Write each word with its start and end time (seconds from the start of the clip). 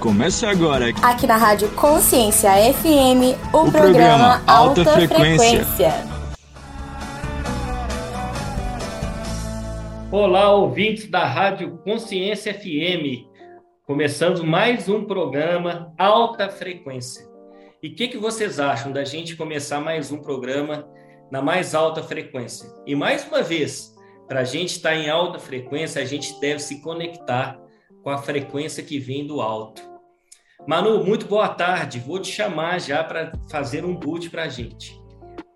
Começa 0.00 0.48
agora. 0.48 0.90
Aqui 1.02 1.26
na 1.26 1.36
Rádio 1.36 1.68
Consciência 1.70 2.50
FM, 2.72 3.34
o, 3.52 3.66
o 3.66 3.72
programa, 3.72 3.72
programa 3.72 4.42
Alta, 4.46 4.80
Alta 4.80 4.92
Frequência. 4.92 5.64
Frequência. 5.64 5.94
Olá, 10.12 10.52
ouvintes 10.52 11.10
da 11.10 11.26
Rádio 11.26 11.78
Consciência 11.78 12.54
FM. 12.54 13.26
Começando 13.84 14.44
mais 14.44 14.88
um 14.88 15.04
programa 15.04 15.92
Alta 15.98 16.48
Frequência. 16.48 17.26
E 17.82 17.88
o 17.88 17.94
que, 17.96 18.06
que 18.06 18.18
vocês 18.18 18.60
acham 18.60 18.92
da 18.92 19.04
gente 19.04 19.34
começar 19.34 19.80
mais 19.80 20.12
um 20.12 20.18
programa 20.18 20.88
na 21.28 21.42
mais 21.42 21.74
alta 21.74 22.04
frequência? 22.04 22.68
E 22.86 22.94
mais 22.94 23.26
uma 23.26 23.42
vez, 23.42 23.96
para 24.28 24.40
a 24.40 24.44
gente 24.44 24.70
estar 24.70 24.94
em 24.94 25.10
alta 25.10 25.40
frequência, 25.40 26.00
a 26.00 26.04
gente 26.04 26.38
deve 26.40 26.60
se 26.60 26.80
conectar 26.82 27.58
com 28.02 28.10
a 28.10 28.18
frequência 28.18 28.82
que 28.82 28.98
vem 28.98 29.26
do 29.26 29.40
alto. 29.40 29.87
Manu, 30.66 31.02
muito 31.04 31.26
boa 31.26 31.48
tarde. 31.48 32.00
Vou 32.00 32.18
te 32.18 32.30
chamar 32.30 32.80
já 32.80 33.02
para 33.02 33.32
fazer 33.50 33.84
um 33.84 33.94
boot 33.94 34.28
para 34.28 34.44
a 34.44 34.48
gente. 34.48 35.00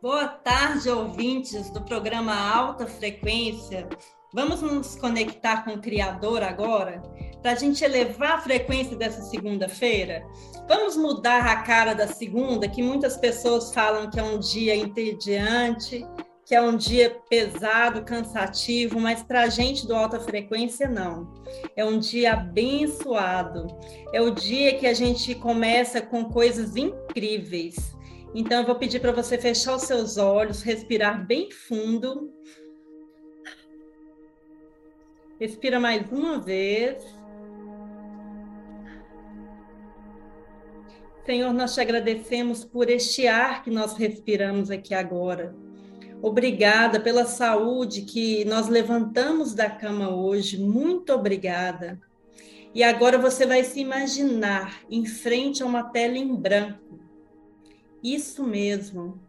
Boa 0.01 0.27
tarde, 0.27 0.89
ouvintes 0.89 1.71
do 1.71 1.83
programa 1.83 2.35
Alta 2.35 2.87
Frequência. 2.87 3.89
Vamos 4.35 4.63
nos 4.63 4.97
conectar 4.97 5.65
com 5.65 5.73
o 5.73 5.81
Criador 5.81 6.43
agora, 6.43 7.03
para 7.43 7.53
a 7.53 7.55
gente 7.55 7.85
elevar 7.85 8.33
a 8.33 8.41
frequência 8.41 8.97
dessa 8.97 9.21
segunda-feira? 9.23 10.25
Vamos 10.67 10.97
mudar 10.97 11.47
a 11.47 11.63
cara 11.63 11.93
da 11.93 12.09
segunda, 12.09 12.67
que 12.67 12.83
muitas 12.83 13.17
pessoas 13.17 13.75
falam 13.75 14.09
que 14.09 14.19
é 14.19 14.23
um 14.23 14.39
dia 14.39 14.75
entediante, 14.75 16.07
que 16.53 16.57
é 16.57 16.61
um 16.61 16.77
dia 16.77 17.19
pesado, 17.31 18.05
cansativo, 18.05 19.01
mas 19.01 19.23
para 19.23 19.41
a 19.41 19.49
gente 19.49 19.87
do 19.87 19.95
alta 19.95 20.21
frequência, 20.21 20.87
não. 20.87 21.33
É 21.75 21.83
um 21.83 21.99
dia 21.99 22.35
abençoado. 22.35 23.69
É 24.13 24.21
o 24.21 24.31
dia 24.31 24.77
que 24.77 24.87
a 24.87 24.93
gente 24.93 25.35
começa 25.35 26.03
com 26.03 26.27
coisas 26.27 26.77
incríveis. 26.77 27.97
Então, 28.35 28.61
eu 28.61 28.67
vou 28.67 28.75
pedir 28.75 29.01
para 29.01 29.13
você 29.13 29.39
fechar 29.39 29.77
os 29.77 29.85
seus 29.85 30.19
olhos, 30.19 30.61
respirar 30.61 31.27
bem 31.27 31.51
fundo. 31.51 32.31
Respira 35.41 35.81
mais 35.81 36.07
uma 36.13 36.39
vez. 36.39 37.03
Senhor, 41.25 41.51
nós 41.55 41.73
te 41.73 41.81
agradecemos 41.81 42.63
por 42.63 42.91
este 42.91 43.27
ar 43.27 43.65
que 43.65 43.71
nós 43.71 43.97
respiramos 43.97 44.71
aqui 44.71 44.93
agora. 44.93 45.62
Obrigada 46.23 47.01
pela 47.01 47.25
saúde 47.25 48.03
que 48.03 48.45
nós 48.45 48.69
levantamos 48.69 49.55
da 49.55 49.69
cama 49.69 50.09
hoje. 50.09 50.57
Muito 50.57 51.13
obrigada. 51.13 52.01
E 52.73 52.85
agora 52.85 53.19
você 53.19 53.45
vai 53.45 53.65
se 53.65 53.81
imaginar 53.81 54.83
em 54.89 55.05
frente 55.05 55.65
a 55.65 55.67
uma 55.67 55.83
tela 55.83 56.17
em 56.17 56.33
branco. 56.33 57.01
Isso 58.01 58.45
mesmo. 58.45 59.21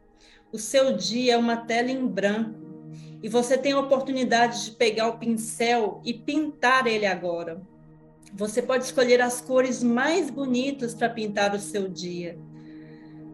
O 0.51 0.59
seu 0.59 0.95
dia 0.95 1.33
é 1.33 1.37
uma 1.37 1.57
tela 1.57 1.89
em 1.89 2.05
branco. 2.05 2.61
E 3.23 3.27
você 3.27 3.57
tem 3.57 3.71
a 3.71 3.79
oportunidade 3.79 4.65
de 4.65 4.71
pegar 4.71 5.07
o 5.07 5.17
pincel 5.17 5.99
e 6.05 6.13
pintar 6.13 6.85
ele 6.85 7.07
agora. 7.07 7.59
Você 8.35 8.61
pode 8.61 8.83
escolher 8.83 9.19
as 9.19 9.41
cores 9.41 9.81
mais 9.81 10.29
bonitas 10.29 10.93
para 10.93 11.09
pintar 11.09 11.55
o 11.55 11.59
seu 11.59 11.87
dia. 11.87 12.37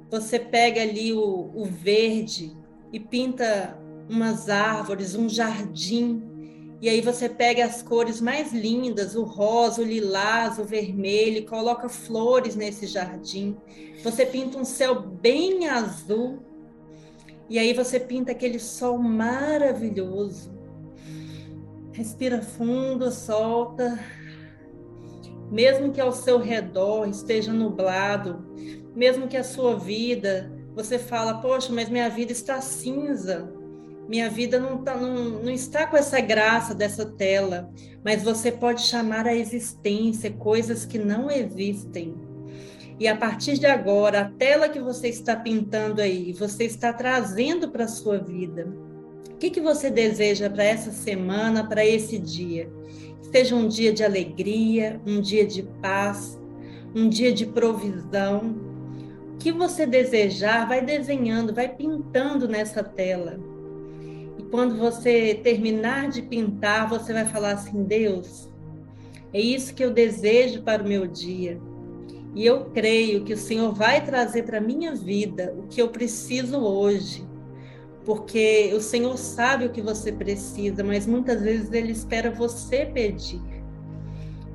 Você 0.09 0.39
pega 0.39 0.81
ali 0.81 1.11
o, 1.11 1.51
o 1.53 1.65
verde, 1.65 2.57
e 2.91 2.99
pinta 2.99 3.77
umas 4.09 4.49
árvores, 4.49 5.15
um 5.15 5.29
jardim. 5.29 6.23
E 6.81 6.89
aí 6.89 7.01
você 7.01 7.27
pega 7.27 7.65
as 7.65 7.81
cores 7.81 8.21
mais 8.21 8.53
lindas, 8.53 9.15
o 9.15 9.23
rosa, 9.23 9.81
o 9.81 9.85
lilás, 9.85 10.57
o 10.57 10.63
vermelho, 10.63 11.37
e 11.37 11.45
coloca 11.45 11.89
flores 11.89 12.55
nesse 12.55 12.87
jardim. 12.87 13.57
Você 14.03 14.25
pinta 14.25 14.57
um 14.57 14.65
céu 14.65 14.99
bem 15.01 15.67
azul. 15.67 16.39
E 17.49 17.59
aí 17.59 17.73
você 17.73 17.99
pinta 17.99 18.31
aquele 18.31 18.59
sol 18.59 18.97
maravilhoso. 18.97 20.57
Respira 21.91 22.41
fundo, 22.41 23.11
solta. 23.11 23.99
Mesmo 25.51 25.91
que 25.91 25.99
ao 25.99 26.11
seu 26.11 26.37
redor 26.37 27.07
esteja 27.07 27.51
nublado, 27.51 28.45
mesmo 28.95 29.27
que 29.27 29.35
a 29.35 29.43
sua 29.43 29.75
vida 29.75 30.58
você 30.75 30.97
fala, 30.97 31.35
poxa, 31.35 31.71
mas 31.73 31.89
minha 31.89 32.09
vida 32.09 32.31
está 32.31 32.61
cinza, 32.61 33.51
minha 34.07 34.29
vida 34.29 34.59
não, 34.59 34.79
tá, 34.79 34.95
não, 34.95 35.43
não 35.43 35.51
está 35.51 35.85
com 35.85 35.95
essa 35.95 36.19
graça 36.19 36.73
dessa 36.73 37.05
tela, 37.05 37.71
mas 38.03 38.23
você 38.23 38.51
pode 38.51 38.81
chamar 38.81 39.27
a 39.27 39.35
existência 39.35 40.31
coisas 40.31 40.85
que 40.85 40.97
não 40.97 41.29
existem. 41.29 42.15
E 42.99 43.07
a 43.07 43.15
partir 43.15 43.57
de 43.57 43.65
agora, 43.65 44.21
a 44.21 44.25
tela 44.25 44.67
que 44.67 44.79
você 44.79 45.07
está 45.07 45.35
pintando 45.35 46.01
aí, 46.01 46.33
você 46.33 46.65
está 46.65 46.91
trazendo 46.91 47.69
para 47.69 47.85
a 47.85 47.87
sua 47.87 48.17
vida. 48.17 48.67
O 49.31 49.37
que, 49.37 49.49
que 49.49 49.61
você 49.61 49.89
deseja 49.89 50.49
para 50.49 50.63
essa 50.65 50.91
semana, 50.91 51.65
para 51.65 51.85
esse 51.85 52.17
dia? 52.17 52.69
Seja 53.31 53.55
um 53.55 53.67
dia 53.67 53.93
de 53.93 54.03
alegria, 54.03 54.99
um 55.05 55.21
dia 55.21 55.45
de 55.45 55.63
paz, 55.81 56.37
um 56.95 57.07
dia 57.07 57.31
de 57.31 57.45
provisão, 57.45 58.68
que 59.39 59.51
você 59.53 59.85
desejar, 59.85 60.67
vai 60.67 60.83
desenhando, 60.83 61.53
vai 61.53 61.69
pintando 61.69 62.47
nessa 62.47 62.83
tela. 62.83 63.39
E 64.37 64.43
quando 64.43 64.77
você 64.77 65.39
terminar 65.41 66.09
de 66.09 66.21
pintar, 66.21 66.89
você 66.89 67.13
vai 67.13 67.25
falar 67.25 67.53
assim: 67.53 67.83
Deus, 67.83 68.49
é 69.33 69.39
isso 69.39 69.73
que 69.73 69.83
eu 69.83 69.91
desejo 69.91 70.61
para 70.61 70.83
o 70.83 70.87
meu 70.87 71.07
dia. 71.07 71.59
E 72.35 72.45
eu 72.45 72.65
creio 72.65 73.23
que 73.23 73.33
o 73.33 73.37
Senhor 73.37 73.73
vai 73.73 74.03
trazer 74.05 74.43
para 74.43 74.59
a 74.59 74.61
minha 74.61 74.93
vida 74.93 75.55
o 75.57 75.67
que 75.67 75.81
eu 75.81 75.87
preciso 75.87 76.59
hoje. 76.59 77.27
Porque 78.05 78.71
o 78.75 78.81
Senhor 78.81 79.17
sabe 79.17 79.65
o 79.65 79.71
que 79.71 79.81
você 79.81 80.11
precisa, 80.11 80.83
mas 80.83 81.07
muitas 81.07 81.41
vezes 81.41 81.71
Ele 81.71 81.91
espera 81.91 82.29
você 82.29 82.85
pedir. 82.85 83.41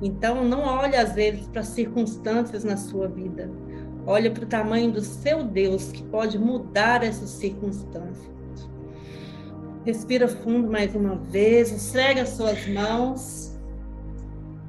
Então, 0.01 0.43
não 0.43 0.61
olhe 0.61 0.95
às 0.95 1.13
vezes 1.13 1.47
para 1.47 1.63
circunstâncias 1.63 2.63
na 2.63 2.75
sua 2.75 3.07
vida 3.07 3.49
Olha 4.07 4.29
para 4.29 4.43
o 4.43 4.47
tamanho 4.47 4.91
do 4.91 5.01
seu 5.01 5.43
Deus 5.43 5.91
que 5.91 6.03
pode 6.03 6.37
mudar 6.37 7.03
essas 7.03 7.29
circunstâncias. 7.31 8.35
Respira 9.83 10.27
fundo 10.27 10.69
mais 10.69 10.95
uma 10.95 11.15
vez, 11.15 11.71
esfrega 11.71 12.25
suas 12.25 12.67
mãos 12.67 13.55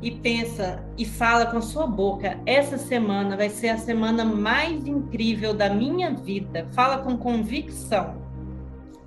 e 0.03 0.11
pensa 0.11 0.85
e 0.99 1.05
fala 1.05 1.47
com 1.47 1.59
a 1.59 1.63
sua 1.63 1.87
boca: 1.87 2.39
essa 2.47 2.79
semana 2.79 3.37
vai 3.37 3.49
ser 3.49 3.71
a 3.71 3.79
semana 3.79 4.25
mais 4.25 4.87
incrível 4.87 5.55
da 5.55 5.69
minha 5.69 6.15
vida. 6.15 6.67
Fala 6.73 6.99
com 6.99 7.17
convicção. 7.17 8.27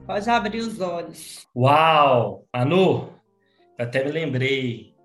Pode 0.06 0.28
abrir 0.30 0.60
os 0.60 0.82
olhos. 0.82 1.48
Uau! 1.56 2.44
Anu, 2.52 3.10
até 3.78 4.04
me 4.04 4.12
lembrei 4.12 4.96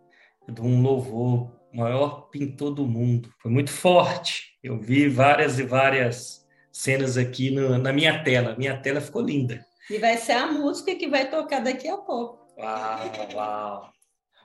de 0.48 0.60
um 0.62 0.80
louvor, 0.80 1.53
maior 1.74 2.28
pintor 2.30 2.70
do 2.72 2.86
mundo. 2.86 3.32
Foi 3.40 3.50
muito 3.50 3.70
forte 3.70 4.54
eu 4.64 4.78
vi 4.78 5.10
várias 5.10 5.58
e 5.58 5.62
várias 5.62 6.42
cenas 6.72 7.18
aqui 7.18 7.50
no, 7.50 7.76
na 7.76 7.92
minha 7.92 8.24
tela. 8.24 8.56
Minha 8.56 8.74
tela 8.78 8.98
ficou 8.98 9.20
linda. 9.20 9.62
E 9.90 9.98
vai 9.98 10.16
ser 10.16 10.32
a 10.32 10.46
música 10.46 10.94
que 10.94 11.06
vai 11.06 11.28
tocar 11.28 11.60
daqui 11.60 11.86
a 11.86 11.98
pouco. 11.98 12.48
Uau, 12.58 12.98
uau. 13.34 13.92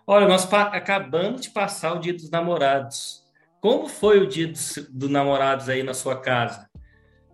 Olha, 0.05 0.27
nós 0.27 0.51
acabamos 0.51 1.39
de 1.39 1.51
passar 1.51 1.93
o 1.93 1.99
Dia 1.99 2.11
dos 2.11 2.29
Namorados. 2.29 3.23
Como 3.61 3.87
foi 3.87 4.19
o 4.19 4.27
Dia 4.27 4.47
dos, 4.49 4.89
dos 4.89 5.09
Namorados 5.09 5.69
aí 5.69 5.83
na 5.83 5.93
sua 5.93 6.19
casa? 6.19 6.69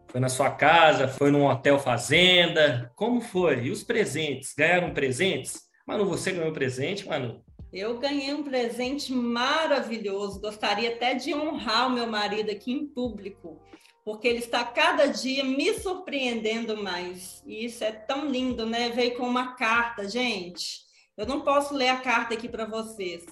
Foi 0.07 0.21
na 0.21 0.29
sua 0.29 0.51
casa? 0.51 1.07
Foi 1.07 1.31
num 1.31 1.47
hotel 1.47 1.79
fazenda? 1.79 2.91
Como 2.95 3.19
foi? 3.19 3.63
E 3.63 3.71
os 3.71 3.83
presentes? 3.83 4.53
Ganharam 4.55 4.93
presentes? 4.93 5.61
Manu, 5.87 6.05
você 6.05 6.31
ganhou 6.31 6.53
presente, 6.53 7.07
Manu? 7.07 7.43
Eu 7.75 7.99
ganhei 7.99 8.33
um 8.33 8.41
presente 8.41 9.11
maravilhoso. 9.11 10.39
Gostaria 10.39 10.91
até 10.95 11.13
de 11.13 11.33
honrar 11.33 11.87
o 11.87 11.93
meu 11.93 12.07
marido 12.07 12.49
aqui 12.49 12.71
em 12.71 12.87
público, 12.87 13.61
porque 14.05 14.29
ele 14.29 14.39
está 14.39 14.63
cada 14.63 15.07
dia 15.07 15.43
me 15.43 15.73
surpreendendo 15.73 16.81
mais. 16.81 17.43
E 17.45 17.65
isso 17.65 17.83
é 17.83 17.91
tão 17.91 18.31
lindo, 18.31 18.65
né? 18.65 18.91
Veio 18.91 19.17
com 19.17 19.27
uma 19.27 19.57
carta, 19.57 20.07
gente. 20.07 20.85
Eu 21.17 21.25
não 21.25 21.41
posso 21.41 21.75
ler 21.75 21.89
a 21.89 21.97
carta 21.97 22.33
aqui 22.33 22.47
para 22.47 22.63
vocês, 22.63 23.25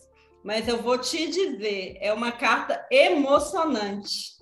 mas 0.44 0.68
eu 0.68 0.82
vou 0.82 0.98
te 0.98 1.26
dizer, 1.26 1.96
é 2.02 2.12
uma 2.12 2.34
carta 2.34 2.86
emocionante. 2.92 4.34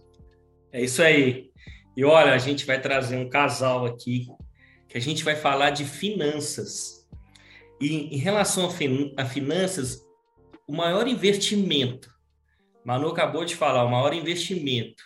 É 0.74 0.82
isso 0.82 1.04
aí. 1.04 1.52
E 1.96 2.04
olha, 2.04 2.34
a 2.34 2.40
gente 2.40 2.66
vai 2.66 2.82
trazer 2.82 3.18
um 3.18 3.30
casal 3.30 3.86
aqui 3.86 4.26
que 4.90 4.98
a 4.98 5.02
gente 5.02 5.24
vai 5.24 5.36
falar 5.36 5.70
de 5.70 5.86
finanças. 5.86 7.01
E 7.82 8.16
em 8.16 8.18
relação 8.18 8.68
a, 8.68 8.70
fin 8.70 9.12
a 9.18 9.26
finanças, 9.26 10.08
o 10.68 10.76
maior 10.76 11.08
investimento, 11.08 12.14
Manu 12.86 13.10
acabou 13.10 13.44
de 13.44 13.56
falar, 13.56 13.84
o 13.84 13.90
maior 13.90 14.14
investimento 14.14 15.04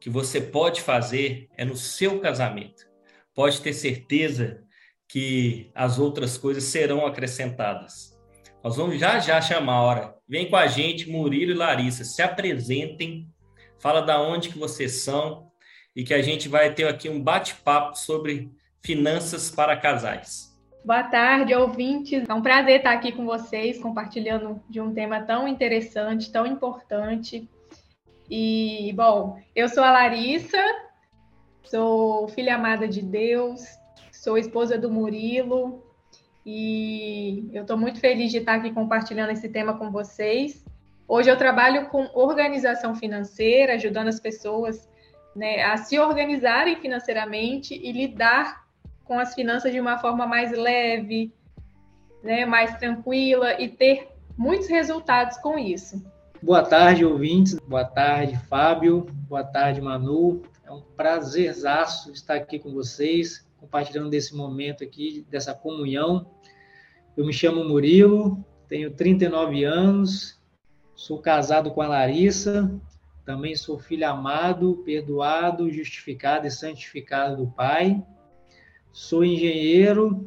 que 0.00 0.10
você 0.10 0.40
pode 0.40 0.82
fazer 0.82 1.48
é 1.56 1.64
no 1.64 1.76
seu 1.76 2.18
casamento. 2.20 2.84
Pode 3.32 3.60
ter 3.60 3.72
certeza 3.72 4.64
que 5.08 5.70
as 5.72 6.00
outras 6.00 6.36
coisas 6.36 6.64
serão 6.64 7.06
acrescentadas. 7.06 8.18
Nós 8.62 8.76
vamos 8.76 8.98
já 8.98 9.20
já 9.20 9.40
chamar 9.40 9.74
a 9.74 9.82
hora. 9.82 10.14
Vem 10.28 10.50
com 10.50 10.56
a 10.56 10.66
gente, 10.66 11.08
Murilo 11.08 11.52
e 11.52 11.54
Larissa, 11.54 12.02
se 12.02 12.22
apresentem, 12.22 13.28
fala 13.78 14.00
da 14.00 14.20
onde 14.20 14.48
que 14.48 14.58
vocês 14.58 15.02
são 15.02 15.48
e 15.94 16.02
que 16.02 16.12
a 16.12 16.20
gente 16.20 16.48
vai 16.48 16.74
ter 16.74 16.88
aqui 16.88 17.08
um 17.08 17.22
bate-papo 17.22 17.96
sobre 17.96 18.50
finanças 18.82 19.48
para 19.48 19.76
casais. 19.76 20.45
Boa 20.86 21.02
tarde, 21.02 21.52
ouvintes. 21.52 22.28
É 22.28 22.32
um 22.32 22.40
prazer 22.40 22.76
estar 22.76 22.92
aqui 22.92 23.10
com 23.10 23.26
vocês, 23.26 23.76
compartilhando 23.76 24.62
de 24.70 24.80
um 24.80 24.94
tema 24.94 25.20
tão 25.20 25.48
interessante, 25.48 26.30
tão 26.30 26.46
importante. 26.46 27.50
E, 28.30 28.92
bom, 28.94 29.36
eu 29.52 29.68
sou 29.68 29.82
a 29.82 29.90
Larissa, 29.90 30.62
sou 31.64 32.28
filha 32.28 32.54
amada 32.54 32.86
de 32.86 33.02
Deus, 33.02 33.64
sou 34.12 34.38
esposa 34.38 34.78
do 34.78 34.88
Murilo, 34.88 35.82
e 36.46 37.50
eu 37.52 37.62
estou 37.62 37.76
muito 37.76 37.98
feliz 37.98 38.30
de 38.30 38.38
estar 38.38 38.54
aqui 38.54 38.72
compartilhando 38.72 39.32
esse 39.32 39.48
tema 39.48 39.76
com 39.76 39.90
vocês. 39.90 40.64
Hoje 41.08 41.28
eu 41.28 41.36
trabalho 41.36 41.88
com 41.88 42.08
organização 42.14 42.94
financeira, 42.94 43.74
ajudando 43.74 44.06
as 44.06 44.20
pessoas 44.20 44.88
né, 45.34 45.64
a 45.64 45.78
se 45.78 45.98
organizarem 45.98 46.76
financeiramente 46.76 47.74
e 47.74 47.90
lidar 47.90 48.65
com 49.06 49.18
as 49.18 49.34
finanças 49.34 49.72
de 49.72 49.80
uma 49.80 49.98
forma 49.98 50.26
mais 50.26 50.52
leve, 50.52 51.32
né, 52.22 52.44
mais 52.44 52.76
tranquila 52.78 53.60
e 53.60 53.68
ter 53.68 54.08
muitos 54.36 54.68
resultados 54.68 55.38
com 55.38 55.58
isso. 55.58 56.04
Boa 56.42 56.62
tarde, 56.62 57.04
ouvintes. 57.04 57.58
Boa 57.60 57.84
tarde, 57.84 58.36
Fábio. 58.48 59.06
Boa 59.28 59.44
tarde, 59.44 59.80
Manu. 59.80 60.42
É 60.64 60.70
um 60.70 60.82
prazerzaço 60.82 62.12
estar 62.12 62.34
aqui 62.34 62.58
com 62.58 62.72
vocês, 62.72 63.48
compartilhando 63.56 64.10
desse 64.10 64.34
momento 64.34 64.84
aqui, 64.84 65.24
dessa 65.30 65.54
comunhão 65.54 66.26
eu 67.16 67.24
me 67.24 67.32
chamo 67.32 67.64
Murilo, 67.64 68.44
tenho 68.68 68.90
39 68.90 69.64
anos, 69.64 70.38
sou 70.94 71.18
casado 71.18 71.70
com 71.70 71.80
a 71.80 71.88
Larissa, 71.88 72.70
também 73.24 73.56
sou 73.56 73.78
filho 73.78 74.06
amado, 74.06 74.82
perdoado, 74.84 75.72
justificado 75.72 76.46
e 76.46 76.50
santificado 76.50 77.36
do 77.38 77.46
Pai. 77.50 78.04
Sou 78.96 79.22
engenheiro, 79.22 80.26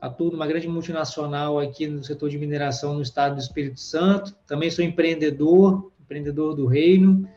atuo 0.00 0.30
numa 0.30 0.46
grande 0.46 0.66
multinacional 0.66 1.58
aqui 1.58 1.86
no 1.86 2.02
setor 2.02 2.30
de 2.30 2.38
mineração 2.38 2.94
no 2.94 3.02
estado 3.02 3.34
do 3.34 3.42
Espírito 3.42 3.78
Santo. 3.78 4.34
Também 4.46 4.70
sou 4.70 4.82
empreendedor, 4.82 5.92
empreendedor 6.00 6.54
do 6.54 6.64
reino, 6.64 7.28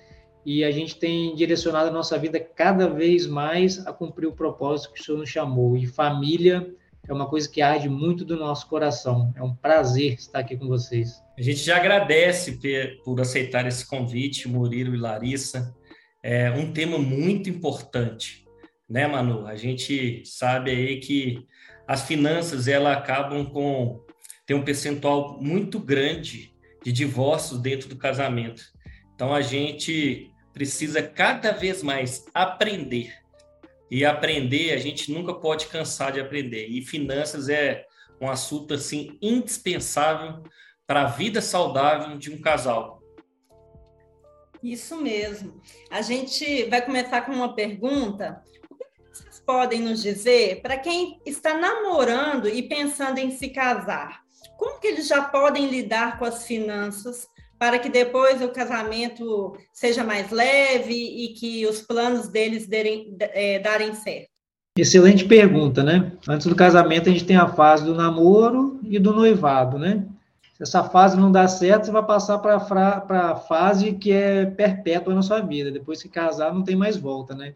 e 0.46 0.64
a 0.64 0.72
gente 0.72 0.96
tem 0.96 1.36
direcionado 1.36 1.90
a 1.90 1.92
nossa 1.92 2.18
vida 2.18 2.40
cada 2.40 2.88
vez 2.88 3.28
mais 3.28 3.86
a 3.86 3.92
cumprir 3.92 4.28
o 4.28 4.32
propósito 4.32 4.94
que 4.94 5.02
o 5.02 5.04
Senhor 5.04 5.18
nos 5.18 5.30
chamou. 5.30 5.76
E 5.76 5.86
família 5.86 6.74
é 7.06 7.12
uma 7.12 7.28
coisa 7.28 7.50
que 7.50 7.62
arde 7.62 7.90
muito 7.90 8.24
do 8.24 8.38
nosso 8.38 8.66
coração. 8.70 9.34
É 9.36 9.44
um 9.44 9.54
prazer 9.54 10.14
estar 10.14 10.40
aqui 10.40 10.56
com 10.56 10.70
vocês. 10.70 11.22
A 11.38 11.42
gente 11.42 11.60
já 11.60 11.76
agradece 11.76 12.58
por 13.04 13.20
aceitar 13.20 13.68
esse 13.68 13.86
convite, 13.86 14.48
Murilo 14.48 14.96
e 14.96 14.98
Larissa. 14.98 15.76
É 16.24 16.50
um 16.52 16.72
tema 16.72 16.98
muito 16.98 17.50
importante, 17.50 18.48
né, 18.90 19.08
Manu? 19.08 19.46
A 19.46 19.56
gente 19.56 20.24
sabe 20.26 20.72
aí 20.72 21.00
que 21.00 21.46
as 21.88 22.04
finanças 22.04 22.68
ela 22.68 22.94
acabam 22.94 23.46
com 23.46 24.04
tem 24.46 24.56
um 24.58 24.64
percentual 24.64 25.40
muito 25.40 25.78
grande 25.80 26.52
de 26.84 26.92
divórcios 26.92 27.60
dentro 27.60 27.88
do 27.88 27.96
casamento. 27.96 28.64
Então 29.14 29.34
a 29.34 29.42
gente 29.42 30.34
precisa 30.52 31.04
cada 31.04 31.52
vez 31.52 31.84
mais 31.84 32.26
aprender 32.34 33.14
e 33.92 34.04
aprender, 34.06 34.72
a 34.72 34.78
gente 34.78 35.12
nunca 35.12 35.34
pode 35.34 35.68
cansar 35.68 36.12
de 36.12 36.20
aprender. 36.20 36.68
E 36.68 36.82
finanças 36.82 37.48
é 37.48 37.86
um 38.20 38.30
assunto 38.30 38.74
assim 38.74 39.18
indispensável 39.22 40.44
para 40.86 41.04
a 41.04 41.08
vida 41.08 41.42
saudável 41.42 42.18
de 42.18 42.32
um 42.32 42.42
casal. 42.42 43.00
Isso 44.62 44.98
mesmo. 45.02 45.62
A 45.90 46.02
gente 46.02 46.66
vai 46.66 46.84
começar 46.84 47.22
com 47.22 47.32
uma 47.32 47.56
pergunta. 47.56 48.44
Podem 49.50 49.82
nos 49.82 50.04
dizer 50.04 50.62
para 50.62 50.78
quem 50.78 51.20
está 51.26 51.58
namorando 51.58 52.48
e 52.48 52.62
pensando 52.62 53.18
em 53.18 53.32
se 53.32 53.50
casar? 53.50 54.20
Como 54.56 54.80
que 54.80 54.86
eles 54.86 55.08
já 55.08 55.24
podem 55.24 55.68
lidar 55.68 56.20
com 56.20 56.26
as 56.26 56.46
finanças 56.46 57.28
para 57.58 57.80
que 57.80 57.90
depois 57.90 58.44
o 58.44 58.50
casamento 58.50 59.58
seja 59.74 60.04
mais 60.04 60.30
leve 60.30 60.94
e 60.94 61.30
que 61.30 61.66
os 61.66 61.82
planos 61.82 62.28
deles 62.28 62.68
derem, 62.68 63.18
é, 63.20 63.58
darem 63.58 63.96
certo? 63.96 64.30
Excelente 64.78 65.26
pergunta, 65.26 65.82
né? 65.82 66.12
Antes 66.28 66.46
do 66.46 66.56
casamento, 66.56 67.10
a 67.10 67.12
gente 67.12 67.26
tem 67.26 67.36
a 67.36 67.48
fase 67.48 67.84
do 67.84 67.96
namoro 67.96 68.80
e 68.84 69.00
do 69.00 69.12
noivado, 69.12 69.80
né? 69.80 70.06
Se 70.58 70.62
essa 70.62 70.84
fase 70.84 71.18
não 71.18 71.32
dá 71.32 71.48
certo, 71.48 71.88
você 71.88 71.92
vai 71.92 72.06
passar 72.06 72.38
para 72.38 73.04
a 73.10 73.36
fase 73.36 73.94
que 73.94 74.12
é 74.12 74.46
perpétua 74.46 75.16
na 75.16 75.24
sua 75.24 75.42
vida. 75.42 75.72
Depois 75.72 76.04
que 76.04 76.08
casar, 76.08 76.54
não 76.54 76.64
tem 76.64 76.76
mais 76.76 76.96
volta, 76.98 77.34
né? 77.34 77.56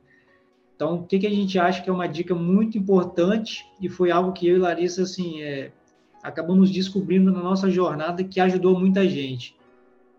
Então, 0.83 0.95
o 0.95 1.03
que, 1.07 1.17
que 1.17 1.27
a 1.27 1.29
gente 1.29 1.57
acha 1.57 1.81
que 1.81 1.89
é 1.89 1.93
uma 1.93 2.09
dica 2.09 2.35
muito 2.35 2.77
importante 2.77 3.65
e 3.79 3.87
foi 3.87 4.11
algo 4.11 4.33
que 4.33 4.45
eu 4.45 4.57
e 4.57 4.59
Larissa, 4.59 5.03
assim, 5.03 5.41
é, 5.41 5.71
acabamos 6.21 6.69
descobrindo 6.69 7.31
na 7.31 7.41
nossa 7.41 7.71
jornada 7.71 8.21
que 8.21 8.37
ajudou 8.37 8.77
muita 8.77 9.07
gente 9.07 9.55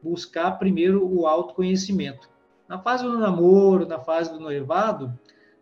buscar 0.02 0.52
primeiro 0.52 1.06
o 1.06 1.26
autoconhecimento. 1.26 2.30
Na 2.66 2.78
fase 2.78 3.04
do 3.04 3.18
namoro, 3.18 3.86
na 3.86 3.98
fase 3.98 4.32
do 4.32 4.40
noivado, 4.40 5.12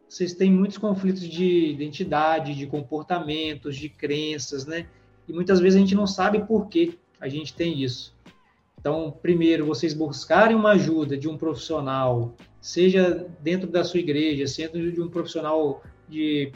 vocês 0.08 0.34
têm 0.34 0.52
muitos 0.52 0.78
conflitos 0.78 1.28
de 1.28 1.70
identidade, 1.70 2.54
de 2.54 2.68
comportamentos, 2.68 3.74
de 3.74 3.88
crenças, 3.88 4.66
né? 4.66 4.86
E 5.26 5.32
muitas 5.32 5.58
vezes 5.58 5.76
a 5.76 5.80
gente 5.80 5.96
não 5.96 6.06
sabe 6.06 6.46
por 6.46 6.68
que 6.68 6.96
a 7.20 7.28
gente 7.28 7.54
tem 7.54 7.82
isso. 7.82 8.14
Então, 8.78 9.12
primeiro, 9.20 9.66
vocês 9.66 9.94
buscarem 9.94 10.54
uma 10.54 10.72
ajuda 10.72 11.18
de 11.18 11.28
um 11.28 11.36
profissional, 11.36 12.36
seja 12.62 13.26
dentro 13.40 13.68
da 13.68 13.82
sua 13.82 13.98
igreja, 13.98 14.46
seja 14.46 14.70
de 14.70 15.00
um 15.02 15.08
profissional 15.08 15.82
de, 16.08 16.52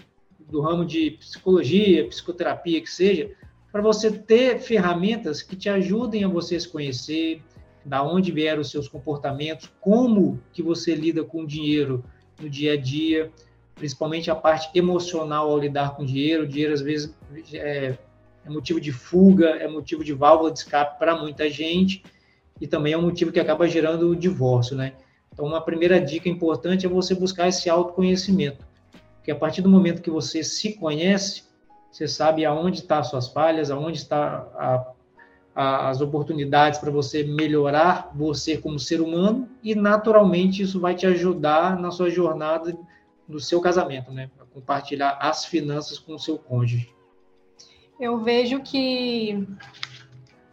do 0.49 0.61
ramo 0.61 0.85
de 0.85 1.11
psicologia, 1.19 2.06
psicoterapia, 2.06 2.81
que 2.81 2.91
seja, 2.91 3.32
para 3.73 3.82
você 3.82 4.11
ter 4.11 4.61
ferramentas 4.61 5.43
que 5.43 5.56
te 5.56 5.69
ajudem 5.69 6.23
a 6.23 6.29
você 6.29 6.58
se 6.58 6.69
conhecer, 6.69 7.43
da 7.85 8.03
onde 8.03 8.32
vieram 8.32 8.62
os 8.62 8.70
seus 8.70 8.88
comportamentos, 8.88 9.70
como 9.81 10.41
que 10.53 10.62
você 10.62 10.94
lida 10.94 11.23
com 11.25 11.43
o 11.43 11.47
dinheiro 11.47 12.05
no 12.41 12.49
dia 12.49 12.75
a 12.75 12.76
dia, 12.76 13.31
principalmente 13.75 14.31
a 14.31 14.35
parte 14.35 14.70
emocional 14.76 15.50
ao 15.50 15.58
lidar 15.58 15.94
com 15.94 16.03
o 16.03 16.06
dinheiro. 16.06 16.44
O 16.44 16.47
dinheiro, 16.47 16.73
às 16.73 16.81
vezes, 16.81 17.14
é, 17.53 17.97
é 18.44 18.50
motivo 18.50 18.81
de 18.81 18.93
fuga, 18.93 19.50
é 19.50 19.69
motivo 19.69 20.03
de 20.03 20.12
válvula 20.12 20.53
de 20.53 20.61
escape 20.61 20.99
para 20.99 21.17
muita 21.17 21.50
gente 21.50 22.03
e 22.61 22.67
também 22.67 22.93
é 22.93 22.99
um 22.99 23.03
motivo 23.03 23.31
que 23.31 23.41
acaba 23.41 23.69
gerando 23.69 24.08
o 24.08 24.17
divórcio, 24.17 24.76
né? 24.76 24.94
Então, 25.37 25.44
uma 25.44 25.60
primeira 25.60 26.01
dica 26.01 26.31
importante 26.31 26.87
é 26.87 26.89
você 26.89 27.15
buscar 27.15 27.46
esse 27.46 27.69
autoconhecimento, 27.69 28.65
porque 29.17 29.31
a 29.31 29.37
partir 29.37 29.60
do 29.60 29.69
momento 29.69 30.01
que 30.01 30.10
você 30.10 30.43
se 30.43 30.72
conhece, 30.72 31.44
você 31.93 32.08
sabe 32.08 32.46
aonde 32.46 32.79
estão 32.79 32.96
as 32.96 33.10
suas 33.10 33.29
falhas, 33.29 33.70
aonde 33.70 33.99
está 33.99 34.49
a 34.55 34.93
as 35.56 36.03
oportunidades 36.03 36.79
para 36.79 36.91
você 36.91 37.25
melhorar 37.25 38.13
você 38.15 38.58
como 38.58 38.79
ser 38.79 39.01
humano 39.01 39.49
e 39.63 39.75
naturalmente 39.75 40.63
isso 40.63 40.79
vai 40.79 40.94
te 40.94 41.06
ajudar 41.06 41.81
na 41.81 41.91
sua 41.91 42.10
jornada 42.10 42.77
no 43.27 43.41
seu 43.41 43.58
casamento, 43.58 44.13
né? 44.13 44.31
Compartilhar 44.53 45.17
as 45.19 45.46
finanças 45.46 45.99
com 45.99 46.15
o 46.15 46.19
seu 46.19 46.39
cônjuge. 46.39 46.94
Eu 47.99 48.19
vejo 48.19 48.60
que 48.60 49.46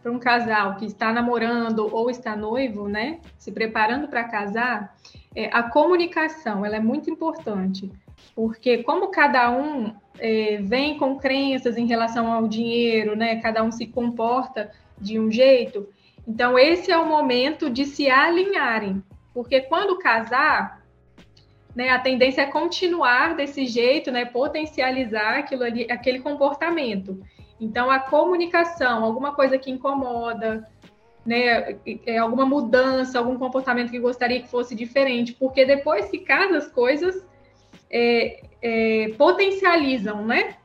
para 0.04 0.12
um 0.12 0.18
casal 0.18 0.76
que 0.76 0.84
está 0.84 1.10
namorando 1.10 1.88
ou 1.90 2.10
está 2.10 2.36
noivo, 2.36 2.86
né, 2.86 3.20
se 3.38 3.50
preparando 3.50 4.06
para 4.06 4.22
casar, 4.24 4.94
é, 5.34 5.48
a 5.50 5.62
comunicação 5.62 6.64
ela 6.64 6.76
é 6.76 6.80
muito 6.80 7.08
importante, 7.08 7.90
porque 8.36 8.82
como 8.82 9.08
cada 9.08 9.50
um 9.50 9.94
é, 10.18 10.58
vem 10.60 10.98
com 10.98 11.16
crenças 11.16 11.78
em 11.78 11.86
relação 11.86 12.30
ao 12.30 12.46
dinheiro, 12.46 13.16
né, 13.16 13.36
cada 13.36 13.62
um 13.62 13.72
se 13.72 13.86
comporta 13.86 14.70
de 15.00 15.18
um 15.18 15.32
jeito. 15.32 15.88
Então, 16.28 16.58
esse 16.58 16.92
é 16.92 16.98
o 16.98 17.08
momento 17.08 17.70
de 17.70 17.86
se 17.86 18.10
alinharem, 18.10 19.02
porque 19.32 19.62
quando 19.62 19.98
casar, 19.98 20.84
né, 21.74 21.88
a 21.88 21.98
tendência 21.98 22.42
é 22.42 22.46
continuar 22.46 23.34
desse 23.34 23.64
jeito, 23.64 24.12
né, 24.12 24.26
potencializar 24.26 25.38
aquilo 25.38 25.64
ali, 25.64 25.90
aquele 25.90 26.20
comportamento. 26.20 27.24
Então, 27.60 27.90
a 27.90 27.98
comunicação, 27.98 29.04
alguma 29.04 29.32
coisa 29.34 29.56
que 29.58 29.70
incomoda, 29.70 30.68
né, 31.24 31.78
é 32.04 32.18
alguma 32.18 32.44
mudança, 32.44 33.18
algum 33.18 33.38
comportamento 33.38 33.90
que 33.90 33.98
gostaria 33.98 34.40
que 34.40 34.48
fosse 34.48 34.74
diferente, 34.74 35.32
porque 35.32 35.64
depois 35.64 36.06
que 36.10 36.18
casa 36.18 36.58
as 36.58 36.66
coisas 36.66 37.24
é, 37.90 38.42
é, 38.60 39.08
potencializam, 39.16 40.26
né? 40.26 40.56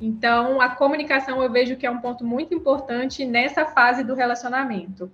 Então, 0.00 0.60
a 0.60 0.70
comunicação 0.70 1.42
eu 1.42 1.50
vejo 1.50 1.76
que 1.76 1.86
é 1.86 1.90
um 1.90 2.00
ponto 2.00 2.24
muito 2.24 2.52
importante 2.52 3.24
nessa 3.24 3.64
fase 3.64 4.02
do 4.02 4.14
relacionamento. 4.14 5.10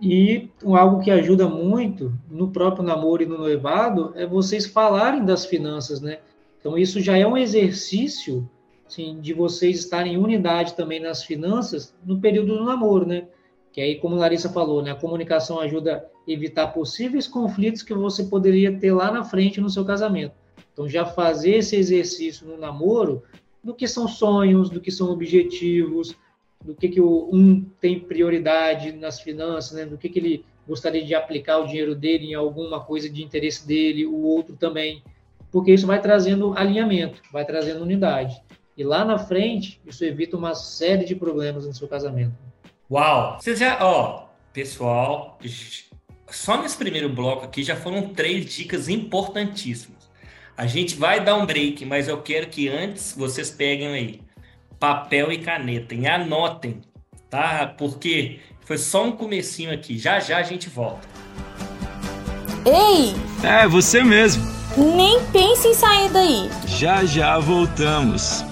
E 0.00 0.50
algo 0.64 1.00
que 1.00 1.10
ajuda 1.10 1.48
muito 1.48 2.12
no 2.28 2.50
próprio 2.50 2.84
namoro 2.84 3.22
e 3.22 3.26
no 3.26 3.38
noivado 3.38 4.12
é 4.16 4.26
vocês 4.26 4.66
falarem 4.66 5.24
das 5.24 5.46
finanças, 5.46 6.00
né? 6.00 6.18
Então, 6.60 6.76
isso 6.76 7.00
já 7.00 7.16
é 7.16 7.26
um 7.26 7.36
exercício 7.36 8.48
assim, 8.92 9.18
de 9.20 9.32
vocês 9.32 9.78
estarem 9.78 10.14
em 10.14 10.16
unidade 10.18 10.74
também 10.74 11.00
nas 11.00 11.24
finanças 11.24 11.94
no 12.04 12.20
período 12.20 12.58
do 12.58 12.64
namoro, 12.64 13.06
né? 13.06 13.26
Que 13.72 13.80
aí, 13.80 13.98
como 13.98 14.16
Larissa 14.16 14.50
falou, 14.50 14.82
né, 14.82 14.90
a 14.90 14.94
comunicação 14.94 15.58
ajuda 15.58 16.04
a 16.28 16.30
evitar 16.30 16.68
possíveis 16.68 17.26
conflitos 17.26 17.82
que 17.82 17.94
você 17.94 18.24
poderia 18.24 18.78
ter 18.78 18.92
lá 18.92 19.10
na 19.10 19.24
frente 19.24 19.62
no 19.62 19.70
seu 19.70 19.82
casamento. 19.82 20.34
Então, 20.72 20.86
já 20.86 21.06
fazer 21.06 21.56
esse 21.56 21.76
exercício 21.76 22.46
no 22.46 22.58
namoro, 22.58 23.22
do 23.64 23.74
que 23.74 23.88
são 23.88 24.06
sonhos, 24.06 24.68
do 24.68 24.80
que 24.80 24.90
são 24.90 25.10
objetivos, 25.10 26.14
do 26.62 26.74
que, 26.74 26.88
que 26.88 27.00
o, 27.00 27.30
um 27.32 27.64
tem 27.80 27.98
prioridade 27.98 28.92
nas 28.92 29.20
finanças, 29.20 29.72
né, 29.72 29.86
do 29.86 29.96
que, 29.96 30.10
que 30.10 30.18
ele 30.18 30.44
gostaria 30.68 31.04
de 31.04 31.14
aplicar 31.14 31.58
o 31.58 31.66
dinheiro 31.66 31.94
dele 31.94 32.26
em 32.26 32.34
alguma 32.34 32.80
coisa 32.80 33.08
de 33.08 33.22
interesse 33.24 33.66
dele, 33.66 34.06
o 34.06 34.20
outro 34.22 34.54
também, 34.54 35.02
porque 35.50 35.72
isso 35.72 35.86
vai 35.86 36.00
trazendo 36.00 36.52
alinhamento, 36.56 37.22
vai 37.32 37.44
trazendo 37.44 37.82
unidade. 37.82 38.40
E 38.76 38.84
lá 38.84 39.04
na 39.04 39.18
frente, 39.18 39.80
isso 39.86 40.04
evita 40.04 40.36
uma 40.36 40.54
série 40.54 41.04
de 41.04 41.14
problemas 41.14 41.66
no 41.66 41.74
seu 41.74 41.86
casamento. 41.86 42.32
Uau! 42.90 43.38
Você 43.40 43.54
já, 43.54 43.78
ó, 43.80 44.26
pessoal, 44.52 45.38
só 46.30 46.60
nesse 46.60 46.76
primeiro 46.76 47.08
bloco 47.08 47.44
aqui 47.44 47.62
já 47.62 47.76
foram 47.76 48.08
três 48.08 48.46
dicas 48.46 48.88
importantíssimas. 48.88 50.10
A 50.56 50.66
gente 50.66 50.96
vai 50.96 51.22
dar 51.22 51.34
um 51.36 51.46
break, 51.46 51.84
mas 51.84 52.08
eu 52.08 52.20
quero 52.22 52.48
que 52.48 52.68
antes 52.68 53.14
vocês 53.16 53.50
peguem 53.50 53.88
aí 53.88 54.20
papel 54.78 55.30
e 55.32 55.38
caneta 55.38 55.94
e 55.94 56.06
anotem, 56.06 56.80
tá? 57.30 57.66
Porque 57.78 58.40
foi 58.62 58.76
só 58.78 59.04
um 59.04 59.12
comecinho 59.12 59.72
aqui. 59.72 59.98
Já 59.98 60.20
já 60.20 60.38
a 60.38 60.42
gente 60.42 60.68
volta. 60.68 61.06
Ei! 62.64 63.14
É, 63.42 63.66
você 63.66 64.02
mesmo. 64.02 64.44
Nem 64.76 65.24
pense 65.26 65.68
em 65.68 65.74
sair 65.74 66.10
daí. 66.10 66.50
Já 66.66 67.04
já 67.04 67.38
voltamos. 67.38 68.51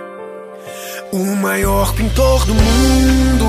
O 1.13 1.35
maior 1.35 1.93
pintor 1.93 2.45
do 2.45 2.53
mundo 2.53 3.45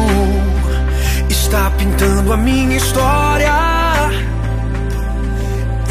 está 1.30 1.70
pintando 1.78 2.32
a 2.32 2.36
minha 2.36 2.76
história. 2.76 3.52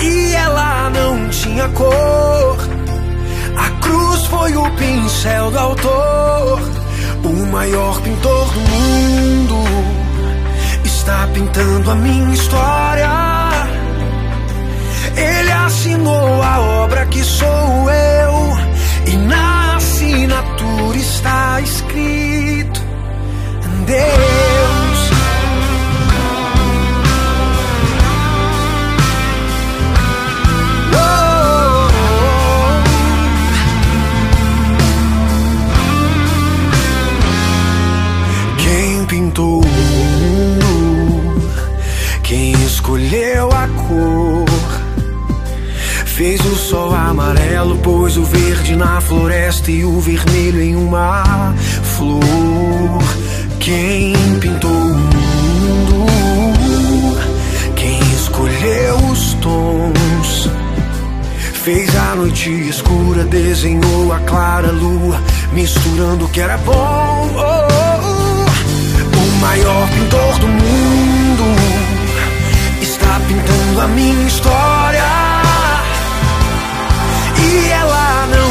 E 0.02 0.34
ela 0.34 0.90
não 0.90 1.30
tinha 1.30 1.70
cor. 1.70 2.58
A 3.56 3.70
cruz 3.80 4.26
foi 4.26 4.54
o 4.58 4.70
pincel 4.72 5.50
do 5.50 5.60
autor. 5.60 6.62
O 7.24 7.46
maior 7.46 8.02
pintor 8.02 8.52
do 8.52 8.60
mundo 8.60 9.64
está 10.84 11.26
pintando 11.34 11.92
a 11.92 11.96
minha 11.96 12.34
história. 12.34 13.10
Ele 15.16 15.52
assinou 15.54 16.44
a 16.44 16.60
obra 16.84 17.06
que 17.06 17.24
sou 17.24 17.90
eu. 17.90 18.58
E 19.08 19.16
na 19.16 19.71
assinatura 20.12 20.98
está 20.98 21.62
escrito: 21.62 22.82
Deus. 23.86 25.12
Quem 38.58 39.06
pintou 39.06 39.62
o 39.62 39.68
mundo? 39.68 40.62
Quem 42.24 42.52
escolheu 42.66 43.50
a 43.52 43.68
cor? 43.88 44.46
Fez 46.06 46.40
o 46.42 46.56
sol 46.56 46.94
amarelo, 46.94 47.78
pôs 47.78 48.18
o 48.18 48.24
verde 48.24 48.51
na 48.82 49.00
floresta 49.00 49.70
e 49.70 49.86
o 49.86 50.00
vermelho 50.00 50.60
em 50.60 50.76
uma 50.76 51.54
flor. 51.84 53.04
Quem 53.60 54.16
pintou 54.40 54.72
o 54.72 54.98
mundo? 54.98 56.08
Quem 57.76 58.00
escolheu 58.14 58.98
os 59.12 59.34
tons? 59.36 60.50
Fez 61.64 61.96
a 61.96 62.16
noite 62.16 62.50
escura, 62.70 63.24
desenhou 63.26 64.12
a 64.12 64.20
clara 64.22 64.72
lua, 64.72 65.22
misturando 65.54 66.26
o 66.26 66.30
que 66.30 66.42
era 66.42 66.58
bom. 66.58 67.30
Oh, 67.36 67.40
oh, 67.40 68.02
oh. 68.04 69.18
O 69.20 69.42
maior 69.42 69.88
pintor 69.90 70.40
do 70.40 70.48
mundo 70.48 71.44
está 72.82 73.22
pintando 73.28 73.82
a 73.82 73.88
minha 73.90 74.28
história 74.28 75.32
e 77.38 77.70
ela 77.70 78.28
não 78.28 78.51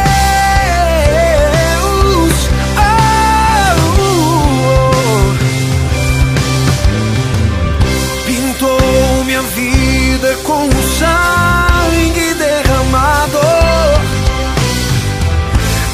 Com 10.37 10.67
o 10.67 10.83
sangue 10.97 12.33
derramado. 12.35 13.39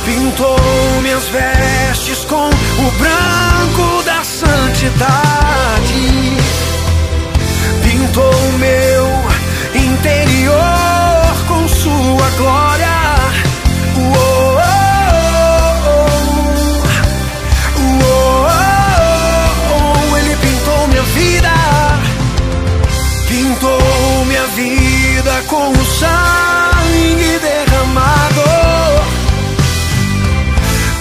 Pintou 0.06 0.60
minhas 1.02 1.28
vestes 1.30 2.24
com 2.26 2.50
o 2.50 2.92
branco 2.92 4.04
da 4.04 4.24
santidade. 4.24 5.08
Pintou 7.84 8.34
meu 8.60 9.08
interior 9.76 11.46
com 11.48 11.68
sua 11.68 12.30
glória. 12.38 12.77
Com 25.44 25.72
o 25.72 25.86
sangue 25.86 27.40
derramado. 27.40 28.42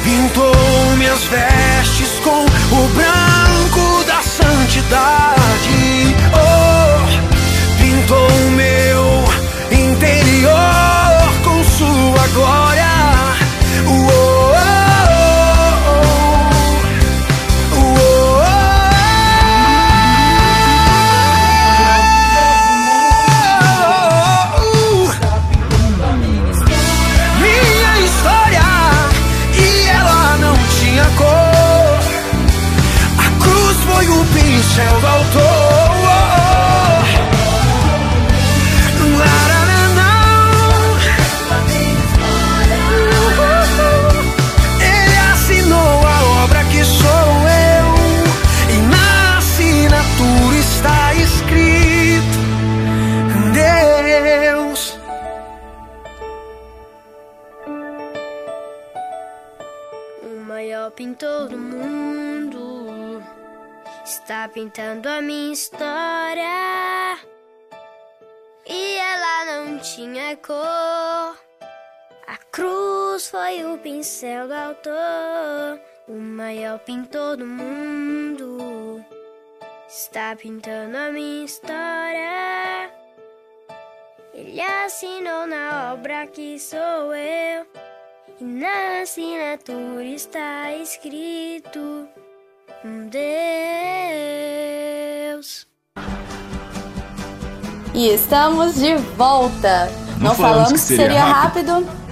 Pintou 0.05 0.97
minhas 0.99 1.25
vestes 1.25 2.21
com 2.23 2.45
o 2.45 2.89
branco 2.89 4.05
da 4.05 4.23
santidade. 4.23 5.46
Pincel 74.07 74.47
do 74.47 74.55
autor, 74.55 75.81
o 76.07 76.13
maior 76.13 76.79
pintor 76.79 77.37
do 77.37 77.45
mundo. 77.45 79.05
Está 79.89 80.37
pintando 80.37 80.97
a 80.97 81.11
minha 81.11 81.45
história. 81.45 82.89
Ele 84.33 84.61
assinou 84.61 85.49
na 85.49 85.93
obra 85.93 86.25
que 86.29 86.57
sou 86.57 87.13
eu. 87.13 87.67
E 88.41 88.45
na 88.45 89.01
assinatura 89.03 90.05
está 90.05 90.73
escrito 90.73 92.07
um 92.85 93.09
Deus. 93.09 93.27
E 97.93 98.09
estamos 98.11 98.77
de 98.77 98.95
volta. 99.17 99.87
Não, 100.21 100.29
Não 100.29 100.35
falamos, 100.37 100.37
falamos, 100.37 100.73
que 100.73 100.79
seria, 100.79 101.07
seria 101.07 101.25
rápido. 101.25 101.73
rápido. 101.73 102.06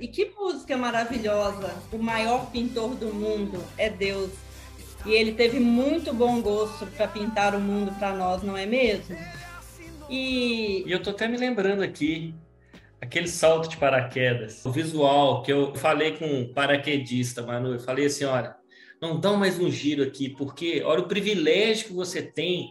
E 0.00 0.08
que 0.08 0.30
música 0.36 0.76
maravilhosa! 0.76 1.74
O 1.92 1.98
maior 1.98 2.50
pintor 2.50 2.94
do 2.94 3.12
mundo 3.12 3.62
é 3.76 3.88
Deus. 3.88 4.30
E 5.06 5.12
ele 5.12 5.32
teve 5.32 5.60
muito 5.60 6.12
bom 6.14 6.40
gosto 6.40 6.86
para 6.86 7.06
pintar 7.06 7.54
o 7.54 7.60
mundo 7.60 7.92
para 7.98 8.14
nós, 8.14 8.42
não 8.42 8.56
é 8.56 8.64
mesmo? 8.64 9.16
E... 10.08 10.82
e 10.86 10.92
eu 10.92 11.02
tô 11.02 11.10
até 11.10 11.28
me 11.28 11.36
lembrando 11.36 11.82
aqui, 11.82 12.34
aquele 13.00 13.28
salto 13.28 13.68
de 13.68 13.76
paraquedas, 13.76 14.64
o 14.64 14.70
visual 14.70 15.42
que 15.42 15.52
eu 15.52 15.74
falei 15.74 16.16
com 16.16 16.26
um 16.26 16.52
paraquedista, 16.52 17.42
Manu, 17.42 17.74
eu 17.74 17.80
falei 17.80 18.06
assim, 18.06 18.24
olha, 18.24 18.56
não 19.00 19.20
dá 19.20 19.32
mais 19.32 19.58
um 19.58 19.70
giro 19.70 20.02
aqui, 20.02 20.30
porque 20.30 20.82
olha 20.82 21.00
o 21.00 21.08
privilégio 21.08 21.88
que 21.88 21.92
você 21.92 22.22
tem. 22.22 22.70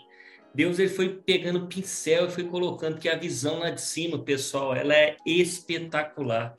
Deus 0.54 0.78
ele 0.80 0.90
foi 0.90 1.10
pegando 1.10 1.68
pincel 1.68 2.28
e 2.28 2.32
foi 2.32 2.44
colocando 2.44 3.00
que 3.00 3.10
a 3.10 3.16
visão 3.16 3.60
lá 3.60 3.70
de 3.70 3.82
cima, 3.82 4.20
pessoal, 4.20 4.76
ela 4.76 4.96
é 4.96 5.16
espetacular. 5.26 6.56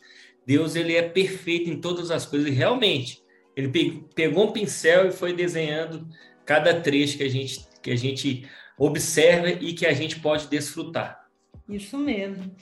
Deus 0.47 0.77
ele 0.77 0.95
é 0.95 1.03
perfeito 1.03 1.71
em 1.71 1.81
todas 1.81 2.11
as 2.11 2.27
coisas 2.27 2.49
e 2.49 2.53
realmente 2.53 3.23
ele 3.57 4.07
pegou 4.15 4.49
um 4.49 4.53
pincel 4.53 5.09
e 5.09 5.13
foi 5.13 5.33
desenhando 5.33 6.07
cada 6.45 6.81
trecho 6.81 7.19
que 7.19 7.25
a 7.25 7.29
gente 7.29 7.67
que 7.83 7.91
a 7.91 7.97
gente 7.97 8.49
observa 8.79 9.51
e 9.51 9.75
que 9.75 9.87
a 9.87 9.93
gente 9.93 10.19
pode 10.19 10.49
desfrutar. 10.49 11.29
Isso 11.69 11.99
mesmo. 11.99 12.55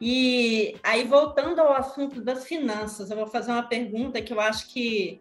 E 0.00 0.74
aí, 0.82 1.04
voltando 1.04 1.60
ao 1.60 1.72
assunto 1.74 2.22
das 2.22 2.46
finanças, 2.46 3.10
eu 3.10 3.16
vou 3.16 3.26
fazer 3.26 3.52
uma 3.52 3.62
pergunta 3.62 4.22
que 4.22 4.32
eu 4.32 4.40
acho 4.40 4.72
que 4.72 5.20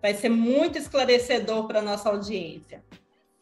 vai 0.00 0.14
ser 0.14 0.28
muito 0.28 0.78
esclarecedor 0.78 1.66
para 1.66 1.82
nossa 1.82 2.08
audiência. 2.08 2.84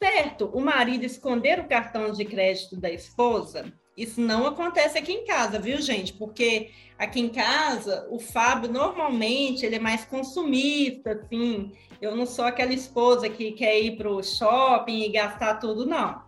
Certo, 0.02 0.46
o 0.54 0.60
marido 0.60 1.04
esconder 1.04 1.60
o 1.60 1.68
cartão 1.68 2.10
de 2.12 2.24
crédito 2.24 2.76
da 2.76 2.90
esposa, 2.90 3.70
isso 3.98 4.20
não 4.20 4.46
acontece 4.46 4.96
aqui 4.96 5.12
em 5.12 5.24
casa, 5.24 5.58
viu, 5.58 5.80
gente? 5.80 6.12
Porque 6.12 6.70
aqui 6.96 7.20
em 7.20 7.28
casa, 7.28 8.06
o 8.10 8.20
Fábio 8.20 8.70
normalmente 8.70 9.66
ele 9.66 9.74
é 9.74 9.80
mais 9.80 10.04
consumista, 10.04 11.12
assim. 11.12 11.72
Eu 12.00 12.14
não 12.14 12.24
sou 12.24 12.44
aquela 12.44 12.72
esposa 12.72 13.28
que 13.28 13.50
quer 13.50 13.80
ir 13.80 13.96
para 13.96 14.08
o 14.08 14.22
shopping 14.22 15.02
e 15.02 15.08
gastar 15.08 15.56
tudo, 15.56 15.84
não. 15.84 16.22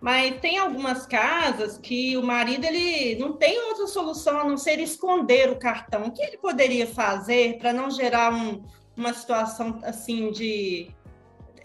Mas 0.00 0.38
tem 0.40 0.56
algumas 0.56 1.04
casas 1.04 1.76
que 1.78 2.16
o 2.16 2.22
marido 2.22 2.64
ele 2.64 3.16
não 3.18 3.32
tem 3.32 3.58
outra 3.70 3.88
solução 3.88 4.38
a 4.38 4.44
não 4.44 4.56
ser 4.56 4.78
esconder 4.78 5.50
o 5.50 5.58
cartão. 5.58 6.04
O 6.04 6.12
que 6.12 6.22
ele 6.22 6.36
poderia 6.36 6.86
fazer 6.86 7.58
para 7.58 7.72
não 7.72 7.90
gerar 7.90 8.32
um, 8.32 8.62
uma 8.96 9.12
situação 9.12 9.80
assim 9.82 10.30
de 10.30 10.90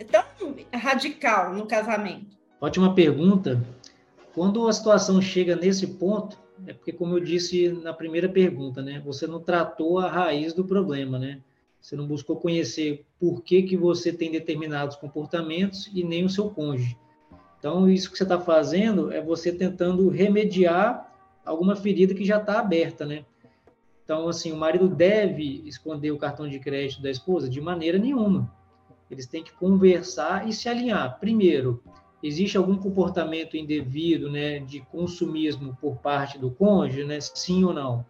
tão 0.10 0.24
radical 0.74 1.54
no 1.54 1.68
casamento? 1.68 2.36
Ótima 2.60 2.96
pergunta. 2.96 3.62
Quando 4.34 4.68
a 4.68 4.74
situação 4.74 5.22
chega 5.22 5.56
nesse 5.56 5.86
ponto, 5.88 6.38
é 6.66 6.74
porque, 6.74 6.92
como 6.92 7.16
eu 7.16 7.20
disse 7.20 7.70
na 7.70 7.94
primeira 7.94 8.30
pergunta, 8.30 8.82
né, 8.82 9.02
você 9.04 9.28
não 9.28 9.40
tratou 9.40 10.00
a 10.00 10.10
raiz 10.10 10.54
do 10.54 10.64
problema, 10.64 11.18
né? 11.18 11.42
Você 11.82 11.96
não 11.96 12.06
buscou 12.06 12.36
conhecer 12.36 13.04
por 13.20 13.42
que, 13.42 13.64
que 13.64 13.76
você 13.76 14.14
tem 14.14 14.32
determinados 14.32 14.96
comportamentos 14.96 15.90
e 15.94 16.04
nem 16.04 16.24
o 16.24 16.30
seu 16.30 16.50
cônjuge. 16.50 16.96
Então, 17.58 17.90
isso 17.90 18.12
que 18.12 18.18
você 18.18 18.24
está 18.24 18.40
fazendo 18.40 19.12
é 19.12 19.20
você 19.22 19.52
tentando 19.52 20.10
remediar 20.10 21.12
alguma 21.44 21.76
ferida 21.76 22.14
que 22.14 22.24
já 22.24 22.38
está 22.38 22.60
aberta, 22.60 23.06
né? 23.06 23.26
Então, 24.04 24.28
assim, 24.28 24.52
o 24.52 24.58
marido 24.58 24.88
deve 24.88 25.64
esconder 25.66 26.12
o 26.12 26.18
cartão 26.18 26.48
de 26.48 26.60
crédito 26.60 27.02
da 27.02 27.10
esposa? 27.10 27.50
De 27.50 27.62
maneira 27.62 27.98
nenhuma. 27.98 28.52
Eles 29.10 29.26
têm 29.26 29.44
que 29.44 29.54
conversar 29.54 30.48
e 30.48 30.54
se 30.54 30.70
alinhar. 30.70 31.20
Primeiro, 31.20 31.84
existe 32.24 32.58
algum 32.58 32.78
comportamento 32.78 33.58
indevido, 33.58 34.30
né, 34.30 34.60
de 34.60 34.80
consumismo 34.82 35.78
por 35.80 35.98
parte 35.98 36.38
do 36.38 36.52
cônjuge, 36.52 37.04
né, 37.04 37.20
sim 37.20 37.64
ou 37.64 37.74
não? 37.74 38.06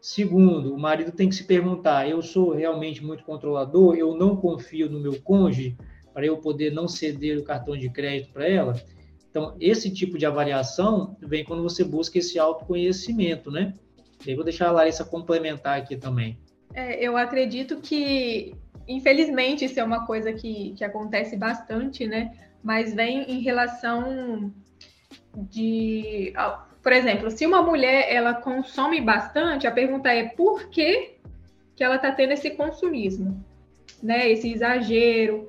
Segundo, 0.00 0.74
o 0.74 0.78
marido 0.78 1.10
tem 1.10 1.28
que 1.28 1.34
se 1.34 1.44
perguntar: 1.44 2.08
eu 2.08 2.22
sou 2.22 2.52
realmente 2.52 3.04
muito 3.04 3.24
controlador? 3.24 3.96
Eu 3.96 4.16
não 4.16 4.36
confio 4.36 4.88
no 4.88 5.00
meu 5.00 5.20
cônjuge 5.20 5.76
para 6.14 6.24
eu 6.24 6.36
poder 6.36 6.72
não 6.72 6.86
ceder 6.86 7.38
o 7.38 7.44
cartão 7.44 7.76
de 7.76 7.90
crédito 7.90 8.32
para 8.32 8.48
ela? 8.48 8.80
Então, 9.28 9.54
esse 9.60 9.92
tipo 9.92 10.16
de 10.16 10.24
avaliação 10.24 11.16
vem 11.20 11.44
quando 11.44 11.62
você 11.62 11.84
busca 11.84 12.18
esse 12.18 12.38
autoconhecimento, 12.38 13.50
né? 13.50 13.74
E 14.24 14.30
aí 14.30 14.36
vou 14.36 14.44
deixar 14.44 14.68
a 14.68 14.72
Larissa 14.72 15.04
complementar 15.04 15.78
aqui 15.78 15.96
também. 15.96 16.38
É, 16.72 17.04
eu 17.04 17.16
acredito 17.16 17.76
que, 17.80 18.54
infelizmente, 18.88 19.64
isso 19.64 19.78
é 19.78 19.84
uma 19.84 20.06
coisa 20.06 20.32
que, 20.32 20.72
que 20.74 20.84
acontece 20.84 21.36
bastante, 21.36 22.06
né? 22.06 22.30
Mas 22.66 22.92
vem 22.92 23.22
em 23.30 23.38
relação 23.38 24.52
de, 25.32 26.32
por 26.82 26.92
exemplo, 26.92 27.30
se 27.30 27.46
uma 27.46 27.62
mulher 27.62 28.12
ela 28.12 28.34
consome 28.34 29.00
bastante, 29.00 29.68
a 29.68 29.70
pergunta 29.70 30.08
é 30.08 30.24
por 30.24 30.68
que 30.68 31.14
que 31.76 31.84
ela 31.84 31.94
está 31.94 32.10
tendo 32.10 32.32
esse 32.32 32.50
consumismo, 32.50 33.40
né? 34.02 34.28
Esse 34.28 34.50
exagero. 34.50 35.48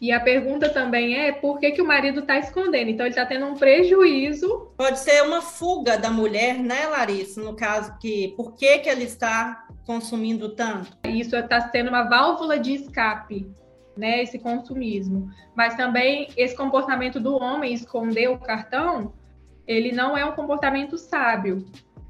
E 0.00 0.10
a 0.10 0.18
pergunta 0.18 0.70
também 0.70 1.14
é 1.18 1.30
por 1.30 1.58
que, 1.58 1.72
que 1.72 1.82
o 1.82 1.86
marido 1.86 2.20
está 2.20 2.38
escondendo? 2.38 2.88
Então 2.88 3.04
ele 3.04 3.12
está 3.12 3.26
tendo 3.26 3.44
um 3.44 3.56
prejuízo. 3.56 4.72
Pode 4.78 5.00
ser 5.00 5.24
uma 5.24 5.42
fuga 5.42 5.98
da 5.98 6.08
mulher, 6.08 6.54
né, 6.58 6.86
Larissa? 6.86 7.42
No 7.42 7.54
caso 7.54 7.98
que 7.98 8.28
por 8.34 8.54
que, 8.54 8.78
que 8.78 8.88
ele 8.88 9.04
está 9.04 9.66
consumindo 9.84 10.54
tanto? 10.54 10.96
Isso 11.04 11.36
está 11.36 11.68
sendo 11.68 11.88
uma 11.88 12.04
válvula 12.04 12.58
de 12.58 12.72
escape 12.72 13.46
né, 13.96 14.22
esse 14.22 14.38
consumismo. 14.38 15.30
Mas 15.54 15.74
também 15.74 16.28
esse 16.36 16.54
comportamento 16.54 17.18
do 17.18 17.36
homem 17.36 17.72
esconder 17.72 18.28
o 18.28 18.38
cartão, 18.38 19.12
ele 19.66 19.92
não 19.92 20.16
é 20.16 20.24
um 20.24 20.32
comportamento 20.32 20.98
sábio. 20.98 21.64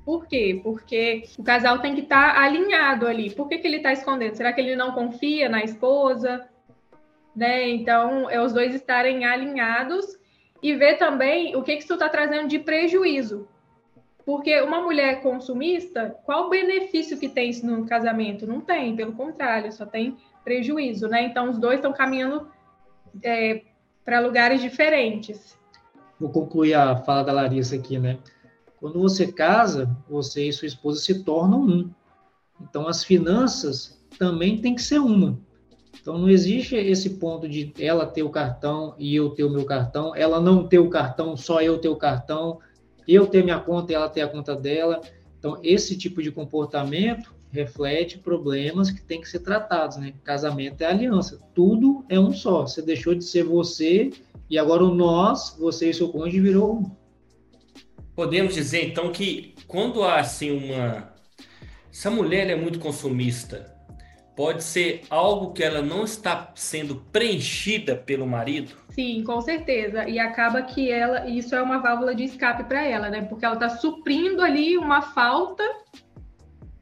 Por 0.05 0.27
quê? 0.27 0.61
Porque 0.63 1.25
o 1.39 1.43
casal 1.43 1.79
tem 1.81 1.95
que 1.95 2.03
estar 2.03 2.35
tá 2.35 2.43
alinhado 2.43 3.07
ali. 3.07 3.31
Por 3.31 3.49
que, 3.49 3.59
que 3.59 3.67
ele 3.67 3.79
está 3.79 3.93
escondendo? 3.93 4.37
Será 4.37 4.53
que 4.53 4.61
ele 4.61 4.77
não 4.77 4.93
confia 4.93 5.49
na 5.49 5.65
esposa? 5.65 6.49
Né? 7.35 7.69
Então, 7.71 8.31
é 8.31 8.41
os 8.41 8.53
dois 8.53 8.75
estarem 8.75 9.25
alinhados 9.25 10.17
e 10.63 10.75
ver 10.75 10.97
também 10.97 11.57
o 11.57 11.63
que, 11.63 11.77
que 11.77 11.83
isso 11.83 11.95
está 11.95 12.09
trazendo 12.09 12.49
de 12.49 12.59
prejuízo. 12.59 13.49
Porque 14.25 14.61
uma 14.61 14.81
mulher 14.81 15.23
consumista, 15.23 16.17
qual 16.25 16.47
o 16.47 16.51
benefício 16.51 17.19
que 17.19 17.29
tem 17.29 17.51
isso 17.51 17.65
no 17.65 17.87
casamento? 17.87 18.47
Não 18.47 18.61
tem, 18.61 18.97
pelo 18.97 19.13
contrário, 19.13 19.73
só 19.73 19.87
tem 19.87 20.17
prejuízo, 20.47 21.09
né? 21.09 21.25
Então, 21.25 21.51
os 21.51 21.59
dois 21.59 21.79
estão 21.79 21.93
caminhando 21.93 22.47
é, 23.21 23.63
para 24.05 24.21
lugares 24.21 24.61
diferentes. 24.61 25.59
Vou 26.21 26.31
concluir 26.31 26.75
a 26.75 26.95
fala 26.99 27.25
da 27.25 27.33
Larissa 27.33 27.75
aqui, 27.75 27.99
né? 27.99 28.17
Quando 28.79 29.01
você 29.01 29.33
casa, 29.33 29.91
você 30.09 30.47
e 30.47 30.53
sua 30.53 30.69
esposa 30.69 31.01
se 31.01 31.25
tornam 31.25 31.63
um. 31.63 31.91
Então, 32.61 32.87
as 32.87 33.03
finanças 33.03 34.01
também 34.21 34.61
tem 34.61 34.77
que 34.77 34.83
ser 34.83 35.01
uma. 35.01 35.37
Então, 36.01 36.17
não 36.17 36.31
existe 36.31 36.77
esse 36.77 37.19
ponto 37.19 37.49
de 37.49 37.73
ela 37.77 38.07
ter 38.07 38.23
o 38.23 38.31
cartão 38.31 38.95
e 38.97 39.17
eu 39.17 39.31
ter 39.31 39.43
o 39.43 39.51
meu 39.51 39.65
cartão, 39.65 40.15
ela 40.15 40.41
não 40.41 40.69
ter 40.69 40.79
o 40.79 40.89
cartão, 40.89 41.37
só 41.37 41.61
eu 41.61 41.79
ter 41.79 41.89
o 41.89 41.97
cartão, 41.97 42.61
eu 43.09 43.27
ter 43.27 43.43
minha 43.43 43.59
conta 43.59 43.91
e 43.91 43.97
ela 43.97 44.09
ter 44.09 44.21
a 44.21 44.29
conta 44.29 44.55
dela. 44.55 45.01
Então, 45.41 45.59
esse 45.65 45.99
tipo 45.99 46.23
de 46.23 46.31
comportamento 46.31 47.36
reflete 47.57 48.19
problemas 48.19 48.91
que 48.91 49.01
têm 49.01 49.21
que 49.21 49.29
ser 49.29 49.41
tratados, 49.41 49.97
né? 49.97 50.13
Casamento 50.23 50.83
é 50.83 50.87
aliança, 50.87 51.41
tudo 51.55 52.05
é 52.09 52.21
um 52.21 52.33
só. 52.33 52.63
Você 52.63 52.83
deixou 52.83 53.15
de 53.15 53.25
ser 53.25 53.45
você 53.45 54.11
e 54.49 54.59
agora 54.59 54.85
o 54.85 54.95
nós, 54.95 55.57
você 55.59 55.91
e 55.91 55.95
seu 55.95 56.09
cônjuge 56.11 56.41
virou 56.41 56.77
um. 56.77 56.91
Podemos 58.15 58.55
dizer 58.55 58.85
então 58.85 59.11
que 59.11 59.55
quando 59.67 60.03
há 60.03 60.21
assim 60.21 60.51
uma 60.51 61.15
essa 61.91 62.11
mulher 62.11 62.51
é 62.51 62.55
muito 62.55 62.79
consumista, 62.79 63.75
pode 64.37 64.63
ser 64.63 65.03
algo 65.09 65.55
que 65.55 65.65
ela 65.65 65.81
não 65.81 66.05
está 66.05 66.53
sendo 66.55 66.97
preenchida 67.11 67.97
pelo 67.97 68.27
marido? 68.27 68.75
Sim, 68.91 69.25
com 69.25 69.41
certeza. 69.41 70.07
E 70.07 70.19
acaba 70.19 70.61
que 70.61 70.91
ela, 70.91 71.27
isso 71.27 71.55
é 71.55 71.63
uma 71.63 71.79
válvula 71.79 72.15
de 72.15 72.25
escape 72.25 72.65
para 72.65 72.85
ela, 72.85 73.09
né? 73.09 73.23
Porque 73.23 73.47
ela 73.47 73.55
está 73.55 73.71
suprindo 73.71 74.43
ali 74.43 74.77
uma 74.77 75.01
falta, 75.01 75.63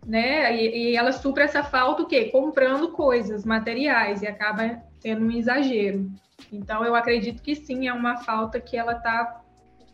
né? 0.07 0.57
E, 0.57 0.93
e, 0.93 0.97
ela 0.97 1.13
supra 1.13 1.45
essa 1.45 1.63
falta 1.63 2.03
o 2.03 2.07
quê? 2.07 2.27
Comprando 2.27 2.89
coisas, 2.89 3.45
materiais, 3.45 4.23
e 4.23 4.27
acaba 4.27 4.83
tendo 5.01 5.25
um 5.25 5.31
exagero. 5.31 6.11
Então, 6.53 6.85
eu 6.85 6.95
acredito 6.95 7.43
que 7.43 7.55
sim, 7.55 7.89
é 7.89 7.93
uma 7.93 8.19
falta 8.19 8.61
que 8.61 8.77
ela 8.77 8.93
está 8.93 9.41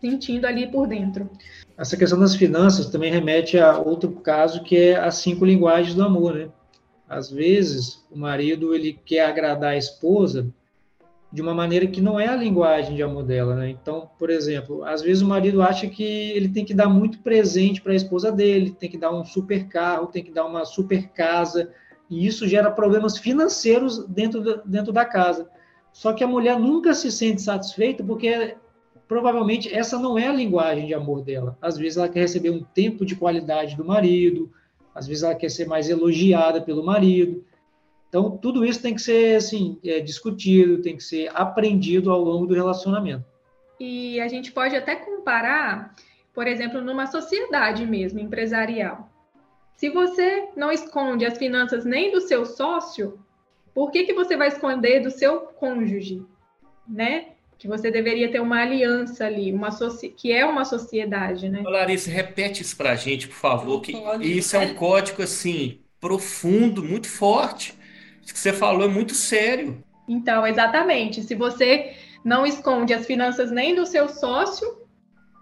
sentindo 0.00 0.46
ali 0.46 0.66
por 0.66 0.86
dentro. 0.86 1.30
Essa 1.76 1.96
questão 1.96 2.18
das 2.18 2.34
finanças 2.34 2.88
também 2.88 3.12
remete 3.12 3.58
a 3.58 3.78
outro 3.78 4.10
caso 4.12 4.62
que 4.62 4.76
é 4.76 4.96
as 4.96 5.16
cinco 5.16 5.44
linguagens 5.44 5.94
do 5.94 6.02
amor, 6.02 6.34
né? 6.34 6.48
Às 7.08 7.30
vezes, 7.30 8.04
o 8.10 8.18
marido 8.18 8.74
ele 8.74 8.98
quer 9.04 9.26
agradar 9.26 9.72
a 9.72 9.76
esposa 9.76 10.52
de 11.32 11.40
uma 11.40 11.54
maneira 11.54 11.86
que 11.86 12.00
não 12.00 12.18
é 12.18 12.26
a 12.26 12.34
linguagem 12.34 12.96
de 12.96 13.02
amor 13.02 13.22
dela, 13.22 13.54
né? 13.54 13.70
Então, 13.70 14.10
por 14.18 14.30
exemplo, 14.30 14.82
às 14.84 15.00
vezes 15.00 15.22
o 15.22 15.26
marido 15.26 15.62
acha 15.62 15.86
que 15.86 16.02
ele 16.02 16.48
tem 16.48 16.64
que 16.64 16.74
dar 16.74 16.88
muito 16.88 17.20
presente 17.20 17.80
para 17.80 17.92
a 17.92 17.96
esposa 17.96 18.32
dele, 18.32 18.74
tem 18.78 18.90
que 18.90 18.98
dar 18.98 19.12
um 19.12 19.24
super 19.24 19.68
carro, 19.68 20.08
tem 20.08 20.24
que 20.24 20.32
dar 20.32 20.44
uma 20.44 20.64
super 20.64 21.08
casa, 21.10 21.70
e 22.08 22.26
isso 22.26 22.48
gera 22.48 22.70
problemas 22.70 23.16
financeiros 23.16 24.04
dentro, 24.06 24.40
do, 24.40 24.62
dentro 24.64 24.92
da 24.92 25.04
casa. 25.04 25.48
Só 25.92 26.12
que 26.12 26.24
a 26.24 26.26
mulher 26.26 26.58
nunca 26.58 26.94
se 26.94 27.12
sente 27.12 27.42
satisfeita 27.42 28.02
porque 28.02 28.56
provavelmente 29.06 29.72
essa 29.72 29.98
não 29.98 30.18
é 30.18 30.26
a 30.26 30.32
linguagem 30.32 30.86
de 30.86 30.94
amor 30.94 31.22
dela. 31.22 31.56
Às 31.62 31.76
vezes 31.76 31.96
ela 31.96 32.08
quer 32.08 32.20
receber 32.20 32.50
um 32.50 32.62
tempo 32.62 33.04
de 33.04 33.14
qualidade 33.14 33.76
do 33.76 33.84
marido, 33.84 34.50
às 34.92 35.06
vezes 35.06 35.22
ela 35.22 35.34
quer 35.34 35.48
ser 35.48 35.66
mais 35.66 35.88
elogiada 35.88 36.60
pelo 36.60 36.84
marido. 36.84 37.44
Então, 38.10 38.36
tudo 38.36 38.64
isso 38.64 38.82
tem 38.82 38.92
que 38.92 39.00
ser 39.00 39.36
assim, 39.36 39.78
é, 39.84 40.00
discutido, 40.00 40.82
tem 40.82 40.96
que 40.96 41.02
ser 41.02 41.30
aprendido 41.32 42.10
ao 42.10 42.20
longo 42.20 42.44
do 42.44 42.54
relacionamento. 42.54 43.24
E 43.78 44.20
a 44.20 44.26
gente 44.26 44.50
pode 44.50 44.74
até 44.74 44.96
comparar, 44.96 45.94
por 46.34 46.48
exemplo, 46.48 46.80
numa 46.80 47.06
sociedade 47.06 47.86
mesmo, 47.86 48.18
empresarial. 48.18 49.08
Se 49.76 49.88
você 49.88 50.48
não 50.56 50.72
esconde 50.72 51.24
as 51.24 51.38
finanças 51.38 51.84
nem 51.84 52.10
do 52.10 52.20
seu 52.20 52.44
sócio, 52.44 53.18
por 53.72 53.92
que, 53.92 54.02
que 54.02 54.12
você 54.12 54.36
vai 54.36 54.48
esconder 54.48 55.00
do 55.00 55.10
seu 55.10 55.42
cônjuge? 55.42 56.26
Né? 56.86 57.28
que 57.60 57.68
você 57.68 57.90
deveria 57.90 58.32
ter 58.32 58.40
uma 58.40 58.62
aliança 58.62 59.26
ali, 59.26 59.52
uma 59.52 59.68
que 60.16 60.32
é 60.32 60.46
uma 60.46 60.64
sociedade, 60.64 61.50
né? 61.50 61.60
Larissa, 61.62 62.10
repete 62.10 62.62
isso 62.62 62.74
para 62.74 62.92
a 62.92 62.96
gente, 62.96 63.28
por 63.28 63.36
favor, 63.36 63.82
que 63.82 63.92
isso 64.22 64.56
é 64.56 64.60
um 64.60 64.74
código 64.74 65.22
assim 65.22 65.78
profundo, 66.00 66.82
muito 66.82 67.06
forte. 67.06 67.74
Isso 68.22 68.32
que 68.32 68.38
você 68.38 68.52
falou 68.52 68.84
é 68.84 68.88
muito 68.88 69.14
sério. 69.14 69.82
Então, 70.08 70.46
exatamente. 70.46 71.22
Se 71.22 71.34
você 71.34 71.94
não 72.24 72.46
esconde 72.46 72.92
as 72.92 73.06
finanças 73.06 73.50
nem 73.50 73.74
do 73.74 73.86
seu 73.86 74.08
sócio, 74.08 74.80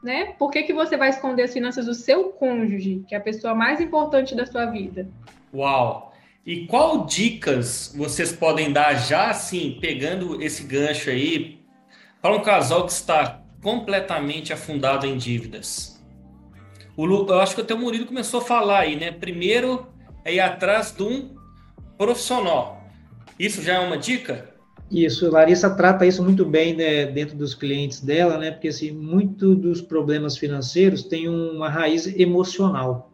né? 0.02 0.34
Por 0.38 0.50
que, 0.50 0.62
que 0.62 0.72
você 0.72 0.96
vai 0.96 1.08
esconder 1.08 1.44
as 1.44 1.52
finanças 1.52 1.86
do 1.86 1.94
seu 1.94 2.30
cônjuge, 2.30 3.04
que 3.08 3.14
é 3.14 3.18
a 3.18 3.20
pessoa 3.20 3.54
mais 3.54 3.80
importante 3.80 4.34
da 4.34 4.46
sua 4.46 4.66
vida? 4.66 5.08
Uau! 5.52 6.12
E 6.46 6.66
qual 6.66 7.04
dicas 7.04 7.92
vocês 7.96 8.32
podem 8.32 8.72
dar 8.72 8.94
já 8.94 9.30
assim, 9.30 9.76
pegando 9.80 10.40
esse 10.40 10.62
gancho 10.62 11.10
aí, 11.10 11.58
para 12.22 12.34
um 12.34 12.42
casal 12.42 12.86
que 12.86 12.92
está 12.92 13.42
completamente 13.62 14.52
afundado 14.52 15.06
em 15.06 15.16
dívidas. 15.16 16.02
O 16.96 17.04
Lu, 17.04 17.26
eu 17.28 17.40
acho 17.40 17.54
que 17.54 17.60
até 17.60 17.74
o 17.74 17.78
Murilo 17.78 18.06
começou 18.06 18.40
a 18.40 18.44
falar 18.44 18.80
aí, 18.80 18.96
né? 18.96 19.12
Primeiro 19.12 19.86
é 20.24 20.34
ir 20.34 20.40
atrás 20.40 20.92
de 20.92 21.02
um 21.02 21.36
profissional. 21.98 22.84
Isso 23.38 23.60
já 23.60 23.74
é 23.74 23.78
uma 23.80 23.98
dica? 23.98 24.54
Isso, 24.90 25.30
Larissa 25.30 25.68
trata 25.68 26.06
isso 26.06 26.22
muito 26.22 26.46
bem 26.46 26.74
né, 26.74 27.04
dentro 27.04 27.36
dos 27.36 27.54
clientes 27.54 28.00
dela, 28.00 28.38
né? 28.38 28.52
Porque 28.52 28.68
assim, 28.68 28.90
muito 28.90 29.54
dos 29.54 29.82
problemas 29.82 30.38
financeiros 30.38 31.02
tem 31.02 31.28
uma 31.28 31.68
raiz 31.68 32.06
emocional. 32.06 33.10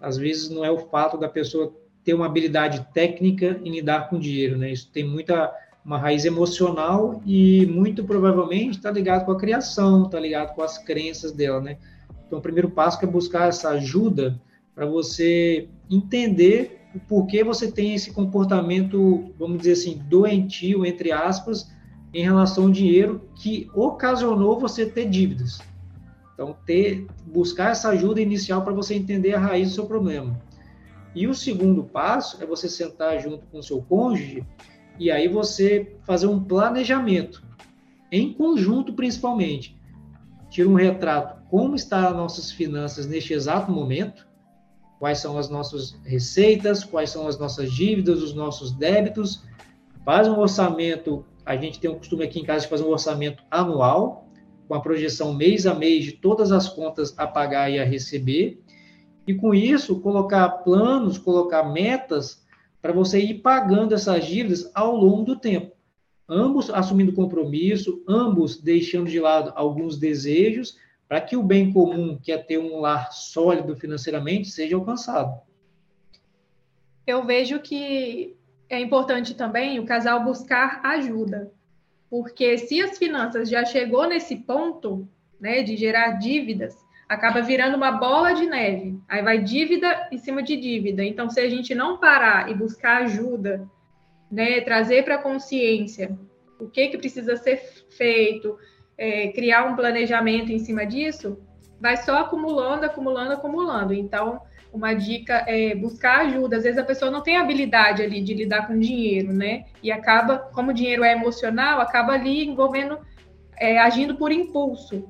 Às 0.00 0.16
vezes 0.16 0.48
não 0.48 0.64
é 0.64 0.70
o 0.70 0.78
fato 0.78 1.18
da 1.18 1.28
pessoa 1.28 1.74
ter 2.02 2.14
uma 2.14 2.24
habilidade 2.24 2.86
técnica 2.94 3.60
em 3.62 3.72
lidar 3.72 4.08
com 4.08 4.18
dinheiro, 4.18 4.56
né? 4.56 4.72
Isso 4.72 4.88
tem 4.90 5.04
muita 5.04 5.52
uma 5.84 5.98
raiz 5.98 6.24
emocional 6.24 7.22
e 7.26 7.66
muito 7.66 8.04
provavelmente 8.04 8.76
está 8.76 8.90
ligado 8.90 9.24
com 9.24 9.32
a 9.32 9.38
criação, 9.38 10.04
está 10.04 10.20
ligado 10.20 10.54
com 10.54 10.62
as 10.62 10.78
crenças 10.78 11.32
dela, 11.32 11.60
né? 11.60 11.78
Então, 12.26 12.38
o 12.38 12.42
primeiro 12.42 12.70
passo 12.70 13.02
é 13.02 13.06
buscar 13.06 13.48
essa 13.48 13.70
ajuda 13.70 14.40
para 14.74 14.86
você 14.86 15.68
entender 15.90 16.79
o 16.94 16.98
porquê 17.00 17.44
você 17.44 17.70
tem 17.70 17.94
esse 17.94 18.12
comportamento, 18.12 19.32
vamos 19.38 19.58
dizer 19.58 19.72
assim, 19.72 20.02
doentio, 20.08 20.84
entre 20.84 21.12
aspas, 21.12 21.70
em 22.12 22.22
relação 22.22 22.64
ao 22.64 22.70
dinheiro 22.70 23.28
que 23.36 23.70
ocasionou 23.74 24.58
você 24.58 24.84
ter 24.86 25.08
dívidas. 25.08 25.60
Então, 26.34 26.56
ter, 26.66 27.06
buscar 27.26 27.70
essa 27.70 27.90
ajuda 27.90 28.20
inicial 28.20 28.62
para 28.62 28.72
você 28.72 28.94
entender 28.94 29.34
a 29.34 29.38
raiz 29.38 29.68
do 29.68 29.74
seu 29.74 29.86
problema. 29.86 30.40
E 31.14 31.26
o 31.26 31.34
segundo 31.34 31.84
passo 31.84 32.42
é 32.42 32.46
você 32.46 32.68
sentar 32.68 33.20
junto 33.20 33.46
com 33.46 33.58
o 33.58 33.62
seu 33.62 33.82
cônjuge 33.82 34.44
e 34.98 35.10
aí 35.10 35.28
você 35.28 35.96
fazer 36.04 36.26
um 36.26 36.42
planejamento, 36.42 37.42
em 38.10 38.32
conjunto 38.32 38.92
principalmente. 38.94 39.78
Tira 40.48 40.68
um 40.68 40.74
retrato, 40.74 41.40
como 41.48 41.76
estão 41.76 42.08
as 42.08 42.16
nossas 42.16 42.50
finanças 42.50 43.06
neste 43.06 43.32
exato 43.32 43.70
momento, 43.70 44.26
quais 45.00 45.18
são 45.18 45.38
as 45.38 45.48
nossas 45.48 45.98
receitas, 46.04 46.84
quais 46.84 47.08
são 47.08 47.26
as 47.26 47.38
nossas 47.38 47.72
dívidas, 47.72 48.22
os 48.22 48.34
nossos 48.34 48.70
débitos, 48.70 49.42
faz 50.04 50.28
um 50.28 50.38
orçamento, 50.38 51.24
a 51.44 51.56
gente 51.56 51.80
tem 51.80 51.90
um 51.90 51.96
costume 51.96 52.22
aqui 52.22 52.38
em 52.38 52.44
casa 52.44 52.64
de 52.64 52.70
fazer 52.70 52.84
um 52.84 52.90
orçamento 52.90 53.42
anual, 53.50 54.28
com 54.68 54.74
a 54.74 54.80
projeção 54.80 55.32
mês 55.32 55.66
a 55.66 55.74
mês 55.74 56.04
de 56.04 56.12
todas 56.12 56.52
as 56.52 56.68
contas 56.68 57.18
a 57.18 57.26
pagar 57.26 57.70
e 57.70 57.78
a 57.78 57.84
receber, 57.84 58.62
e 59.26 59.34
com 59.34 59.54
isso 59.54 60.00
colocar 60.00 60.48
planos, 60.50 61.16
colocar 61.16 61.64
metas 61.64 62.44
para 62.82 62.92
você 62.92 63.18
ir 63.20 63.40
pagando 63.40 63.94
essas 63.94 64.26
dívidas 64.26 64.70
ao 64.74 64.94
longo 64.94 65.24
do 65.24 65.36
tempo. 65.36 65.74
Ambos 66.28 66.68
assumindo 66.68 67.14
compromisso, 67.14 68.04
ambos 68.06 68.60
deixando 68.60 69.08
de 69.08 69.18
lado 69.18 69.50
alguns 69.56 69.96
desejos, 69.96 70.76
para 71.10 71.20
que 71.20 71.36
o 71.36 71.42
bem 71.42 71.72
comum, 71.72 72.16
que 72.22 72.30
é 72.30 72.38
ter 72.38 72.58
um 72.58 72.78
lar 72.78 73.10
sólido 73.10 73.74
financeiramente, 73.74 74.48
seja 74.48 74.76
alcançado. 74.76 75.40
Eu 77.04 77.24
vejo 77.24 77.58
que 77.58 78.36
é 78.68 78.78
importante 78.78 79.34
também 79.34 79.80
o 79.80 79.84
casal 79.84 80.22
buscar 80.22 80.80
ajuda, 80.84 81.52
porque 82.08 82.56
se 82.58 82.80
as 82.80 82.96
finanças 82.96 83.50
já 83.50 83.64
chegou 83.64 84.06
nesse 84.06 84.36
ponto, 84.36 85.08
né, 85.40 85.64
de 85.64 85.76
gerar 85.76 86.12
dívidas, 86.12 86.76
acaba 87.08 87.42
virando 87.42 87.76
uma 87.76 87.90
bola 87.90 88.32
de 88.32 88.46
neve. 88.46 88.96
Aí 89.08 89.20
vai 89.20 89.42
dívida 89.42 90.08
em 90.12 90.18
cima 90.18 90.44
de 90.44 90.56
dívida. 90.56 91.02
Então, 91.02 91.28
se 91.28 91.40
a 91.40 91.50
gente 91.50 91.74
não 91.74 91.98
parar 91.98 92.48
e 92.48 92.54
buscar 92.54 93.02
ajuda, 93.02 93.68
né, 94.30 94.60
trazer 94.60 95.02
para 95.02 95.16
a 95.16 95.22
consciência 95.22 96.16
o 96.56 96.68
que, 96.68 96.86
que 96.86 96.98
precisa 96.98 97.36
ser 97.36 97.56
feito, 97.88 98.56
é, 99.00 99.28
criar 99.28 99.64
um 99.64 99.74
planejamento 99.74 100.52
em 100.52 100.58
cima 100.58 100.84
disso, 100.84 101.38
vai 101.80 101.96
só 101.96 102.18
acumulando, 102.18 102.84
acumulando, 102.84 103.32
acumulando. 103.32 103.94
Então, 103.94 104.42
uma 104.70 104.92
dica 104.92 105.42
é 105.48 105.74
buscar 105.74 106.26
ajuda. 106.26 106.58
Às 106.58 106.64
vezes 106.64 106.78
a 106.78 106.84
pessoa 106.84 107.10
não 107.10 107.22
tem 107.22 107.38
habilidade 107.38 108.02
ali 108.02 108.20
de 108.20 108.34
lidar 108.34 108.66
com 108.66 108.78
dinheiro, 108.78 109.32
né? 109.32 109.64
E 109.82 109.90
acaba, 109.90 110.38
como 110.38 110.70
o 110.70 110.74
dinheiro 110.74 111.02
é 111.02 111.12
emocional, 111.12 111.80
acaba 111.80 112.12
ali 112.12 112.46
envolvendo, 112.46 112.98
é, 113.56 113.78
agindo 113.78 114.16
por 114.16 114.30
impulso. 114.30 115.08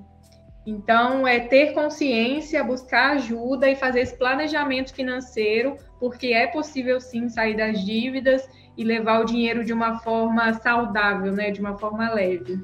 Então, 0.64 1.26
é 1.26 1.40
ter 1.40 1.72
consciência, 1.74 2.62
buscar 2.62 3.16
ajuda 3.16 3.68
e 3.68 3.74
fazer 3.74 4.02
esse 4.02 4.16
planejamento 4.16 4.94
financeiro, 4.94 5.74
porque 5.98 6.28
é 6.28 6.46
possível 6.46 7.00
sim 7.00 7.28
sair 7.28 7.56
das 7.56 7.84
dívidas 7.84 8.48
e 8.76 8.84
levar 8.84 9.20
o 9.20 9.24
dinheiro 9.24 9.64
de 9.64 9.72
uma 9.72 9.98
forma 9.98 10.52
saudável, 10.54 11.32
né, 11.32 11.50
de 11.50 11.60
uma 11.60 11.76
forma 11.76 12.08
leve. 12.14 12.60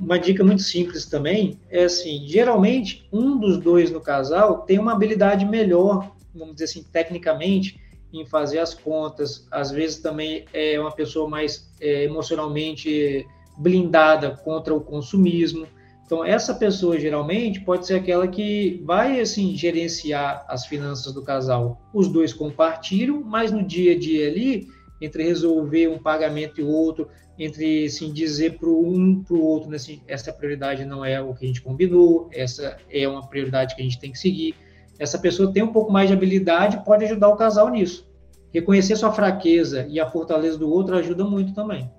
Uma 0.00 0.18
dica 0.18 0.42
muito 0.42 0.62
simples 0.62 1.04
também 1.04 1.58
é 1.68 1.84
assim: 1.84 2.26
geralmente 2.26 3.06
um 3.12 3.38
dos 3.38 3.58
dois 3.58 3.90
no 3.90 4.00
casal 4.00 4.62
tem 4.62 4.78
uma 4.78 4.92
habilidade 4.92 5.44
melhor, 5.44 6.12
vamos 6.34 6.54
dizer 6.54 6.64
assim, 6.64 6.82
tecnicamente, 6.82 7.78
em 8.12 8.26
fazer 8.26 8.58
as 8.58 8.74
contas. 8.74 9.46
Às 9.50 9.70
vezes 9.70 9.98
também 9.98 10.44
é 10.52 10.80
uma 10.80 10.90
pessoa 10.90 11.28
mais 11.28 11.70
é, 11.80 12.04
emocionalmente 12.04 13.26
blindada 13.58 14.30
contra 14.30 14.74
o 14.74 14.80
consumismo. 14.80 15.66
Então, 16.04 16.24
essa 16.24 16.54
pessoa 16.54 16.98
geralmente 16.98 17.60
pode 17.60 17.86
ser 17.86 17.94
aquela 17.94 18.26
que 18.26 18.82
vai 18.84 19.20
assim 19.20 19.54
gerenciar 19.54 20.44
as 20.48 20.66
finanças 20.66 21.12
do 21.12 21.22
casal. 21.22 21.80
Os 21.94 22.08
dois 22.08 22.32
compartilham, 22.32 23.22
mas 23.22 23.52
no 23.52 23.62
dia 23.62 23.92
a 23.92 23.98
dia 23.98 24.26
ali, 24.28 24.66
entre 25.00 25.22
resolver 25.22 25.88
um 25.88 25.98
pagamento 25.98 26.60
e 26.60 26.64
outro, 26.64 27.08
entre 27.38 27.86
assim, 27.86 28.12
dizer 28.12 28.58
para 28.58 28.68
um 28.68 29.22
para 29.22 29.34
o 29.34 29.42
outro, 29.42 29.70
né, 29.70 29.76
assim, 29.76 30.02
essa 30.06 30.32
prioridade 30.32 30.84
não 30.84 31.04
é 31.04 31.20
o 31.20 31.34
que 31.34 31.44
a 31.44 31.48
gente 31.48 31.62
combinou, 31.62 32.28
essa 32.32 32.76
é 32.90 33.08
uma 33.08 33.26
prioridade 33.26 33.74
que 33.74 33.80
a 33.80 33.84
gente 33.84 33.98
tem 33.98 34.12
que 34.12 34.18
seguir. 34.18 34.54
Essa 34.98 35.18
pessoa 35.18 35.52
tem 35.52 35.62
um 35.62 35.72
pouco 35.72 35.90
mais 35.90 36.08
de 36.08 36.14
habilidade, 36.14 36.84
pode 36.84 37.04
ajudar 37.04 37.28
o 37.28 37.36
casal 37.36 37.68
nisso. 37.70 38.08
reconhecer 38.52 38.96
sua 38.96 39.12
fraqueza 39.12 39.86
e 39.88 40.00
a 40.00 40.10
fortaleza 40.10 40.58
do 40.58 40.68
outro 40.68 40.96
ajuda 40.96 41.24
muito 41.24 41.54
também. 41.54 41.90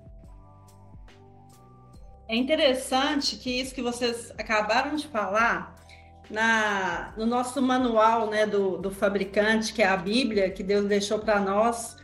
É 2.28 2.36
interessante 2.36 3.36
que 3.36 3.50
isso 3.50 3.74
que 3.74 3.82
vocês 3.82 4.32
acabaram 4.38 4.94
de 4.94 5.06
falar, 5.06 5.74
na, 6.30 7.12
no 7.16 7.26
nosso 7.26 7.60
manual 7.60 8.30
né, 8.30 8.46
do, 8.46 8.78
do 8.78 8.90
fabricante, 8.90 9.72
que 9.72 9.82
é 9.82 9.86
a 9.86 9.96
Bíblia, 9.96 10.50
que 10.50 10.62
Deus 10.62 10.86
deixou 10.86 11.18
para 11.18 11.38
nós, 11.38 11.96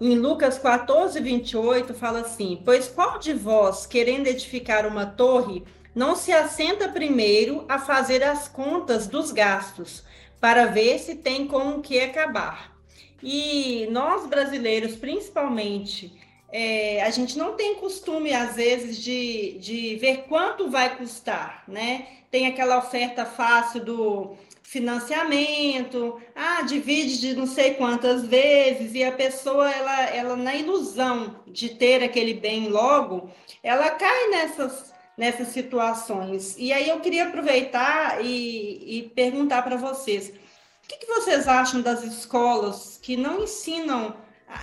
em 0.00 0.14
Lucas 0.16 0.58
14, 0.58 1.18
28, 1.20 1.94
fala 1.94 2.20
assim: 2.20 2.60
Pois 2.64 2.88
qual 2.88 3.18
de 3.18 3.32
vós, 3.32 3.86
querendo 3.86 4.26
edificar 4.26 4.86
uma 4.86 5.06
torre, 5.06 5.64
não 5.94 6.14
se 6.14 6.32
assenta 6.32 6.88
primeiro 6.88 7.64
a 7.68 7.78
fazer 7.78 8.22
as 8.22 8.48
contas 8.48 9.06
dos 9.06 9.32
gastos, 9.32 10.04
para 10.40 10.66
ver 10.66 10.98
se 10.98 11.14
tem 11.14 11.46
com 11.46 11.70
o 11.70 11.80
que 11.80 11.98
acabar? 11.98 12.76
E 13.22 13.88
nós 13.90 14.26
brasileiros, 14.26 14.94
principalmente, 14.94 16.12
é, 16.52 17.02
a 17.02 17.10
gente 17.10 17.38
não 17.38 17.54
tem 17.54 17.76
costume, 17.76 18.32
às 18.32 18.56
vezes, 18.56 19.02
de, 19.02 19.58
de 19.58 19.96
ver 19.96 20.24
quanto 20.28 20.70
vai 20.70 20.96
custar, 20.96 21.64
né? 21.66 22.06
Tem 22.30 22.46
aquela 22.46 22.78
oferta 22.78 23.24
fácil 23.24 23.82
do 23.82 24.36
financiamento, 24.66 26.20
ah, 26.34 26.62
divide 26.62 27.20
de 27.20 27.36
não 27.36 27.46
sei 27.46 27.74
quantas 27.74 28.26
vezes, 28.26 28.94
e 28.94 29.04
a 29.04 29.12
pessoa, 29.12 29.70
ela, 29.70 30.02
ela 30.10 30.36
na 30.36 30.56
ilusão 30.56 31.36
de 31.46 31.68
ter 31.68 32.02
aquele 32.02 32.34
bem 32.34 32.68
logo, 32.68 33.30
ela 33.62 33.90
cai 33.90 34.28
nessas, 34.28 34.92
nessas 35.16 35.48
situações. 35.48 36.56
E 36.58 36.72
aí 36.72 36.88
eu 36.88 36.98
queria 36.98 37.28
aproveitar 37.28 38.24
e, 38.24 38.98
e 38.98 39.02
perguntar 39.14 39.62
para 39.62 39.76
vocês, 39.76 40.30
o 40.30 40.88
que, 40.88 40.96
que, 40.96 41.06
vocês 41.06 41.46
acham 41.46 41.80
das 41.80 42.02
escolas 42.02 42.98
que 43.00 43.16
não 43.16 43.44
ensinam 43.44 44.16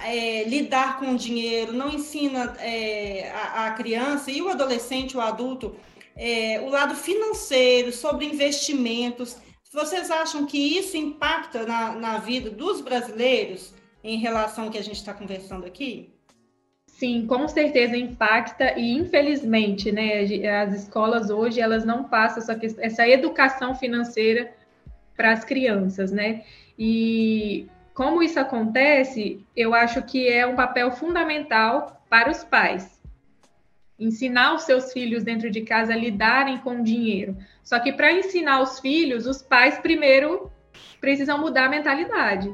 é, 0.04 0.44
lidar 0.44 1.00
com 1.00 1.14
o 1.14 1.18
dinheiro, 1.18 1.72
não 1.72 1.88
ensina 1.90 2.56
é, 2.60 3.32
a, 3.34 3.68
a, 3.68 3.72
criança 3.72 4.30
e 4.30 4.42
o 4.42 4.50
adolescente, 4.50 5.16
o 5.16 5.22
adulto, 5.22 5.76
é, 6.16 6.60
o 6.60 6.68
lado 6.70 6.94
financeiro, 6.94 7.94
sobre 7.94 8.26
investimentos. 8.26 9.38
Vocês 9.74 10.12
acham 10.12 10.46
que 10.46 10.78
isso 10.78 10.96
impacta 10.96 11.66
na, 11.66 11.96
na 11.96 12.18
vida 12.20 12.52
dos 12.52 12.80
brasileiros 12.80 13.74
em 14.04 14.20
relação 14.20 14.66
ao 14.66 14.70
que 14.70 14.78
a 14.78 14.84
gente 14.84 14.98
está 14.98 15.16
conversando 15.16 15.66
aqui? 15.66 16.14
Sim, 16.86 17.26
com 17.26 17.48
certeza 17.48 17.98
impacta 17.98 18.78
e 18.78 18.94
infelizmente, 18.94 19.92
né, 19.92 20.20
as 20.62 20.76
escolas 20.76 21.32
hoje 21.32 21.60
elas 21.60 21.84
não 21.84 22.04
passam 22.04 22.38
essa, 22.38 22.60
essa 22.80 23.08
educação 23.08 23.74
financeira 23.74 24.54
para 25.18 25.32
as 25.32 25.44
crianças, 25.44 26.12
né? 26.12 26.44
E 26.78 27.68
como 27.96 28.22
isso 28.22 28.40
acontece, 28.40 29.44
eu 29.56 29.74
acho 29.74 30.04
que 30.04 30.28
é 30.28 30.46
um 30.46 30.56
papel 30.56 30.92
fundamental 30.92 32.00
para 32.08 32.30
os 32.30 32.44
pais 32.44 32.93
ensinar 34.00 34.54
os 34.54 34.64
seus 34.64 34.92
filhos 34.92 35.24
dentro 35.24 35.50
de 35.50 35.62
casa 35.62 35.94
a 35.94 35.98
lidarem 35.98 36.58
com 36.60 36.78
o 36.78 36.84
dinheiro. 36.84 37.38
Só 37.64 37.80
que 37.80 37.94
para 37.94 38.12
ensinar 38.12 38.62
os 38.62 38.80
filhos, 38.80 39.26
os 39.26 39.42
pais 39.42 39.78
primeiro 39.78 40.52
precisam 41.00 41.38
mudar 41.38 41.66
a 41.66 41.70
mentalidade. 41.70 42.54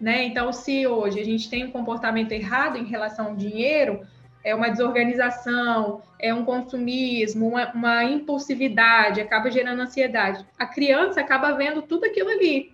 Né? 0.00 0.24
Então, 0.24 0.52
se 0.52 0.86
hoje 0.86 1.20
a 1.20 1.24
gente 1.24 1.48
tem 1.48 1.64
um 1.64 1.70
comportamento 1.70 2.32
errado 2.32 2.76
em 2.76 2.84
relação 2.84 3.28
ao 3.28 3.36
dinheiro, 3.36 4.00
é 4.42 4.54
uma 4.54 4.68
desorganização, 4.68 6.02
é 6.20 6.34
um 6.34 6.44
consumismo, 6.44 7.48
uma, 7.48 7.72
uma 7.72 8.04
impulsividade, 8.04 9.20
acaba 9.20 9.50
gerando 9.50 9.80
ansiedade. 9.80 10.44
A 10.58 10.66
criança 10.66 11.20
acaba 11.20 11.52
vendo 11.52 11.80
tudo 11.80 12.04
aquilo 12.04 12.28
ali, 12.28 12.72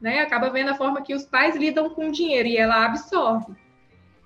né? 0.00 0.20
Acaba 0.20 0.48
vendo 0.48 0.70
a 0.70 0.74
forma 0.74 1.02
que 1.02 1.14
os 1.14 1.26
pais 1.26 1.54
lidam 1.54 1.90
com 1.90 2.08
o 2.08 2.12
dinheiro 2.12 2.48
e 2.48 2.56
ela 2.56 2.86
absorve. 2.86 3.52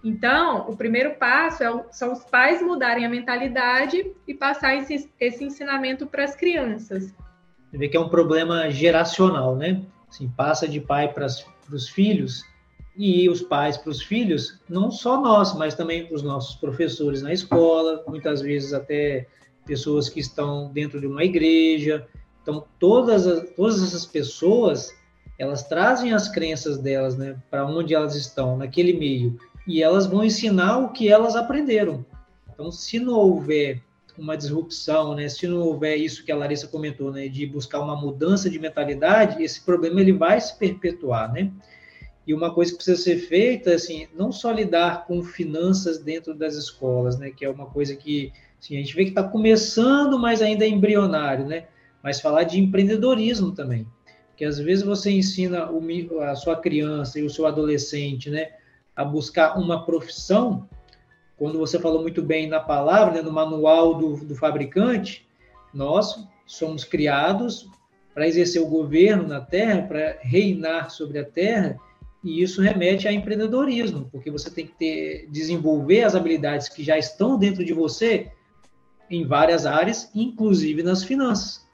Então, 0.07 0.71
o 0.71 0.77
primeiro 0.77 1.17
passo 1.17 1.65
é, 1.65 1.85
são 1.91 2.13
os 2.13 2.23
pais 2.27 2.63
mudarem 2.63 3.05
a 3.05 3.09
mentalidade 3.09 4.13
e 4.25 4.33
passar 4.33 4.77
esse, 4.77 5.11
esse 5.19 5.43
ensinamento 5.43 6.07
para 6.07 6.23
as 6.23 6.37
crianças. 6.37 7.13
Você 7.69 7.77
vê 7.77 7.89
que 7.89 7.97
é 7.97 8.01
um 8.01 8.09
problema 8.09 8.71
geracional, 8.71 9.57
né? 9.57 9.83
Assim, 10.09 10.29
passa 10.29 10.69
de 10.69 10.81
pai 10.81 11.13
para 11.13 11.27
os 11.27 11.89
filhos 11.89 12.45
e 12.97 13.29
os 13.29 13.43
pais 13.43 13.77
para 13.77 13.91
os 13.91 14.01
filhos, 14.01 14.61
não 14.69 14.93
só 14.93 15.21
nós, 15.21 15.57
mas 15.57 15.75
também 15.75 16.07
os 16.13 16.23
nossos 16.23 16.55
professores 16.55 17.21
na 17.21 17.33
escola, 17.33 18.05
muitas 18.07 18.41
vezes 18.41 18.73
até 18.73 19.27
pessoas 19.67 20.09
que 20.09 20.21
estão 20.21 20.71
dentro 20.73 21.01
de 21.01 21.09
uma 21.09 21.25
igreja. 21.25 22.07
Então, 22.43 22.65
todas, 22.79 23.27
as, 23.27 23.51
todas 23.57 23.83
essas 23.83 24.07
pessoas, 24.07 24.95
elas 25.37 25.65
trazem 25.65 26.13
as 26.13 26.29
crenças 26.29 26.79
delas, 26.79 27.17
né, 27.17 27.37
para 27.51 27.67
onde 27.67 27.93
elas 27.93 28.15
estão, 28.15 28.57
naquele 28.57 28.93
meio 28.93 29.37
e 29.67 29.83
elas 29.83 30.07
vão 30.07 30.25
ensinar 30.25 30.79
o 30.79 30.91
que 30.91 31.09
elas 31.09 31.35
aprenderam. 31.35 32.05
Então, 32.53 32.71
se 32.71 32.99
não 32.99 33.15
houver 33.15 33.83
uma 34.19 34.37
disrupção, 34.37 35.15
né, 35.15 35.29
se 35.29 35.47
não 35.47 35.61
houver 35.61 35.97
isso 35.97 36.25
que 36.25 36.33
a 36.33 36.37
Larissa 36.37 36.69
comentou, 36.69 37.13
né, 37.13 37.29
de 37.29 37.47
buscar 37.47 37.81
uma 37.81 37.97
mudança 37.97 38.49
de 38.49 38.59
mentalidade, 38.59 39.43
esse 39.43 39.61
problema 39.61 40.01
ele 40.01 40.13
vai 40.13 40.41
se 40.41 40.57
perpetuar, 40.59 41.33
né? 41.33 41.53
E 42.27 42.35
uma 42.35 42.53
coisa 42.53 42.73
que 42.73 42.79
precisa 42.79 43.01
ser 43.01 43.19
feita, 43.19 43.75
assim, 43.75 44.09
não 44.17 44.33
só 44.33 44.51
lidar 44.51 45.07
com 45.07 45.23
finanças 45.23 45.99
dentro 45.99 46.35
das 46.35 46.55
escolas, 46.55 47.19
né, 47.19 47.31
que 47.31 47.45
é 47.45 47.51
uma 47.51 47.67
coisa 47.67 47.95
que 47.95 48.33
assim, 48.59 48.77
a 48.77 48.81
gente 48.81 48.97
vê 48.97 49.05
que 49.05 49.11
está 49.11 49.23
começando, 49.23 50.19
mas 50.19 50.41
ainda 50.43 50.65
é 50.65 50.69
embrionário, 50.69 51.47
né? 51.47 51.67
Mas 52.03 52.21
falar 52.21 52.45
de 52.45 52.59
empreendedorismo 52.59 53.53
também, 53.53 53.87
que 54.37 54.45
às 54.45 54.59
vezes 54.59 54.85
você 54.85 55.11
ensina 55.11 55.71
o, 55.71 55.81
a 56.21 56.35
sua 56.35 56.57
criança 56.57 57.19
e 57.21 57.23
o 57.23 57.31
seu 57.31 57.47
adolescente, 57.47 58.31
né, 58.31 58.53
a 58.97 59.05
buscar 59.05 59.59
uma 59.59 59.85
profissão, 59.85 60.67
quando 61.37 61.59
você 61.59 61.79
falou 61.79 62.01
muito 62.01 62.23
bem 62.23 62.49
na 62.49 62.59
palavra, 62.59 63.15
né, 63.15 63.23
no 63.23 63.31
manual 63.31 63.95
do, 63.95 64.17
do 64.25 64.35
fabricante, 64.35 65.29
nós 65.73 66.27
somos 66.47 66.83
criados 66.83 67.69
para 68.15 68.27
exercer 68.27 68.63
o 68.63 68.67
governo 68.67 69.29
na 69.29 69.43
terra, 69.43 69.83
para 69.83 70.17
reinar 70.23 70.91
sobre 70.91 71.19
a 71.19 71.25
terra, 71.25 71.79
e 72.25 72.43
isso 72.43 72.63
remete 72.63 73.07
a 73.07 73.13
empreendedorismo, 73.13 74.09
porque 74.11 74.31
você 74.31 74.51
tem 74.51 74.67
que 74.67 74.73
ter, 74.73 75.29
desenvolver 75.31 76.03
as 76.03 76.15
habilidades 76.15 76.69
que 76.69 76.83
já 76.83 76.97
estão 76.97 77.39
dentro 77.39 77.63
de 77.63 77.75
você 77.75 78.33
em 79.11 79.27
várias 79.27 79.67
áreas, 79.67 80.11
inclusive 80.15 80.83
nas 80.83 81.05
finanças. 81.05 81.67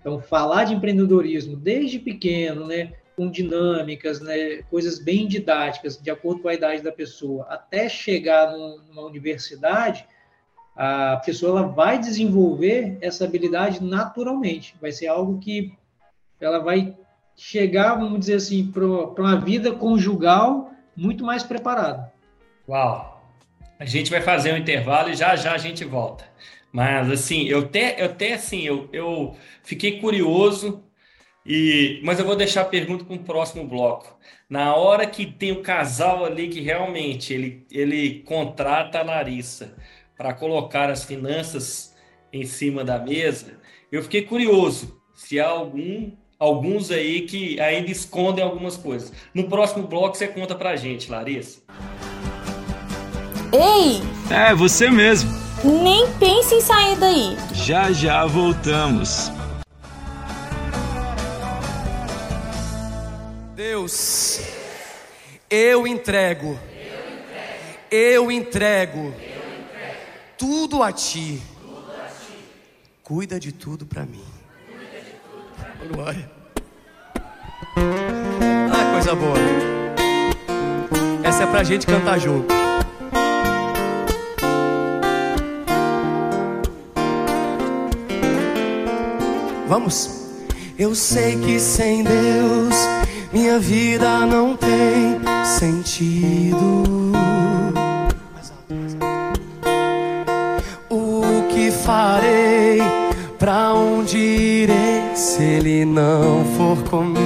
Então, 0.00 0.20
falar 0.20 0.64
de 0.64 0.74
empreendedorismo 0.74 1.56
desde 1.56 1.98
pequeno, 1.98 2.66
né, 2.66 2.92
com 3.16 3.30
dinâmicas, 3.30 4.20
né, 4.20 4.62
coisas 4.70 4.98
bem 4.98 5.26
didáticas, 5.26 5.96
de 5.96 6.10
acordo 6.10 6.42
com 6.42 6.48
a 6.48 6.54
idade 6.54 6.82
da 6.82 6.92
pessoa, 6.92 7.46
até 7.48 7.88
chegar 7.88 8.52
numa 8.52 9.02
universidade, 9.02 10.06
a 10.76 11.20
pessoa 11.24 11.60
ela 11.60 11.68
vai 11.68 11.98
desenvolver 11.98 12.98
essa 13.00 13.24
habilidade 13.24 13.82
naturalmente. 13.82 14.74
Vai 14.80 14.90
ser 14.90 15.06
algo 15.06 15.38
que 15.38 15.72
ela 16.40 16.58
vai 16.58 16.94
chegar, 17.36 17.94
vamos 17.94 18.20
dizer 18.20 18.34
assim, 18.34 18.66
para 18.70 18.84
uma 18.84 19.36
vida 19.36 19.72
conjugal 19.72 20.72
muito 20.96 21.24
mais 21.24 21.42
preparada. 21.42 22.12
Uau! 22.68 23.22
A 23.78 23.84
gente 23.84 24.10
vai 24.10 24.20
fazer 24.20 24.52
um 24.52 24.56
intervalo 24.56 25.10
e 25.10 25.14
já 25.14 25.36
já 25.36 25.52
a 25.52 25.58
gente 25.58 25.84
volta. 25.84 26.24
Mas 26.72 27.10
assim, 27.10 27.44
eu 27.44 27.60
até, 27.60 28.00
eu 28.00 28.06
até 28.06 28.34
assim, 28.34 28.62
eu, 28.62 28.88
eu 28.92 29.36
fiquei 29.62 30.00
curioso 30.00 30.82
e, 31.46 32.00
mas 32.02 32.18
eu 32.18 32.24
vou 32.24 32.36
deixar 32.36 32.62
a 32.62 32.66
pergunta 32.66 33.04
para 33.04 33.16
o 33.16 33.18
próximo 33.18 33.66
bloco. 33.66 34.16
Na 34.48 34.74
hora 34.74 35.06
que 35.06 35.26
tem 35.26 35.52
o 35.52 35.62
casal 35.62 36.24
ali 36.24 36.48
que 36.48 36.60
realmente 36.60 37.32
ele, 37.34 37.66
ele 37.70 38.20
contrata 38.20 39.00
a 39.00 39.02
Larissa 39.02 39.74
para 40.16 40.32
colocar 40.32 40.90
as 40.90 41.04
finanças 41.04 41.94
em 42.32 42.44
cima 42.44 42.82
da 42.82 42.98
mesa, 42.98 43.58
eu 43.92 44.02
fiquei 44.02 44.22
curioso 44.22 45.00
se 45.14 45.38
há 45.38 45.48
algum, 45.48 46.12
alguns 46.38 46.90
aí 46.90 47.22
que 47.22 47.60
ainda 47.60 47.90
escondem 47.90 48.42
algumas 48.42 48.76
coisas. 48.76 49.12
No 49.32 49.48
próximo 49.48 49.86
bloco 49.86 50.16
você 50.16 50.26
conta 50.26 50.54
para 50.54 50.70
a 50.70 50.76
gente, 50.76 51.10
Larissa. 51.10 51.62
Ei! 53.52 54.00
É, 54.34 54.54
você 54.54 54.90
mesmo. 54.90 55.30
Nem 55.62 56.10
pense 56.18 56.54
em 56.54 56.60
sair 56.60 56.96
daí. 56.96 57.36
Já 57.52 57.92
já 57.92 58.26
voltamos. 58.26 59.30
Deus, 63.84 64.40
eu 65.50 65.86
entrego, 65.86 66.58
eu 67.90 68.32
entrego, 68.32 69.14
tudo 70.38 70.82
a 70.82 70.90
ti. 70.90 71.42
Cuida 73.02 73.38
de 73.38 73.52
tudo 73.52 73.84
para 73.84 74.06
mim. 74.06 74.24
Glória. 75.92 76.30
Ah, 78.72 78.92
coisa 78.94 79.14
boa. 79.14 79.36
Essa 81.22 81.42
é 81.42 81.46
pra 81.46 81.62
gente 81.62 81.86
cantar 81.86 82.18
junto. 82.18 82.54
Vamos. 89.68 90.24
Eu 90.76 90.92
sei 90.92 91.38
que 91.38 91.60
sem 91.60 92.02
Deus 92.02 92.73
minha 93.34 93.58
vida 93.58 94.20
não 94.20 94.56
tem 94.56 95.20
sentido. 95.44 96.84
O 100.88 101.48
que 101.48 101.72
farei? 101.72 102.80
Pra 103.36 103.74
onde 103.74 104.16
irei 104.16 105.16
se 105.16 105.42
ele 105.42 105.84
não 105.84 106.44
for 106.56 106.78
comigo? 106.88 107.24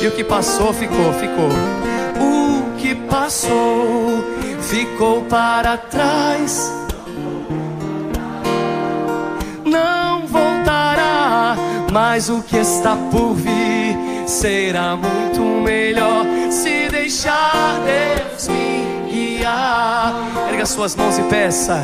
E 0.00 0.06
o 0.08 0.10
que 0.10 0.24
passou, 0.24 0.72
ficou, 0.72 1.12
ficou. 1.12 1.50
O 2.20 2.76
que 2.78 2.96
passou, 2.96 4.24
ficou 4.60 5.22
para 5.22 5.76
trás. 5.76 6.72
Não 9.64 10.26
voltará, 10.26 11.56
mas 11.92 12.28
o 12.28 12.42
que 12.42 12.56
está 12.56 12.96
por 13.12 13.34
vir 13.34 13.57
será 14.28 14.94
muito 14.94 15.40
melhor 15.40 16.26
se 16.50 16.88
deixar 16.90 17.80
Deus 17.84 18.48
me 18.48 19.10
guiar. 19.10 20.14
Erga 20.50 20.66
suas 20.66 20.94
mãos 20.94 21.18
e 21.18 21.22
peça: 21.22 21.82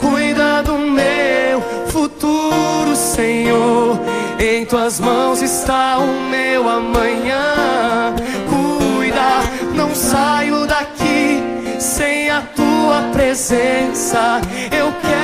Cuida 0.00 0.62
do 0.62 0.78
meu 0.78 1.60
futuro, 1.88 2.94
Senhor. 2.94 3.98
Em 4.38 4.64
tuas 4.64 5.00
mãos 5.00 5.42
está 5.42 5.98
o 5.98 6.30
meu 6.30 6.68
amanhã. 6.68 8.14
Cuida, 8.48 9.74
não 9.74 9.94
saio 9.94 10.66
daqui 10.66 11.42
sem 11.80 12.30
a 12.30 12.40
tua 12.40 13.10
presença. 13.12 14.40
Eu 14.70 14.92
quero 15.02 15.23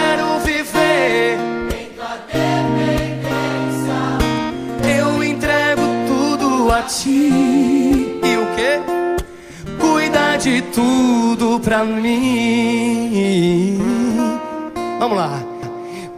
de 10.61 10.62
tudo 10.73 11.59
pra 11.61 11.85
mim. 11.85 13.79
Vamos 14.99 15.16
lá 15.16 15.42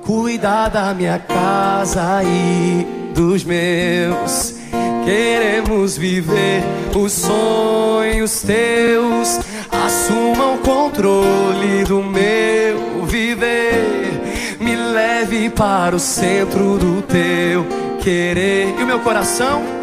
cuidar 0.03 0.69
da 0.69 0.93
minha 0.93 1.19
casa 1.19 2.23
e 2.25 2.85
dos 3.15 3.45
meus. 3.45 4.57
Queremos 5.05 5.97
viver 5.97 6.63
os 6.95 7.13
sonhos 7.13 8.43
teus. 8.43 9.39
Assuma 9.71 10.55
o 10.55 10.59
controle 10.59 11.85
do 11.85 12.03
meu 12.03 13.07
viver. 13.07 14.59
Me 14.61 14.75
leve 14.75 15.51
para 15.51 15.95
o 15.95 16.01
centro 16.01 16.79
do 16.79 17.03
teu 17.03 17.65
querer. 18.01 18.75
E 18.79 18.83
o 18.83 18.87
meu 18.87 18.99
coração? 19.01 19.82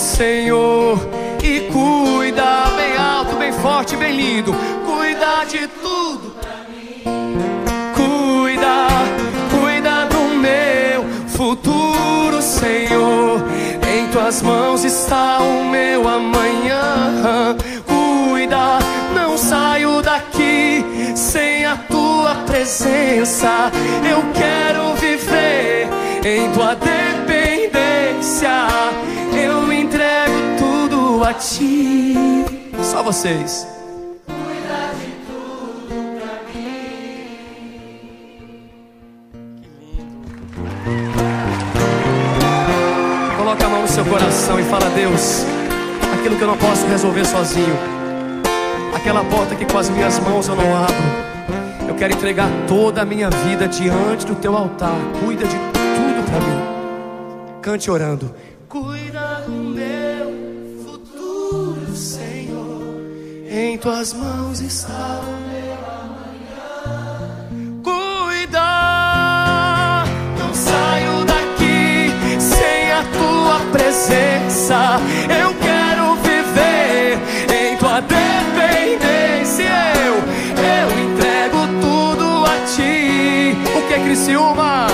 Senhor, 0.00 0.98
e 1.42 1.68
cuida 1.70 2.70
bem 2.74 2.96
alto, 2.96 3.36
bem 3.36 3.52
forte, 3.52 3.96
bem 3.96 4.16
lindo. 4.16 4.54
Cuida 4.86 5.44
de 5.44 5.66
tudo 5.68 6.34
pra 6.40 6.64
mim. 6.70 7.02
Cuida, 7.94 8.88
cuida 9.50 10.06
do 10.06 10.20
meu 10.36 11.04
futuro, 11.28 12.40
Senhor. 12.40 13.42
Em 13.94 14.08
tuas 14.10 14.40
mãos 14.40 14.84
está 14.84 15.38
o 15.40 15.66
meu 15.66 16.08
amanhã. 16.08 17.54
Cuida, 17.86 18.78
não 19.14 19.36
saio 19.36 20.00
daqui 20.00 20.82
sem 21.14 21.66
a 21.66 21.76
tua 21.76 22.36
presença. 22.46 23.70
Eu 24.10 24.22
quero 24.32 24.94
viver 24.94 25.88
em 26.24 26.50
tua 26.52 26.74
dependência. 26.74 28.50
A 31.22 31.34
ti. 31.34 32.14
Só 32.82 33.02
vocês. 33.04 33.66
Cuida 34.26 34.90
de 34.98 35.12
tudo 35.28 36.18
pra 36.18 36.40
mim. 36.52 38.08
Que 39.60 39.68
lindo. 39.78 40.18
Coloca 43.36 43.64
a 43.64 43.68
mão 43.68 43.82
no 43.82 43.88
seu 43.88 44.04
coração 44.06 44.58
e 44.58 44.64
fala: 44.64 44.90
Deus, 44.90 45.44
aquilo 46.18 46.36
que 46.36 46.42
eu 46.42 46.48
não 46.48 46.56
posso 46.56 46.86
resolver 46.86 47.24
sozinho, 47.24 47.76
aquela 48.92 49.22
porta 49.22 49.54
que 49.54 49.66
com 49.66 49.78
as 49.78 49.88
minhas 49.88 50.18
mãos 50.18 50.48
eu 50.48 50.56
não 50.56 50.76
abro. 50.76 50.96
Eu 51.86 51.94
quero 51.94 52.12
entregar 52.12 52.48
toda 52.66 53.02
a 53.02 53.04
minha 53.04 53.30
vida 53.30 53.68
diante 53.68 54.26
do 54.26 54.34
teu 54.34 54.56
altar. 54.56 54.98
Cuida 55.22 55.46
de 55.46 55.54
tudo 55.54 56.24
pra 56.28 56.40
mim. 56.40 57.60
Cante 57.62 57.88
orando. 57.90 58.34
Cuida 58.68 58.99
Em 63.52 63.76
tuas 63.76 64.12
mãos 64.12 64.60
está 64.60 65.22
o 65.24 65.32
meu 65.50 65.74
amanhã. 66.04 67.40
Cuida, 67.82 68.60
não 70.38 70.54
saio 70.54 71.24
daqui 71.24 72.14
sem 72.38 72.92
a 72.92 73.02
tua 73.12 73.58
presença. 73.72 75.00
Eu 75.36 75.52
quero 75.54 76.14
viver 76.22 77.18
em 77.52 77.76
tua 77.76 78.00
dependência. 78.02 79.72
Eu, 80.06 80.14
eu 80.62 80.88
entrego 81.10 81.66
tudo 81.80 82.46
a 82.46 82.54
ti. 82.66 83.56
O 83.76 83.82
que 83.88 83.94
é 83.94 83.98
Criciúma? 83.98 84.86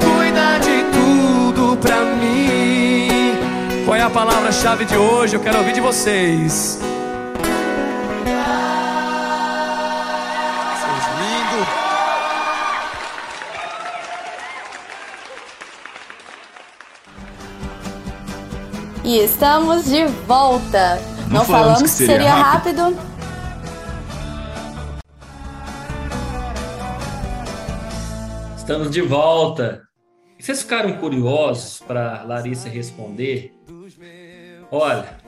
Cuida 0.00 0.58
de 0.58 0.82
tudo 0.90 1.76
pra 1.76 2.04
mim. 2.16 3.36
Qual 3.84 3.96
é 3.96 4.02
a 4.02 4.10
palavra-chave 4.10 4.86
de 4.86 4.96
hoje? 4.96 5.36
Eu 5.36 5.40
quero 5.40 5.58
ouvir 5.58 5.72
de 5.72 5.80
vocês. 5.80 6.80
Vocês 6.82 7.01
E 19.12 19.18
estamos 19.18 19.84
de 19.84 20.06
volta. 20.06 20.96
Não 21.28 21.40
Não, 21.40 21.44
falamos 21.44 21.48
falamos 21.48 21.82
que 21.82 21.88
seria 21.88 22.16
seria 22.16 22.34
rápido. 22.34 22.96
Estamos 28.56 28.90
de 28.90 29.02
volta. 29.02 29.82
Vocês 30.40 30.62
ficaram 30.62 30.96
curiosos 30.96 31.80
para 31.80 32.22
Larissa 32.22 32.70
responder? 32.70 33.52
Olha, 34.70 35.18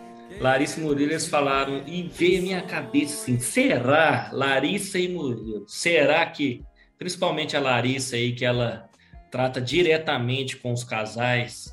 Larissa 0.40 0.80
e 0.80 0.82
Murilo 0.82 1.12
eles 1.12 1.26
falaram 1.26 1.82
e 1.86 2.04
veio 2.04 2.38
a 2.38 2.42
minha 2.42 2.62
cabeça 2.62 3.20
assim: 3.20 3.38
será 3.38 4.30
Larissa 4.32 4.98
e 4.98 5.12
Murilo? 5.12 5.68
Será 5.68 6.24
que, 6.24 6.64
principalmente 6.96 7.54
a 7.54 7.60
Larissa 7.60 8.16
aí, 8.16 8.32
que 8.32 8.46
ela 8.46 8.88
trata 9.30 9.60
diretamente 9.60 10.56
com 10.56 10.72
os 10.72 10.84
casais, 10.84 11.70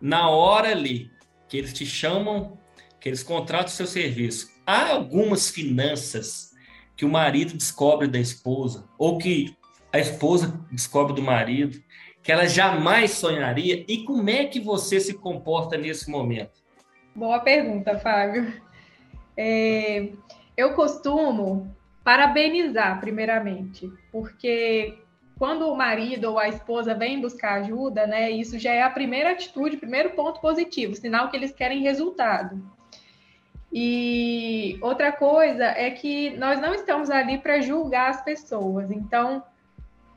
na 0.00 0.30
hora 0.30 0.70
ali 0.70 1.12
que 1.54 1.58
eles 1.58 1.72
te 1.72 1.86
chamam, 1.86 2.58
que 2.98 3.08
eles 3.08 3.22
contratam 3.22 3.68
o 3.68 3.70
seu 3.70 3.86
serviço, 3.86 4.50
há 4.66 4.90
algumas 4.90 5.48
finanças 5.48 6.52
que 6.96 7.04
o 7.04 7.08
marido 7.08 7.56
descobre 7.56 8.08
da 8.08 8.18
esposa, 8.18 8.88
ou 8.98 9.18
que 9.18 9.56
a 9.92 10.00
esposa 10.00 10.60
descobre 10.72 11.14
do 11.14 11.22
marido, 11.22 11.80
que 12.24 12.32
ela 12.32 12.48
jamais 12.48 13.12
sonharia, 13.12 13.84
e 13.86 14.02
como 14.02 14.28
é 14.28 14.46
que 14.46 14.58
você 14.58 14.98
se 14.98 15.14
comporta 15.14 15.78
nesse 15.78 16.10
momento? 16.10 16.60
Boa 17.14 17.38
pergunta, 17.38 18.00
Fábio. 18.00 18.60
É, 19.36 20.08
eu 20.56 20.74
costumo 20.74 21.72
parabenizar, 22.02 22.98
primeiramente, 22.98 23.88
porque 24.10 24.98
quando 25.38 25.68
o 25.68 25.76
marido 25.76 26.30
ou 26.30 26.38
a 26.38 26.48
esposa 26.48 26.94
vem 26.94 27.20
buscar 27.20 27.60
ajuda, 27.60 28.06
né, 28.06 28.30
isso 28.30 28.58
já 28.58 28.72
é 28.72 28.82
a 28.82 28.90
primeira 28.90 29.32
atitude, 29.32 29.76
primeiro 29.76 30.10
ponto 30.10 30.40
positivo, 30.40 30.94
sinal 30.94 31.28
que 31.28 31.36
eles 31.36 31.52
querem 31.52 31.82
resultado. 31.82 32.62
E 33.72 34.78
outra 34.80 35.10
coisa 35.10 35.64
é 35.64 35.90
que 35.90 36.30
nós 36.36 36.60
não 36.60 36.74
estamos 36.74 37.10
ali 37.10 37.38
para 37.38 37.60
julgar 37.60 38.10
as 38.10 38.22
pessoas. 38.22 38.88
Então, 38.92 39.42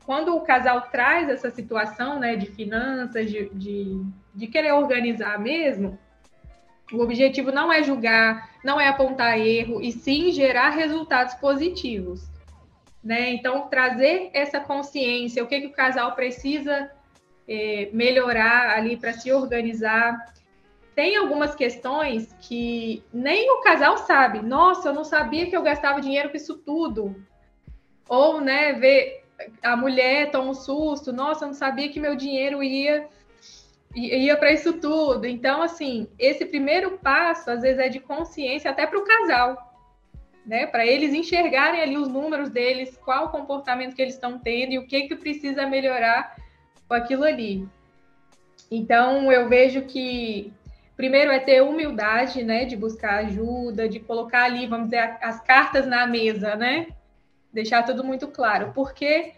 quando 0.06 0.36
o 0.36 0.42
casal 0.42 0.82
traz 0.82 1.28
essa 1.28 1.50
situação 1.50 2.20
né, 2.20 2.36
de 2.36 2.46
finanças, 2.46 3.28
de, 3.28 3.48
de, 3.50 4.00
de 4.32 4.46
querer 4.46 4.72
organizar 4.72 5.40
mesmo, 5.40 5.98
o 6.92 7.02
objetivo 7.02 7.50
não 7.50 7.72
é 7.72 7.82
julgar, 7.82 8.48
não 8.64 8.80
é 8.80 8.86
apontar 8.88 9.38
erro, 9.38 9.82
e 9.82 9.90
sim 9.90 10.30
gerar 10.30 10.70
resultados 10.70 11.34
positivos. 11.34 12.30
Né? 13.08 13.30
Então, 13.30 13.68
trazer 13.68 14.28
essa 14.34 14.60
consciência, 14.60 15.42
o 15.42 15.46
que, 15.46 15.62
que 15.62 15.66
o 15.68 15.72
casal 15.72 16.14
precisa 16.14 16.90
eh, 17.48 17.88
melhorar 17.90 18.76
ali 18.76 18.98
para 18.98 19.14
se 19.14 19.32
organizar. 19.32 20.34
Tem 20.94 21.16
algumas 21.16 21.54
questões 21.54 22.36
que 22.38 23.02
nem 23.10 23.50
o 23.50 23.62
casal 23.62 23.96
sabe. 23.96 24.42
Nossa, 24.42 24.90
eu 24.90 24.92
não 24.92 25.04
sabia 25.04 25.48
que 25.48 25.56
eu 25.56 25.62
gastava 25.62 26.02
dinheiro 26.02 26.28
com 26.28 26.36
isso 26.36 26.58
tudo. 26.58 27.16
Ou, 28.06 28.42
né, 28.42 28.74
ver 28.74 29.24
a 29.62 29.74
mulher 29.74 30.30
toma 30.30 30.50
um 30.50 30.54
susto, 30.54 31.10
nossa, 31.10 31.44
eu 31.44 31.48
não 31.48 31.54
sabia 31.54 31.88
que 31.88 31.98
meu 31.98 32.14
dinheiro 32.14 32.62
ia 32.62 33.08
ia 33.94 34.36
para 34.36 34.52
isso 34.52 34.74
tudo. 34.74 35.26
Então, 35.26 35.62
assim, 35.62 36.06
esse 36.18 36.44
primeiro 36.44 36.98
passo, 36.98 37.50
às 37.50 37.62
vezes, 37.62 37.78
é 37.78 37.88
de 37.88 38.00
consciência 38.00 38.70
até 38.70 38.86
para 38.86 38.98
o 38.98 39.04
casal, 39.04 39.67
né? 40.48 40.66
Para 40.66 40.86
eles 40.86 41.12
enxergarem 41.12 41.82
ali 41.82 41.98
os 41.98 42.08
números 42.08 42.48
deles, 42.48 42.98
qual 43.04 43.26
o 43.26 43.28
comportamento 43.28 43.94
que 43.94 44.00
eles 44.00 44.14
estão 44.14 44.38
tendo 44.38 44.72
e 44.72 44.78
o 44.78 44.86
que, 44.86 45.02
que 45.02 45.14
precisa 45.14 45.66
melhorar 45.66 46.36
com 46.88 46.94
aquilo 46.94 47.24
ali. 47.24 47.68
Então, 48.70 49.30
eu 49.30 49.46
vejo 49.46 49.82
que 49.82 50.50
primeiro 50.96 51.30
é 51.30 51.38
ter 51.38 51.62
humildade, 51.62 52.42
né, 52.42 52.64
de 52.64 52.76
buscar 52.76 53.26
ajuda, 53.26 53.88
de 53.88 54.00
colocar 54.00 54.44
ali, 54.44 54.66
vamos 54.66 54.86
dizer, 54.86 55.18
as 55.22 55.40
cartas 55.40 55.86
na 55.86 56.06
mesa, 56.06 56.56
né? 56.56 56.88
Deixar 57.52 57.82
tudo 57.84 58.02
muito 58.02 58.26
claro, 58.26 58.72
porque 58.74 59.34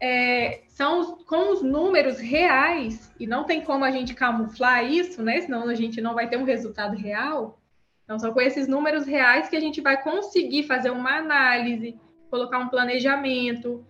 é, 0.00 0.62
são 0.68 1.18
com 1.26 1.52
os 1.52 1.62
números 1.62 2.18
reais, 2.18 3.12
e 3.18 3.26
não 3.26 3.44
tem 3.44 3.60
como 3.60 3.84
a 3.84 3.90
gente 3.90 4.14
camuflar 4.14 4.84
isso, 4.84 5.22
né? 5.22 5.40
Senão 5.40 5.68
a 5.68 5.74
gente 5.74 6.00
não 6.00 6.14
vai 6.14 6.28
ter 6.28 6.36
um 6.36 6.44
resultado 6.44 6.96
real. 6.96 7.58
Então, 8.04 8.18
são 8.18 8.32
com 8.32 8.40
esses 8.40 8.66
números 8.66 9.06
reais 9.06 9.48
que 9.48 9.56
a 9.56 9.60
gente 9.60 9.80
vai 9.80 10.02
conseguir 10.02 10.64
fazer 10.64 10.90
uma 10.90 11.18
análise, 11.18 11.96
colocar 12.30 12.58
um 12.58 12.68
planejamento, 12.68 13.84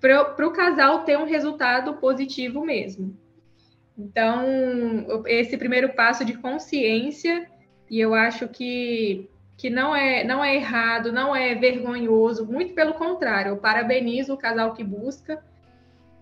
para 0.00 0.46
o 0.46 0.52
casal 0.52 1.04
ter 1.04 1.18
um 1.18 1.26
resultado 1.26 1.94
positivo 1.94 2.64
mesmo. 2.64 3.16
Então, 3.96 4.44
esse 5.26 5.58
primeiro 5.58 5.90
passo 5.90 6.24
de 6.24 6.32
consciência, 6.34 7.46
e 7.90 8.00
eu 8.00 8.14
acho 8.14 8.48
que, 8.48 9.28
que 9.58 9.68
não, 9.68 9.94
é, 9.94 10.24
não 10.24 10.42
é 10.42 10.56
errado, 10.56 11.12
não 11.12 11.36
é 11.36 11.54
vergonhoso, 11.54 12.46
muito 12.46 12.72
pelo 12.74 12.94
contrário, 12.94 13.50
eu 13.50 13.56
parabenizo 13.58 14.32
o 14.32 14.38
casal 14.38 14.72
que 14.72 14.82
busca, 14.82 15.44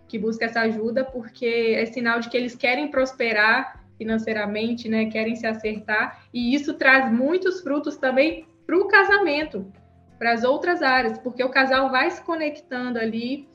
que 0.08 0.18
busca 0.18 0.46
essa 0.46 0.62
ajuda, 0.62 1.04
porque 1.04 1.74
é 1.76 1.86
sinal 1.86 2.18
de 2.18 2.28
que 2.28 2.36
eles 2.36 2.56
querem 2.56 2.90
prosperar 2.90 3.77
financeiramente, 3.98 4.88
né? 4.88 5.06
Querem 5.06 5.36
se 5.36 5.46
acertar, 5.46 6.24
e 6.32 6.54
isso 6.54 6.74
traz 6.74 7.12
muitos 7.12 7.60
frutos 7.60 7.96
também 7.96 8.46
para 8.64 8.78
o 8.78 8.86
casamento, 8.86 9.70
para 10.18 10.32
as 10.32 10.44
outras 10.44 10.82
áreas, 10.82 11.18
porque 11.18 11.42
o 11.42 11.50
casal 11.50 11.90
vai 11.90 12.10
se 12.10 12.22
conectando 12.22 12.98
ali, 12.98 13.48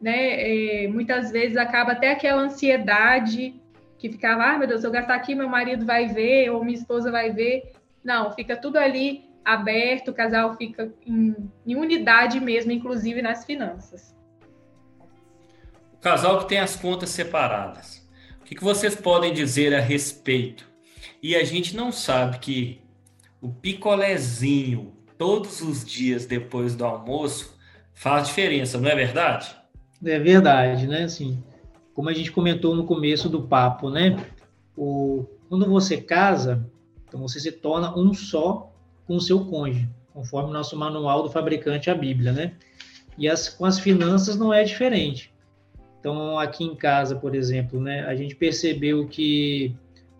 né? 0.00 0.84
É, 0.84 0.88
muitas 0.88 1.30
vezes 1.30 1.56
acaba 1.56 1.92
até 1.92 2.12
aquela 2.12 2.42
ansiedade 2.42 3.60
que 3.98 4.08
ficava, 4.08 4.44
ah, 4.44 4.58
meu 4.58 4.68
Deus, 4.68 4.80
se 4.80 4.86
eu 4.86 4.92
gastar 4.92 5.16
aqui, 5.16 5.34
meu 5.34 5.48
marido 5.48 5.84
vai 5.84 6.06
ver, 6.06 6.50
ou 6.50 6.64
minha 6.64 6.78
esposa 6.78 7.10
vai 7.10 7.32
ver. 7.32 7.72
Não, 8.04 8.30
fica 8.30 8.56
tudo 8.56 8.78
ali 8.78 9.24
aberto, 9.44 10.08
o 10.08 10.14
casal 10.14 10.54
fica 10.56 10.92
em, 11.04 11.34
em 11.66 11.74
unidade 11.74 12.38
mesmo, 12.38 12.70
inclusive 12.70 13.20
nas 13.20 13.44
finanças. 13.44 14.14
O 15.94 15.98
casal 16.00 16.38
que 16.38 16.48
tem 16.48 16.60
as 16.60 16.76
contas 16.76 17.08
separadas. 17.08 17.97
Que, 18.48 18.54
que 18.54 18.64
vocês 18.64 18.96
podem 18.96 19.34
dizer 19.34 19.74
a 19.74 19.80
respeito? 19.80 20.66
E 21.22 21.36
a 21.36 21.44
gente 21.44 21.76
não 21.76 21.92
sabe 21.92 22.38
que 22.38 22.80
o 23.42 23.50
picolézinho 23.50 24.94
todos 25.18 25.60
os 25.60 25.84
dias 25.84 26.24
depois 26.24 26.74
do 26.74 26.82
almoço 26.82 27.54
faz 27.92 28.26
diferença, 28.26 28.80
não 28.80 28.88
é 28.88 28.94
verdade? 28.94 29.54
É 30.02 30.18
verdade, 30.18 30.86
né? 30.86 31.02
Assim, 31.02 31.44
como 31.92 32.08
a 32.08 32.14
gente 32.14 32.32
comentou 32.32 32.74
no 32.74 32.86
começo 32.86 33.28
do 33.28 33.42
papo, 33.42 33.90
né? 33.90 34.16
O, 34.74 35.26
quando 35.50 35.68
você 35.68 35.98
casa, 35.98 36.66
então 37.06 37.20
você 37.20 37.38
se 37.38 37.52
torna 37.52 37.94
um 37.98 38.14
só 38.14 38.72
com 39.06 39.16
o 39.16 39.20
seu 39.20 39.44
cônjuge, 39.44 39.90
conforme 40.14 40.48
o 40.48 40.54
nosso 40.54 40.74
manual 40.74 41.22
do 41.22 41.30
fabricante, 41.30 41.90
a 41.90 41.94
Bíblia, 41.94 42.32
né? 42.32 42.54
E 43.18 43.28
as, 43.28 43.50
com 43.50 43.66
as 43.66 43.78
finanças 43.78 44.38
não 44.38 44.54
é 44.54 44.64
diferente. 44.64 45.34
Então, 46.00 46.38
aqui 46.38 46.64
em 46.64 46.76
casa, 46.76 47.16
por 47.16 47.34
exemplo, 47.34 47.80
né, 47.80 48.04
a 48.04 48.14
gente 48.14 48.34
percebeu 48.34 49.06
que, 49.08 49.74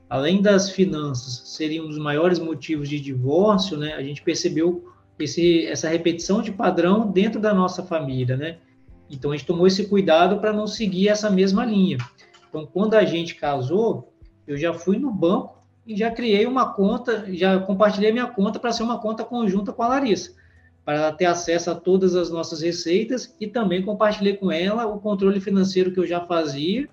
além 0.09 0.43
das 0.43 0.70
finanças 0.70 1.51
serem 1.51 1.81
um 1.81 1.89
dos 1.89 1.99
maiores 1.99 2.39
motivos 2.39 2.89
de 2.89 3.01
divórcio, 3.01 3.76
né, 3.76 3.95
a 3.95 4.03
gente 4.03 4.22
percebeu 4.22 4.93
esse, 5.18 5.66
essa 5.66 5.89
repetição 5.89 6.43
de 6.43 6.51
padrão 6.51 7.11
dentro 7.11 7.41
da 7.41 7.55
nossa 7.55 7.83
família, 7.83 8.37
né? 8.37 8.59
Então, 9.11 9.31
a 9.31 9.37
gente 9.37 9.47
tomou 9.47 9.66
esse 9.66 9.87
cuidado 9.87 10.39
para 10.39 10.53
não 10.53 10.66
seguir 10.66 11.09
essa 11.09 11.31
mesma 11.31 11.64
linha. 11.64 11.99
Então, 12.49 12.66
quando 12.66 12.95
a 12.95 13.05
gente 13.05 13.35
casou, 13.35 14.12
eu 14.47 14.57
já 14.57 14.72
fui 14.72 14.99
no 14.99 15.11
banco 15.11 15.59
e 15.87 15.97
já 15.97 16.11
criei 16.11 16.47
uma 16.47 16.74
conta, 16.74 17.24
já 17.33 17.59
compartilhei 17.59 18.12
minha 18.12 18.26
conta 18.26 18.59
para 18.59 18.72
ser 18.72 18.83
uma 18.83 18.99
conta 18.99 19.24
conjunta 19.24 19.72
com 19.72 19.83
a 19.83 19.89
Larissa 19.89 20.38
para 20.89 20.97
ela 20.97 21.12
ter 21.12 21.26
acesso 21.26 21.70
a 21.70 21.74
todas 21.74 22.14
as 22.14 22.30
nossas 22.30 22.62
receitas 22.62 23.36
e 23.39 23.47
também 23.47 23.82
compartilhei 23.82 24.39
com 24.39 24.51
ela 24.51 24.86
o 24.86 24.99
controle 24.99 25.39
financeiro 25.39 25.93
que 25.93 26.01
eu 26.01 26.07
já 26.07 26.24
fazia 26.24 26.89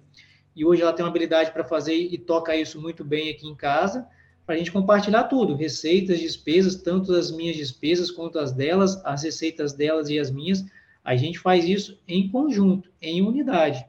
e 0.54 0.66
hoje 0.66 0.82
ela 0.82 0.91
tem 0.91 1.06
uma 1.06 1.10
habilidade 1.10 1.54
para 1.54 1.64
fazer 1.64 1.96
e 1.96 2.18
toca 2.18 2.54
isso 2.58 2.82
muito 2.82 3.06
bem 3.06 3.30
aqui 3.30 3.48
em 3.48 3.56
casa 3.56 4.06
para 4.46 4.56
a 4.56 4.58
gente 4.58 4.70
compartilhar 4.70 5.24
tudo, 5.24 5.56
receitas, 5.56 6.20
despesas, 6.20 6.76
tanto 6.76 7.14
as 7.14 7.32
minhas 7.32 7.56
despesas 7.56 8.12
quanto 8.12 8.38
as 8.38 8.52
delas, 8.52 9.02
as 9.06 9.24
receitas 9.24 9.72
delas 9.72 10.10
e 10.10 10.20
as 10.20 10.30
minhas, 10.30 10.66
a 11.02 11.16
gente 11.16 11.39
faz 11.39 11.64
isso 11.64 11.98
em 12.06 12.28
conjunto, 12.28 12.91
em 13.02 13.22
unidade. 13.22 13.86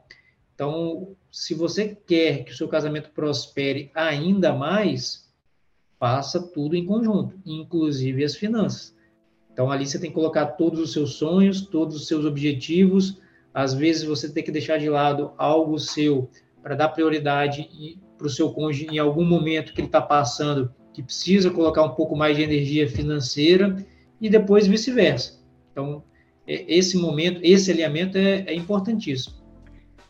Então, 0.55 1.17
se 1.33 1.53
você 1.53 1.99
quer 2.07 2.45
que 2.45 2.53
o 2.53 2.57
seu 2.57 2.69
casamento 2.69 3.11
prospere 3.11 3.91
ainda 3.93 4.55
mais, 4.55 5.29
faça 5.99 6.41
tudo 6.41 6.77
em 6.77 6.87
conjunto, 6.87 7.37
inclusive 7.45 8.23
as 8.23 8.37
finanças. 8.37 8.95
Então, 9.57 9.73
ali 9.73 9.87
você 9.87 9.99
tem 9.99 10.11
que 10.11 10.15
colocar 10.15 10.45
todos 10.49 10.79
os 10.79 10.93
seus 10.93 11.15
sonhos, 11.15 11.63
todos 11.63 11.97
os 11.97 12.07
seus 12.07 12.27
objetivos. 12.27 13.23
Às 13.55 13.73
vezes, 13.73 14.05
você 14.05 14.31
tem 14.31 14.45
que 14.45 14.51
deixar 14.51 14.77
de 14.77 14.87
lado 14.87 15.33
algo 15.39 15.79
seu 15.79 16.31
para 16.63 16.75
dar 16.75 16.91
prioridade 16.91 17.99
para 18.19 18.27
o 18.27 18.29
seu 18.29 18.51
cônjuge 18.51 18.87
em 18.93 18.99
algum 18.99 19.25
momento 19.25 19.73
que 19.73 19.81
ele 19.81 19.89
está 19.89 20.03
passando, 20.03 20.75
que 20.93 21.03
precisa 21.03 21.51
colocar 21.51 21.83
um 21.85 21.95
pouco 21.95 22.15
mais 22.15 22.37
de 22.37 22.43
energia 22.43 22.87
financeira, 22.87 23.83
e 24.21 24.29
depois 24.29 24.67
vice-versa. 24.67 25.43
Então, 25.73 26.05
esse 26.47 26.99
momento, 26.99 27.41
esse 27.43 27.71
alinhamento 27.71 28.19
é, 28.19 28.45
é, 28.47 28.55
importantíssimo. 28.55 29.37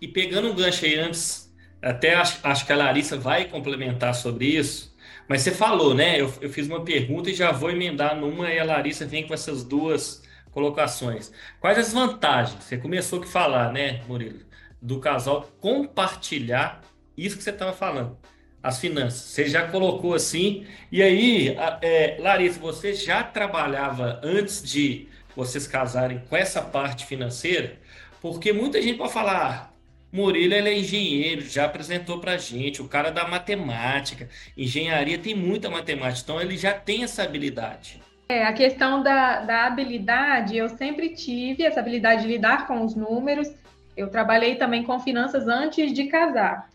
E 0.02 0.08
pegando 0.08 0.48
um 0.48 0.56
gancho 0.56 0.84
aí 0.84 0.98
antes, 0.98 1.54
até 1.80 2.16
acho, 2.16 2.40
acho 2.42 2.66
que 2.66 2.72
a 2.72 2.76
Larissa 2.76 3.16
vai 3.16 3.44
complementar 3.44 4.12
sobre 4.12 4.46
isso, 4.46 4.92
mas 5.28 5.42
você 5.42 5.50
falou, 5.50 5.94
né? 5.94 6.20
Eu, 6.20 6.32
eu 6.40 6.50
fiz 6.50 6.66
uma 6.66 6.84
pergunta 6.84 7.30
e 7.30 7.34
já 7.34 7.52
vou 7.52 7.70
emendar 7.70 8.16
numa 8.16 8.50
e 8.50 8.58
a 8.58 8.64
Larissa 8.64 9.06
vem 9.06 9.26
com 9.26 9.34
essas 9.34 9.64
duas 9.64 10.22
colocações. 10.52 11.32
Quais 11.60 11.78
as 11.78 11.92
vantagens? 11.92 12.62
Você 12.62 12.76
começou 12.78 13.22
a 13.22 13.26
falar, 13.26 13.72
né, 13.72 14.02
Murilo? 14.08 14.40
Do 14.80 15.00
casal 15.00 15.50
compartilhar 15.60 16.80
isso 17.16 17.36
que 17.36 17.42
você 17.42 17.50
estava 17.50 17.72
falando, 17.72 18.16
as 18.62 18.78
finanças. 18.78 19.20
Você 19.20 19.48
já 19.48 19.66
colocou 19.68 20.14
assim. 20.14 20.66
E 20.92 21.02
aí, 21.02 21.56
é, 21.80 22.16
Larissa, 22.20 22.60
você 22.60 22.94
já 22.94 23.22
trabalhava 23.22 24.20
antes 24.22 24.62
de 24.62 25.08
vocês 25.34 25.66
casarem 25.66 26.22
com 26.28 26.36
essa 26.36 26.62
parte 26.62 27.06
financeira? 27.06 27.78
Porque 28.20 28.52
muita 28.52 28.80
gente 28.80 28.98
pode 28.98 29.12
falar, 29.12 29.75
Murilo 30.16 30.54
ele 30.54 30.70
é 30.70 30.78
engenheiro, 30.78 31.42
já 31.42 31.66
apresentou 31.66 32.18
para 32.18 32.38
gente, 32.38 32.80
o 32.80 32.88
cara 32.88 33.10
da 33.10 33.28
matemática, 33.28 34.28
engenharia 34.56 35.18
tem 35.18 35.34
muita 35.34 35.68
matemática, 35.68 36.22
então 36.24 36.40
ele 36.40 36.56
já 36.56 36.72
tem 36.72 37.04
essa 37.04 37.22
habilidade. 37.22 38.00
É, 38.30 38.44
a 38.44 38.52
questão 38.54 39.02
da, 39.02 39.40
da 39.40 39.66
habilidade, 39.66 40.56
eu 40.56 40.70
sempre 40.70 41.10
tive 41.10 41.64
essa 41.64 41.80
habilidade 41.80 42.22
de 42.22 42.28
lidar 42.28 42.66
com 42.66 42.82
os 42.82 42.94
números. 42.94 43.52
Eu 43.94 44.08
trabalhei 44.08 44.56
também 44.56 44.82
com 44.82 44.98
finanças 44.98 45.46
antes 45.46 45.92
de 45.92 46.06
casar. 46.06 46.68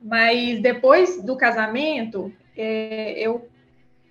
Mas 0.00 0.60
depois 0.62 1.20
do 1.22 1.36
casamento, 1.36 2.32
é, 2.56 3.18
eu, 3.18 3.48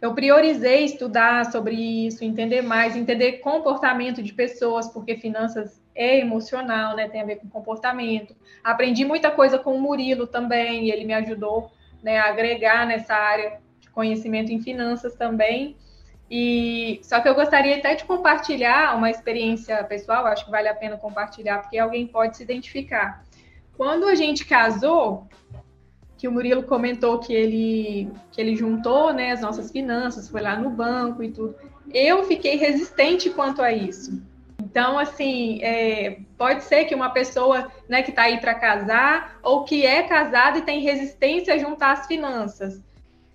eu 0.01 0.13
priorizei 0.13 0.83
estudar 0.83 1.49
sobre 1.51 1.75
isso, 2.05 2.23
entender 2.23 2.61
mais, 2.61 2.95
entender 2.95 3.39
comportamento 3.39 4.21
de 4.21 4.33
pessoas, 4.33 4.87
porque 4.89 5.15
finanças 5.15 5.81
é 5.95 6.19
emocional, 6.19 6.95
né? 6.95 7.07
Tem 7.07 7.21
a 7.21 7.25
ver 7.25 7.37
com 7.37 7.47
comportamento. 7.49 8.35
Aprendi 8.63 9.05
muita 9.05 9.31
coisa 9.31 9.57
com 9.57 9.75
o 9.75 9.81
Murilo 9.81 10.27
também, 10.27 10.89
ele 10.89 11.05
me 11.05 11.13
ajudou 11.13 11.71
né, 12.03 12.19
a 12.19 12.29
agregar 12.29 12.85
nessa 12.85 13.15
área 13.15 13.59
de 13.79 13.89
conhecimento 13.89 14.51
em 14.51 14.61
finanças 14.61 15.15
também. 15.15 15.77
E 16.29 16.99
só 17.03 17.21
que 17.21 17.29
eu 17.29 17.35
gostaria 17.35 17.77
até 17.77 17.95
de 17.95 18.03
compartilhar 18.03 18.95
uma 18.97 19.09
experiência 19.09 19.81
pessoal, 19.85 20.25
acho 20.25 20.45
que 20.45 20.51
vale 20.51 20.67
a 20.67 20.75
pena 20.75 20.97
compartilhar, 20.97 21.59
porque 21.59 21.77
alguém 21.77 22.05
pode 22.05 22.35
se 22.35 22.43
identificar. 22.43 23.23
Quando 23.77 24.07
a 24.07 24.15
gente 24.15 24.45
casou, 24.45 25.27
que 26.17 26.27
o 26.27 26.31
Murilo 26.31 26.63
comentou 26.63 27.19
que 27.19 27.33
ele 27.33 28.09
que 28.31 28.41
ele 28.41 28.55
juntou, 28.55 29.13
né, 29.13 29.31
as 29.31 29.41
nossas 29.41 29.71
finanças, 29.71 30.27
foi 30.27 30.41
lá 30.41 30.57
no 30.57 30.69
banco 30.69 31.23
e 31.23 31.31
tudo. 31.31 31.55
Eu 31.93 32.23
fiquei 32.23 32.55
resistente 32.55 33.29
quanto 33.29 33.61
a 33.61 33.71
isso 33.71 34.21
então, 34.61 34.97
assim, 34.97 35.61
é, 35.63 36.19
pode 36.37 36.63
ser 36.63 36.85
que 36.85 36.95
uma 36.95 37.09
pessoa 37.09 37.71
né, 37.87 38.03
que 38.03 38.09
está 38.09 38.23
aí 38.23 38.39
para 38.39 38.55
casar 38.55 39.39
ou 39.43 39.63
que 39.63 39.85
é 39.85 40.03
casada 40.03 40.57
e 40.57 40.63
tem 40.63 40.81
resistência 40.81 41.53
a 41.53 41.57
juntar 41.57 41.91
as 41.93 42.07
finanças. 42.07 42.81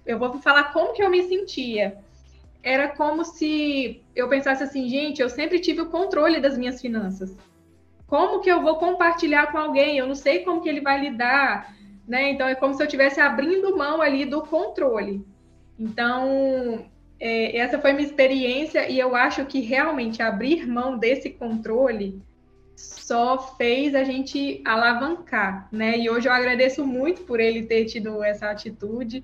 Eu 0.05 0.19
vou 0.19 0.39
falar 0.41 0.73
como 0.73 0.93
que 0.93 1.03
eu 1.03 1.11
me 1.11 1.23
sentia. 1.29 1.99
Era 2.63 2.89
como 2.89 3.25
se 3.25 4.03
eu 4.15 4.29
pensasse 4.29 4.63
assim, 4.63 4.89
gente, 4.89 5.23
eu 5.23 5.29
sempre 5.29 5.61
tive 5.61 5.83
o 5.83 5.91
controle 5.91 6.41
das 6.41 6.59
minhas 6.59 6.81
finanças. 6.81 7.37
como 8.07 8.41
que 8.41 8.51
eu 8.51 8.61
vou 8.61 8.77
compartilhar 8.77 9.53
com 9.53 9.59
alguém? 9.59 9.97
Eu 9.97 10.07
não 10.07 10.17
sei 10.17 10.41
como 10.45 10.61
que 10.61 10.69
ele 10.69 10.81
vai 10.81 11.01
lidar, 11.01 11.75
né? 12.09 12.31
Então 12.33 12.49
é 12.49 12.57
como 12.57 12.75
se 12.75 12.83
eu 12.83 12.87
estivesse 12.87 13.21
abrindo 13.21 13.77
mão 13.77 14.03
ali 14.03 14.25
do 14.25 14.43
controle. 14.43 15.25
Então, 15.79 16.85
é, 17.21 17.59
essa 17.59 17.79
foi 17.79 17.93
minha 17.93 18.07
experiência 18.07 18.89
e 18.89 18.99
eu 18.99 19.15
acho 19.15 19.45
que 19.45 19.61
realmente 19.61 20.23
abrir 20.23 20.67
mão 20.67 20.97
desse 20.97 21.29
controle 21.29 22.23
só 22.75 23.37
fez 23.59 23.95
a 23.95 24.03
gente 24.03 24.63
alavancar, 24.65 25.69
né? 25.71 25.99
E 25.99 26.09
hoje 26.09 26.29
eu 26.29 26.33
agradeço 26.33 26.87
muito 26.87 27.23
por 27.23 27.39
ele 27.39 27.67
ter 27.67 27.85
tido 27.85 28.25
essa 28.25 28.51
atitude, 28.51 29.23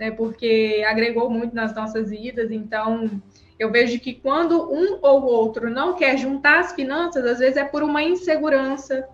né? 0.00 0.10
Porque 0.10 0.84
agregou 0.84 1.30
muito 1.30 1.54
nas 1.54 1.72
nossas 1.72 2.10
vidas. 2.10 2.50
Então, 2.50 3.22
eu 3.56 3.70
vejo 3.70 4.00
que 4.00 4.14
quando 4.14 4.68
um 4.72 4.98
ou 5.00 5.22
outro 5.22 5.70
não 5.70 5.94
quer 5.94 6.18
juntar 6.18 6.58
as 6.58 6.72
finanças, 6.72 7.24
às 7.24 7.38
vezes 7.38 7.56
é 7.56 7.64
por 7.64 7.84
uma 7.84 8.02
insegurança, 8.02 9.08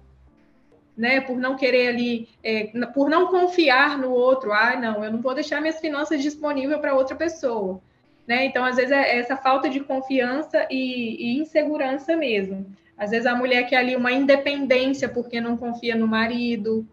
né? 0.97 1.20
Por 1.20 1.37
não 1.37 1.55
querer 1.55 1.89
ali, 1.89 2.30
é, 2.43 2.68
por 2.95 3.11
não 3.11 3.26
confiar 3.26 3.99
no 3.99 4.11
outro. 4.11 4.53
Ah, 4.53 4.74
não, 4.74 5.05
eu 5.05 5.12
não 5.12 5.20
vou 5.20 5.35
deixar 5.35 5.61
minhas 5.61 5.80
finanças 5.80 6.22
disponíveis 6.22 6.80
para 6.80 6.95
outra 6.95 7.14
pessoa. 7.14 7.83
Né? 8.26 8.46
Então, 8.46 8.64
às 8.64 8.76
vezes, 8.76 8.92
é 8.92 9.18
essa 9.18 9.36
falta 9.36 9.68
de 9.68 9.80
confiança 9.80 10.66
e, 10.70 11.34
e, 11.34 11.38
insegurança 11.40 12.16
mesmo. 12.16 12.66
Às 12.96 13.10
vezes, 13.10 13.26
a 13.26 13.34
mulher 13.34 13.64
quer 13.68 13.76
ali 13.76 13.96
uma 13.96 14.12
independência 14.12 15.08
porque 15.08 15.40
não 15.40 15.56
confia 15.56 15.96
no 15.96 16.06
marido. 16.06 16.86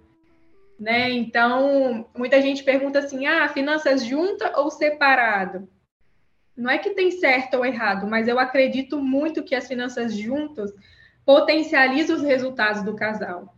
Né? 0.80 1.12
Então, 1.12 2.08
muita 2.18 2.42
gente 2.42 2.64
pergunta 2.64 3.00
assim: 3.00 3.26
ah, 3.28 3.48
finanças 3.50 4.04
junta 4.04 4.60
ou 4.60 4.72
separado? 4.72 5.68
Não 6.56 6.70
é 6.70 6.78
que 6.78 6.90
tem 6.90 7.12
certo 7.12 7.56
ou 7.56 7.66
errado, 7.66 8.08
mas 8.08 8.28
eu 8.28 8.38
acredito 8.38 9.00
muito 9.00 9.44
que 9.44 9.56
as 9.56 9.68
finanças 9.68 10.14
juntas 10.14 10.74
potencializam 11.26 12.18
os 12.18 12.24
resultados 12.24 12.82
do 12.82 12.96
casal. 12.96 13.56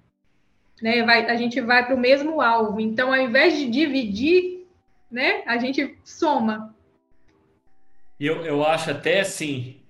Né? 0.82 1.04
Vai, 1.04 1.26
a 1.30 1.36
gente 1.36 1.62
vai 1.62 1.86
para 1.86 1.96
o 1.96 2.00
mesmo 2.00 2.42
alvo. 2.42 2.80
Então, 2.80 3.14
ao 3.14 3.20
invés 3.20 3.58
de 3.58 3.70
dividir, 3.70 4.68
né, 5.10 5.44
a 5.46 5.58
gente 5.58 5.98
soma. 6.04 6.76
Eu, 8.24 8.46
eu 8.46 8.64
acho 8.64 8.92
até 8.92 9.22
assim, 9.22 9.82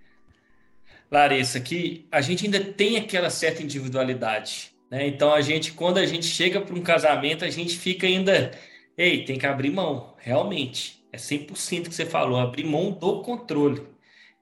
Larissa, 1.11 1.59
que 1.59 2.07
a 2.09 2.21
gente 2.21 2.45
ainda 2.45 2.63
tem 2.63 2.95
aquela 2.95 3.29
certa 3.29 3.61
individualidade. 3.61 4.71
Né? 4.89 5.05
Então, 5.05 5.33
a 5.33 5.41
gente, 5.41 5.73
quando 5.73 5.97
a 5.97 6.05
gente 6.05 6.25
chega 6.25 6.61
para 6.61 6.73
um 6.73 6.81
casamento, 6.81 7.43
a 7.43 7.49
gente 7.49 7.77
fica 7.77 8.07
ainda. 8.07 8.51
Ei, 8.97 9.25
tem 9.25 9.37
que 9.37 9.45
abrir 9.45 9.69
mão, 9.71 10.15
realmente. 10.17 11.05
É 11.11 11.17
100% 11.17 11.89
que 11.89 11.93
você 11.93 12.05
falou, 12.05 12.39
abrir 12.39 12.63
mão 12.63 12.91
do 12.91 13.21
controle. 13.21 13.85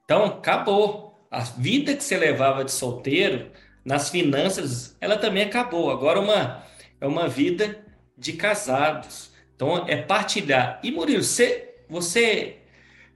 Então, 0.05 0.25
acabou. 0.25 1.09
A 1.31 1.39
vida 1.41 1.95
que 1.95 2.03
você 2.03 2.17
levava 2.17 2.63
de 2.63 2.71
solteiro, 2.71 3.51
nas 3.83 4.09
finanças, 4.09 4.95
ela 5.01 5.17
também 5.17 5.43
acabou. 5.43 5.89
Agora, 5.89 6.19
uma, 6.19 6.63
é 7.01 7.07
uma 7.07 7.27
vida 7.27 7.83
de 8.15 8.33
casados. 8.33 9.31
Então, 9.55 9.87
é 9.87 9.95
partilhar. 9.95 10.79
E, 10.83 10.91
Murilo, 10.91 11.23
você, 11.23 11.75
você 11.89 12.59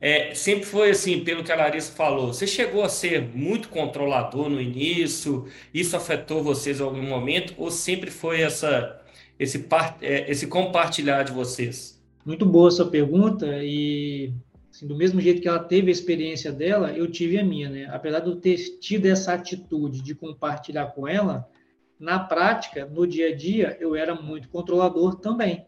é, 0.04 0.36
sempre 0.36 0.66
foi 0.66 0.89
assim, 0.89 1.24
pelo 1.24 1.45
que 1.45 1.51
a 1.54 1.56
Larissa 1.56 1.93
falou, 1.93 2.34
você 2.34 2.45
chegou 2.45 2.84
a 2.84 2.89
ser 2.89 3.22
muito 3.34 3.70
controlador 3.70 4.49
no 4.49 4.60
início, 4.60 5.47
isso 5.74 5.95
afetou 5.95 6.43
vocês 6.43 6.82
em 6.82 6.84
algum 6.84 7.01
momento, 7.01 7.54
ou 7.58 7.72
sempre 7.72 8.12
foi 8.12 8.41
essa, 8.41 9.01
esse, 9.39 9.66
é, 10.01 10.30
esse 10.30 10.47
compartilhar 10.47 11.24
de 11.24 11.32
vocês? 11.32 12.04
Muito 12.26 12.45
boa 12.45 12.68
essa 12.68 12.86
pergunta, 12.86 13.47
e 13.64 14.34
assim, 14.70 14.86
do 14.86 14.97
mesmo 14.97 15.22
jeito 15.22 15.41
que 15.41 15.47
ela 15.47 15.64
teve 15.64 15.88
a 15.88 15.93
experiência 15.93 16.51
dela, 16.51 16.91
eu 16.91 17.10
tive 17.10 17.39
a 17.39 17.45
minha, 17.45 17.70
né? 17.70 17.88
Apesar 17.89 18.20
de 18.20 18.30
eu 18.30 18.36
ter 18.36 18.58
tido 18.80 19.06
essa 19.06 19.34
atitude 19.34 20.01
de 20.01 20.14
compartilhar 20.14 20.88
com 20.88 21.08
ela, 21.08 21.47
na 21.97 22.20
prática, 22.20 22.86
no 22.86 23.08
dia 23.08 23.30
a 23.30 23.34
dia, 23.34 23.78
eu 23.80 23.95
era 23.95 24.14
muito 24.14 24.49
controlador 24.49 25.16
também. 25.16 25.66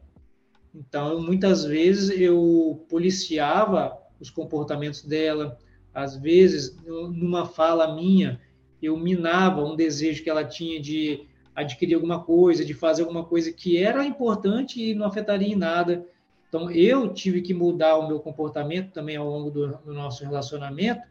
Então, 0.73 1.21
muitas 1.21 1.63
vezes 1.63 2.19
eu 2.19 2.85
policiava 2.89 4.03
os 4.19 4.29
comportamentos 4.29 5.01
dela. 5.01 5.57
Às 5.93 6.17
vezes, 6.17 6.75
numa 6.85 7.45
fala 7.45 7.95
minha, 7.95 8.39
eu 8.81 8.97
minava 8.97 9.63
um 9.63 9.75
desejo 9.75 10.23
que 10.23 10.29
ela 10.29 10.43
tinha 10.43 10.79
de 10.79 11.25
adquirir 11.55 11.95
alguma 11.95 12.21
coisa, 12.21 12.65
de 12.65 12.73
fazer 12.73 13.03
alguma 13.03 13.23
coisa 13.23 13.51
que 13.51 13.77
era 13.77 14.05
importante 14.05 14.81
e 14.81 14.93
não 14.93 15.05
afetaria 15.05 15.47
em 15.47 15.55
nada. 15.55 16.05
Então, 16.49 16.69
eu 16.69 17.13
tive 17.13 17.41
que 17.41 17.53
mudar 17.53 17.97
o 17.97 18.07
meu 18.07 18.19
comportamento 18.19 18.91
também 18.91 19.15
ao 19.15 19.27
longo 19.27 19.49
do, 19.49 19.77
do 19.77 19.93
nosso 19.93 20.23
relacionamento 20.23 21.01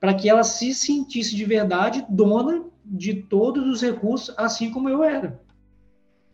para 0.00 0.14
que 0.14 0.28
ela 0.28 0.42
se 0.42 0.72
sentisse 0.72 1.36
de 1.36 1.44
verdade 1.44 2.04
dona 2.08 2.64
de 2.84 3.14
todos 3.14 3.66
os 3.66 3.82
recursos, 3.82 4.34
assim 4.36 4.70
como 4.70 4.88
eu 4.88 5.04
era. 5.04 5.38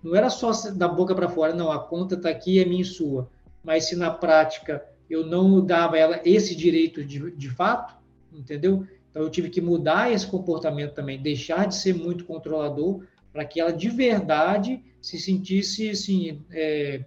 Não 0.02 0.14
era 0.14 0.30
só 0.30 0.52
da 0.70 0.86
boca 0.86 1.14
para 1.14 1.28
fora, 1.28 1.52
não, 1.52 1.72
a 1.72 1.80
conta 1.80 2.14
está 2.14 2.30
aqui, 2.30 2.60
é 2.60 2.64
minha 2.64 2.82
e 2.82 2.84
sua. 2.84 3.28
Mas 3.64 3.88
se 3.88 3.96
na 3.96 4.10
prática 4.10 4.86
eu 5.08 5.26
não 5.26 5.64
dava 5.64 5.96
a 5.96 5.98
ela 5.98 6.20
esse 6.24 6.54
direito 6.54 7.04
de, 7.04 7.30
de 7.30 7.48
fato, 7.48 7.94
entendeu? 8.32 8.86
Então 9.10 9.22
eu 9.22 9.30
tive 9.30 9.48
que 9.48 9.60
mudar 9.60 10.12
esse 10.12 10.26
comportamento 10.26 10.94
também, 10.94 11.20
deixar 11.20 11.66
de 11.66 11.74
ser 11.74 11.94
muito 11.94 12.24
controlador 12.24 13.02
para 13.32 13.44
que 13.44 13.60
ela 13.60 13.72
de 13.72 13.88
verdade 13.88 14.82
se 15.00 15.18
sentisse 15.18 15.90
assim, 15.90 16.42
é, 16.50 17.04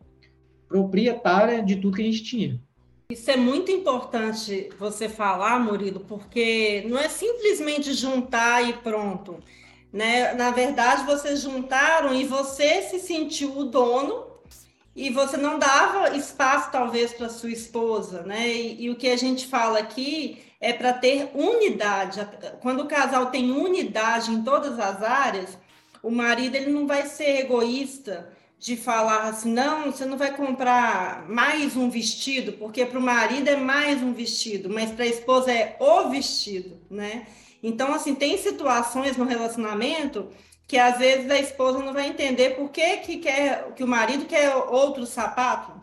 proprietária 0.67 1.61
de 1.63 1.75
tudo 1.75 1.95
que 1.95 2.01
a 2.01 2.05
gente 2.05 2.23
tinha. 2.23 2.61
Isso 3.11 3.31
é 3.31 3.35
muito 3.35 3.71
importante 3.71 4.69
você 4.77 5.09
falar, 5.09 5.59
Murilo, 5.59 6.01
porque 6.01 6.85
não 6.87 6.97
é 6.97 7.09
simplesmente 7.09 7.91
juntar 7.93 8.69
e 8.69 8.73
pronto. 8.73 9.39
Né? 9.91 10.33
Na 10.35 10.51
verdade, 10.51 11.07
vocês 11.07 11.41
juntaram 11.41 12.13
e 12.13 12.23
você 12.23 12.83
se 12.83 12.99
sentiu 12.99 13.57
o 13.57 13.65
dono 13.65 14.28
e 14.95 15.09
você 15.09 15.37
não 15.37 15.59
dava 15.59 16.15
espaço, 16.15 16.71
talvez, 16.71 17.13
para 17.13 17.29
sua 17.29 17.51
esposa, 17.51 18.23
né? 18.23 18.49
E, 18.49 18.85
e, 18.85 18.89
o 18.89 18.95
que 18.95 19.09
a 19.09 19.17
gente 19.17 19.47
fala 19.47 19.79
aqui 19.79 20.43
é 20.59 20.73
para 20.73 20.93
ter 20.93 21.31
unidade. 21.33 22.19
Quando 22.61 22.81
o 22.81 22.87
casal 22.87 23.27
tem 23.27 23.51
unidade 23.51 24.31
em 24.31 24.43
todas 24.43 24.79
as 24.79 25.01
áreas, 25.01 25.57
o 26.03 26.11
marido 26.11 26.55
ele 26.55 26.71
não 26.71 26.87
vai 26.87 27.05
ser 27.05 27.39
egoísta 27.39 28.29
de 28.57 28.75
falar 28.75 29.29
assim, 29.29 29.53
não, 29.53 29.85
você 29.85 30.05
não 30.05 30.17
vai 30.17 30.35
comprar 30.35 31.25
mais 31.29 31.77
um 31.77 31.89
vestido, 31.89 32.53
porque 32.53 32.85
para 32.85 32.99
o 32.99 33.01
marido 33.01 33.47
é 33.47 33.55
mais 33.55 34.03
um 34.03 34.11
vestido, 34.11 34.69
mas 34.69 34.91
para 34.91 35.05
a 35.05 35.07
esposa 35.07 35.49
é 35.49 35.77
o 35.79 36.09
vestido, 36.09 36.77
né? 36.89 37.25
Então, 37.63 37.93
assim, 37.93 38.13
tem 38.15 38.37
situações 38.37 39.15
no 39.15 39.25
relacionamento 39.25 40.27
que 40.69 40.77
às 40.77 40.99
vezes 40.99 41.31
a 41.31 41.39
esposa 41.39 41.79
não 41.79 41.91
vai 41.91 42.07
entender 42.07 42.51
por 42.51 42.69
que, 42.69 42.97
que, 42.97 43.17
quer, 43.17 43.73
que 43.75 43.83
o 43.83 43.87
marido 43.87 44.25
quer 44.25 44.55
outro 44.55 45.03
sapato. 45.03 45.73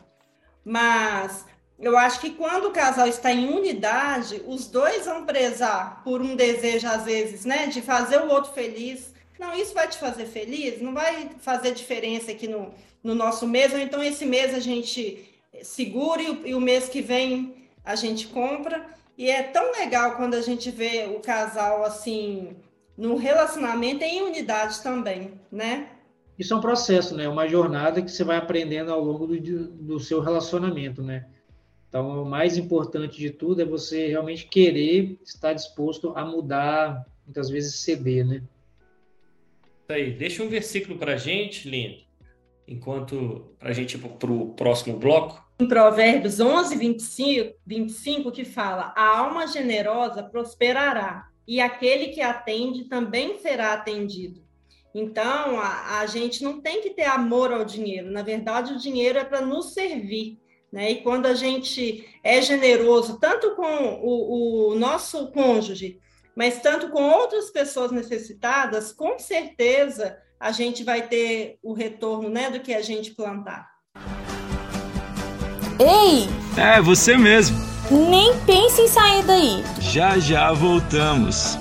Mas 0.65 1.45
eu 1.77 1.99
acho 1.99 2.21
que 2.21 2.31
quando 2.31 2.67
o 2.67 2.71
casal 2.71 3.09
está 3.09 3.33
em 3.33 3.49
unidade, 3.49 4.41
os 4.47 4.69
dois 4.69 5.05
vão 5.05 5.27
prezar 5.27 6.05
por 6.05 6.23
um 6.23 6.37
desejo, 6.37 6.87
às 6.87 7.03
vezes, 7.03 7.45
né, 7.45 7.67
de 7.67 7.83
fazer 7.83 8.19
o 8.19 8.29
outro 8.29 8.53
feliz. 8.53 9.13
Não, 9.41 9.53
isso 9.55 9.75
vai 9.75 9.89
te 9.89 9.99
fazer 9.99 10.27
feliz? 10.27 10.81
Não 10.81 10.95
vai 10.95 11.31
fazer 11.41 11.73
diferença 11.73 12.31
aqui 12.31 12.47
no, 12.47 12.73
no 13.03 13.13
nosso 13.13 13.45
mês, 13.45 13.73
ou 13.73 13.81
então 13.81 14.01
esse 14.01 14.25
mês 14.25 14.55
a 14.55 14.61
gente 14.61 15.29
segura 15.65 16.23
e 16.23 16.31
o, 16.31 16.47
e 16.47 16.55
o 16.55 16.61
mês 16.61 16.89
que 16.89 17.03
vem 17.03 17.57
a 17.85 17.97
gente 17.97 18.29
compra. 18.29 18.87
E 19.19 19.29
é 19.29 19.43
tão 19.43 19.73
legal 19.73 20.15
quando 20.15 20.35
a 20.35 20.43
gente 20.43 20.71
vê 20.71 21.09
o 21.13 21.19
casal 21.19 21.85
assim 21.85 22.55
no 22.97 23.17
relacionamento 23.17 24.03
e 24.03 24.07
em 24.07 24.23
unidade 24.23 24.83
também, 24.83 25.41
né? 25.51 25.91
Isso 26.39 26.53
é 26.53 26.57
um 26.57 26.61
processo, 26.61 27.15
né? 27.15 27.29
Uma 27.29 27.49
jornada 27.49 28.03
que 28.03 28.11
você 28.11 28.23
vai 28.23 28.37
aprendendo 28.37 28.93
ao 28.93 29.03
longo 29.03 29.27
do, 29.27 29.69
do 29.69 30.01
seu 30.01 30.21
relacionamento, 30.21 31.03
né? 31.03 31.27
Então, 31.89 32.23
o 32.23 32.27
mais 32.27 32.59
importante 32.59 33.19
de 33.19 33.31
tudo 33.31 33.63
é 33.63 33.65
você 33.65 34.09
realmente 34.09 34.47
querer 34.47 35.19
estar 35.25 35.53
disposto 35.53 36.13
a 36.15 36.25
mudar, 36.25 37.07
muitas 37.25 37.49
vezes 37.49 37.77
ceder, 37.77 38.27
né? 38.27 38.43
Aí, 39.89 40.13
deixa 40.13 40.43
um 40.43 40.49
versículo 40.49 40.99
para 40.99 41.15
a 41.15 41.17
gente, 41.17 41.69
lindo, 41.69 42.03
enquanto 42.67 43.55
a 43.61 43.73
gente 43.73 43.95
ir 43.95 43.99
para 43.99 44.31
o 44.31 44.53
próximo 44.55 44.99
bloco. 44.99 45.43
Em 45.59 45.67
Provérbios 45.67 46.39
11, 46.39 46.77
25, 46.77 47.55
25, 47.65 48.33
que 48.33 48.45
fala: 48.45 48.93
A 48.97 49.19
alma 49.19 49.47
generosa 49.47 50.23
prosperará, 50.23 51.29
e 51.47 51.61
aquele 51.61 52.09
que 52.09 52.21
atende 52.21 52.85
também 52.85 53.39
será 53.39 53.73
atendido. 53.73 54.45
Então, 54.95 55.61
a, 55.61 56.01
a 56.01 56.07
gente 56.07 56.43
não 56.43 56.61
tem 56.61 56.81
que 56.81 56.91
ter 56.91 57.05
amor 57.05 57.53
ao 57.53 57.65
dinheiro, 57.65 58.11
na 58.11 58.23
verdade, 58.23 58.73
o 58.73 58.79
dinheiro 58.79 59.19
é 59.19 59.25
para 59.25 59.41
nos 59.41 59.75
servir. 59.75 60.39
Né? 60.73 60.93
E 60.93 61.03
quando 61.03 61.27
a 61.27 61.35
gente 61.35 62.09
é 62.25 62.41
generoso, 62.41 63.19
tanto 63.21 63.55
com 63.55 64.01
o, 64.03 64.73
o 64.73 64.75
nosso 64.75 65.31
cônjuge, 65.33 66.01
mas 66.35 66.61
tanto 66.61 66.91
com 66.91 67.03
outras 67.03 67.51
pessoas 67.51 67.93
necessitadas, 67.93 68.93
com 68.93 69.19
certeza 69.19 70.19
a 70.39 70.53
gente 70.53 70.85
vai 70.85 71.07
ter 71.09 71.59
o 71.63 71.73
retorno 71.73 72.29
né, 72.29 72.51
do 72.51 72.61
que 72.61 72.75
a 72.75 72.83
gente 72.83 73.13
plantar. 73.13 73.69
Ei! 75.79 76.27
É, 76.63 76.81
você 76.81 77.17
mesmo. 77.17 77.76
Nem 77.91 78.37
pense 78.41 78.83
em 78.83 78.89
sair 78.89 79.23
daí. 79.25 79.65
Já 79.81 80.19
já 80.19 80.53
voltamos. 80.53 81.57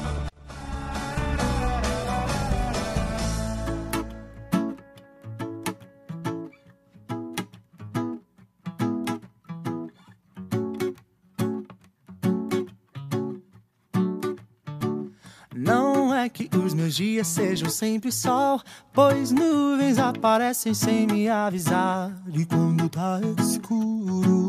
Não 15.54 16.14
é 16.14 16.28
que 16.28 16.50
os 16.58 16.74
meus 16.74 16.96
dias 16.96 17.28
sejam 17.28 17.70
sempre 17.70 18.12
sol, 18.12 18.60
pois 18.92 19.32
nuvens 19.32 20.00
aparecem 20.00 20.74
sem 20.74 21.06
me 21.06 21.30
avisar. 21.30 22.12
E 22.34 22.46
quando 22.46 22.90
tá 22.90 23.20
escuro 23.40 24.45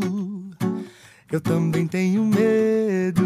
eu 1.30 1.40
também 1.40 1.86
tenho 1.86 2.24
medo. 2.24 3.22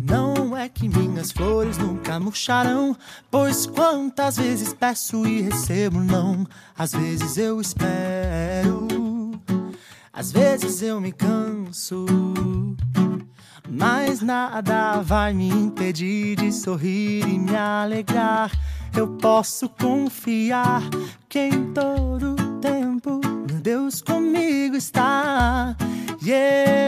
Não 0.00 0.56
é 0.56 0.68
que 0.68 0.88
minhas 0.88 1.32
flores 1.32 1.78
nunca 1.78 2.20
murcharão, 2.20 2.96
pois 3.30 3.66
quantas 3.66 4.36
vezes 4.36 4.72
peço 4.72 5.26
e 5.26 5.42
recebo 5.42 5.98
não. 5.98 6.46
Às 6.78 6.92
vezes 6.92 7.36
eu 7.36 7.60
espero, 7.60 8.86
às 10.12 10.30
vezes 10.30 10.82
eu 10.82 11.00
me 11.00 11.10
canso. 11.10 12.06
Mas 13.68 14.20
nada 14.22 15.02
vai 15.02 15.34
me 15.34 15.48
impedir 15.48 16.36
de 16.36 16.52
sorrir 16.52 17.26
e 17.26 17.38
me 17.38 17.56
alegrar. 17.56 18.52
Eu 18.96 19.08
posso 19.08 19.68
confiar 19.68 20.82
que 21.28 21.40
em 21.40 21.72
todo 21.74 22.36
tempo 22.60 23.20
meu 23.24 23.60
Deus 23.60 24.00
comigo 24.00 24.76
está. 24.76 25.76
E 26.26 26.32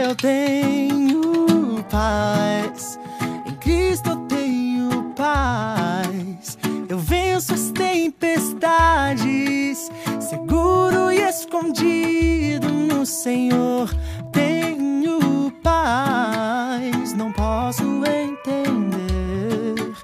eu 0.05 0.15
tenho 0.17 1.85
paz, 1.89 2.99
em 3.47 3.55
Cristo 3.55 4.11
eu 4.11 4.17
tenho 4.27 5.13
paz. 5.15 6.59
Eu 6.89 6.99
venço 6.99 7.55
as 7.55 7.71
tempestades, 7.71 9.93
seguro 10.19 11.13
e 11.13 11.21
escondido 11.21 12.69
no 12.69 13.07
Senhor. 13.07 13.89
Tenho 14.33 15.53
paz, 15.63 17.13
não 17.13 17.31
posso 17.31 17.85
entender. 18.05 19.95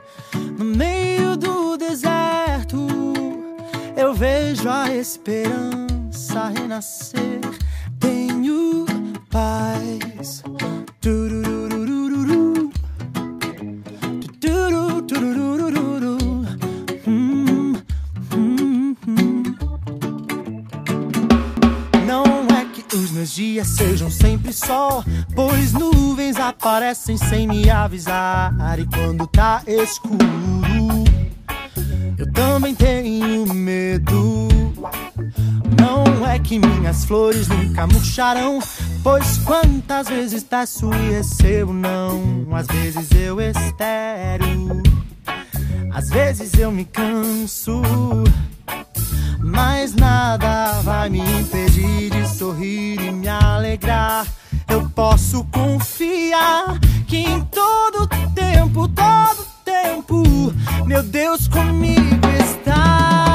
No 0.56 0.64
meio 0.64 1.36
do 1.36 1.76
deserto, 1.76 2.86
eu 3.96 4.14
vejo 4.14 4.68
a 4.68 4.94
esperança 4.94 6.52
renascer. 6.54 7.40
Tenho 7.98 8.83
paz. 9.34 10.44
Hum, 17.04 17.74
hum, 18.32 18.96
hum. 19.08 19.42
Não 22.06 22.24
é 22.56 22.64
que 22.64 22.96
os 22.96 23.10
meus 23.10 23.34
dias 23.34 23.66
sejam 23.66 24.08
sempre 24.08 24.52
sol, 24.52 25.04
pois 25.34 25.72
nuvens 25.72 26.36
aparecem 26.36 27.16
sem 27.16 27.48
me 27.48 27.68
avisar. 27.68 28.78
E 28.78 28.86
quando 28.86 29.26
tá 29.26 29.64
escuro, 29.66 30.24
eu 32.16 32.32
também 32.32 32.72
tenho 32.72 33.52
medo. 33.52 34.48
Não 35.76 36.24
é 36.24 36.38
que 36.38 36.56
minhas 36.56 37.04
flores 37.04 37.48
nunca 37.48 37.84
murcharão, 37.88 38.60
pois 39.04 39.36
quantas 39.44 40.08
vezes 40.08 40.42
peço 40.42 40.90
e 40.94 41.10
recebo 41.10 41.72
não. 41.72 42.46
Às 42.52 42.66
vezes 42.66 43.08
eu 43.12 43.38
espero, 43.38 44.82
às 45.92 46.08
vezes 46.08 46.54
eu 46.54 46.72
me 46.72 46.86
canso. 46.86 47.82
Mas 49.38 49.94
nada 49.94 50.80
vai 50.80 51.10
me 51.10 51.20
impedir 51.20 52.10
de 52.10 52.26
sorrir 52.26 52.98
e 52.98 53.10
me 53.12 53.28
alegrar. 53.28 54.26
Eu 54.66 54.88
posso 54.88 55.44
confiar 55.52 56.78
que 57.06 57.18
em 57.18 57.42
todo 57.42 58.08
tempo, 58.34 58.88
todo 58.88 59.46
tempo, 59.64 60.22
meu 60.86 61.02
Deus 61.02 61.46
comigo 61.46 62.26
está. 62.40 63.33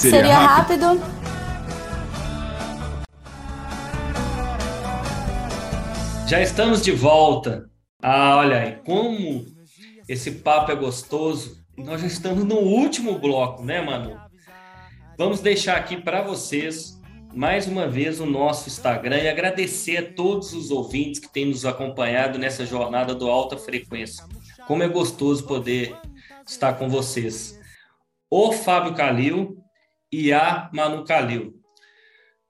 Seria 0.00 0.18
seria 0.18 0.38
rápido. 0.38 0.86
Já 6.26 6.40
estamos 6.40 6.82
de 6.82 6.92
volta. 6.92 7.68
Ah, 8.02 8.36
olha 8.36 8.60
aí, 8.60 8.76
como 8.84 9.44
esse 10.08 10.30
papo 10.30 10.72
é 10.72 10.74
gostoso. 10.74 11.60
Nós 11.76 12.00
já 12.00 12.06
estamos 12.06 12.44
no 12.44 12.56
último 12.56 13.18
bloco, 13.18 13.62
né, 13.62 13.82
Manu? 13.82 14.18
Vamos 15.18 15.40
deixar 15.40 15.76
aqui 15.76 15.96
para 15.96 16.22
vocês 16.22 16.98
mais 17.34 17.66
uma 17.66 17.86
vez 17.86 18.20
o 18.20 18.26
nosso 18.26 18.68
Instagram 18.68 19.18
e 19.18 19.28
agradecer 19.28 19.96
a 19.98 20.12
todos 20.12 20.52
os 20.52 20.70
ouvintes 20.70 21.20
que 21.20 21.32
têm 21.32 21.46
nos 21.46 21.64
acompanhado 21.64 22.38
nessa 22.38 22.64
jornada 22.64 23.14
do 23.14 23.28
Alta 23.28 23.56
Frequência. 23.56 24.24
Como 24.66 24.82
é 24.82 24.88
gostoso 24.88 25.46
poder 25.46 25.94
estar 26.46 26.72
com 26.74 26.88
vocês. 26.88 27.58
O 28.30 28.52
Fábio 28.52 28.94
Calil 28.94 29.59
e 30.12 30.32
a 30.32 30.70
Manu 30.72 31.04
Calil. 31.04 31.54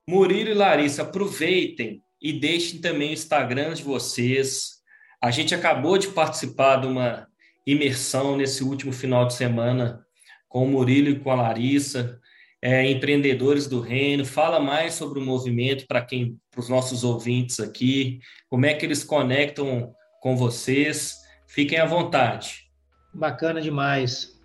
Murilo 0.08 0.50
e 0.50 0.54
Larissa, 0.54 1.02
aproveitem 1.02 2.02
e 2.20 2.32
deixem 2.32 2.80
também 2.80 3.10
o 3.10 3.12
Instagram 3.12 3.74
de 3.74 3.82
vocês. 3.82 4.80
A 5.22 5.30
gente 5.30 5.54
acabou 5.54 5.98
de 5.98 6.08
participar 6.08 6.76
de 6.76 6.86
uma 6.86 7.28
imersão 7.66 8.36
nesse 8.36 8.64
último 8.64 8.92
final 8.92 9.26
de 9.26 9.34
semana 9.34 10.04
com 10.48 10.64
o 10.64 10.68
Murilo 10.68 11.10
e 11.10 11.20
com 11.20 11.30
a 11.30 11.36
Larissa, 11.36 12.18
é, 12.60 12.90
empreendedores 12.90 13.66
do 13.66 13.80
reino. 13.80 14.24
Fala 14.24 14.58
mais 14.58 14.94
sobre 14.94 15.18
o 15.18 15.22
movimento 15.24 15.86
para 15.86 16.02
quem, 16.02 16.38
para 16.50 16.60
os 16.60 16.68
nossos 16.68 17.04
ouvintes 17.04 17.60
aqui, 17.60 18.18
como 18.48 18.66
é 18.66 18.74
que 18.74 18.84
eles 18.84 19.04
conectam 19.04 19.94
com 20.20 20.36
vocês. 20.36 21.16
Fiquem 21.46 21.78
à 21.78 21.86
vontade. 21.86 22.68
Bacana 23.14 23.60
demais. 23.60 24.40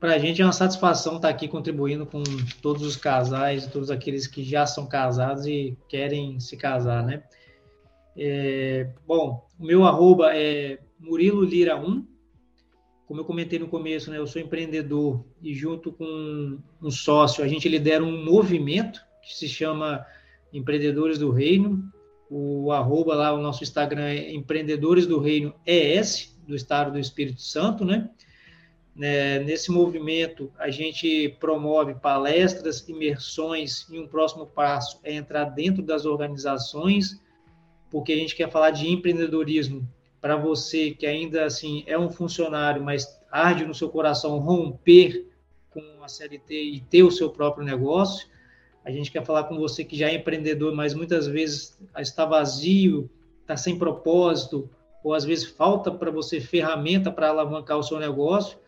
Para 0.00 0.14
a 0.14 0.18
gente 0.18 0.40
é 0.40 0.44
uma 0.46 0.52
satisfação 0.52 1.16
estar 1.16 1.28
aqui 1.28 1.46
contribuindo 1.46 2.06
com 2.06 2.22
todos 2.62 2.82
os 2.82 2.96
casais, 2.96 3.66
todos 3.66 3.90
aqueles 3.90 4.26
que 4.26 4.42
já 4.42 4.64
são 4.64 4.86
casados 4.86 5.46
e 5.46 5.76
querem 5.90 6.40
se 6.40 6.56
casar, 6.56 7.04
né? 7.04 7.22
É, 8.16 8.88
bom, 9.06 9.46
o 9.58 9.64
meu 9.66 9.84
arroba 9.84 10.34
é 10.34 10.78
Murilo 10.98 11.44
Lira 11.44 11.76
1. 11.76 12.06
Como 13.06 13.20
eu 13.20 13.24
comentei 13.26 13.58
no 13.58 13.68
começo, 13.68 14.10
né, 14.10 14.16
eu 14.16 14.26
sou 14.26 14.40
empreendedor 14.40 15.22
e 15.42 15.52
junto 15.52 15.92
com 15.92 16.58
um 16.80 16.90
sócio 16.90 17.44
a 17.44 17.48
gente 17.48 17.68
lidera 17.68 18.02
um 18.02 18.24
movimento 18.24 19.02
que 19.22 19.36
se 19.36 19.48
chama 19.48 20.06
Empreendedores 20.50 21.18
do 21.18 21.30
Reino. 21.30 21.84
O 22.30 22.72
arroba 22.72 23.14
lá, 23.14 23.34
o 23.34 23.42
nosso 23.42 23.62
Instagram 23.62 24.04
é 24.04 24.32
Empreendedores 24.32 25.06
do 25.06 25.18
Reino 25.18 25.52
ES, 25.66 26.38
do 26.46 26.56
Estado 26.56 26.92
do 26.92 26.98
Espírito 26.98 27.42
Santo, 27.42 27.84
né? 27.84 28.08
Né, 29.00 29.38
nesse 29.38 29.70
movimento, 29.70 30.52
a 30.58 30.68
gente 30.68 31.34
promove 31.40 31.94
palestras, 31.94 32.86
imersões, 32.86 33.88
e 33.88 33.98
um 33.98 34.06
próximo 34.06 34.44
passo 34.46 35.00
é 35.02 35.14
entrar 35.14 35.46
dentro 35.46 35.82
das 35.82 36.04
organizações, 36.04 37.18
porque 37.90 38.12
a 38.12 38.16
gente 38.16 38.36
quer 38.36 38.50
falar 38.50 38.72
de 38.72 38.90
empreendedorismo 38.90 39.88
para 40.20 40.36
você 40.36 40.90
que 40.90 41.06
ainda 41.06 41.46
assim 41.46 41.82
é 41.86 41.98
um 41.98 42.10
funcionário, 42.10 42.84
mas 42.84 43.18
arde 43.30 43.64
no 43.64 43.74
seu 43.74 43.88
coração 43.88 44.38
romper 44.38 45.26
com 45.70 45.80
a 46.04 46.06
CLT 46.06 46.62
e 46.62 46.80
ter 46.82 47.02
o 47.02 47.10
seu 47.10 47.30
próprio 47.30 47.64
negócio. 47.64 48.28
A 48.84 48.90
gente 48.90 49.10
quer 49.10 49.24
falar 49.24 49.44
com 49.44 49.56
você 49.56 49.82
que 49.82 49.96
já 49.96 50.10
é 50.10 50.16
empreendedor, 50.16 50.74
mas 50.74 50.92
muitas 50.92 51.26
vezes 51.26 51.80
está 51.96 52.26
vazio, 52.26 53.08
está 53.40 53.56
sem 53.56 53.78
propósito, 53.78 54.68
ou 55.02 55.14
às 55.14 55.24
vezes 55.24 55.46
falta 55.46 55.90
para 55.90 56.10
você 56.10 56.38
ferramenta 56.38 57.10
para 57.10 57.30
alavancar 57.30 57.78
o 57.78 57.82
seu 57.82 57.98
negócio 57.98 58.59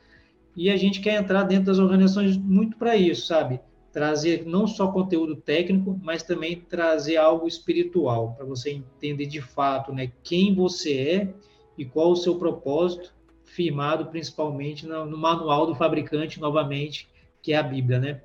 e 0.56 0.70
a 0.70 0.76
gente 0.76 1.00
quer 1.00 1.20
entrar 1.20 1.44
dentro 1.44 1.66
das 1.66 1.78
organizações 1.78 2.36
muito 2.36 2.76
para 2.76 2.96
isso, 2.96 3.26
sabe? 3.26 3.60
Trazer 3.90 4.44
não 4.46 4.66
só 4.66 4.88
conteúdo 4.88 5.36
técnico, 5.36 5.98
mas 6.02 6.22
também 6.22 6.60
trazer 6.60 7.16
algo 7.16 7.46
espiritual, 7.46 8.34
para 8.34 8.44
você 8.44 8.70
entender 8.70 9.26
de 9.26 9.40
fato 9.40 9.92
né, 9.92 10.12
quem 10.22 10.54
você 10.54 10.98
é 10.98 11.34
e 11.76 11.84
qual 11.84 12.10
o 12.10 12.16
seu 12.16 12.36
propósito, 12.36 13.14
firmado 13.44 14.06
principalmente 14.06 14.86
no, 14.86 15.04
no 15.04 15.18
manual 15.18 15.66
do 15.66 15.74
fabricante, 15.74 16.40
novamente, 16.40 17.08
que 17.42 17.52
é 17.52 17.56
a 17.56 17.62
Bíblia, 17.62 17.98
né? 17.98 18.22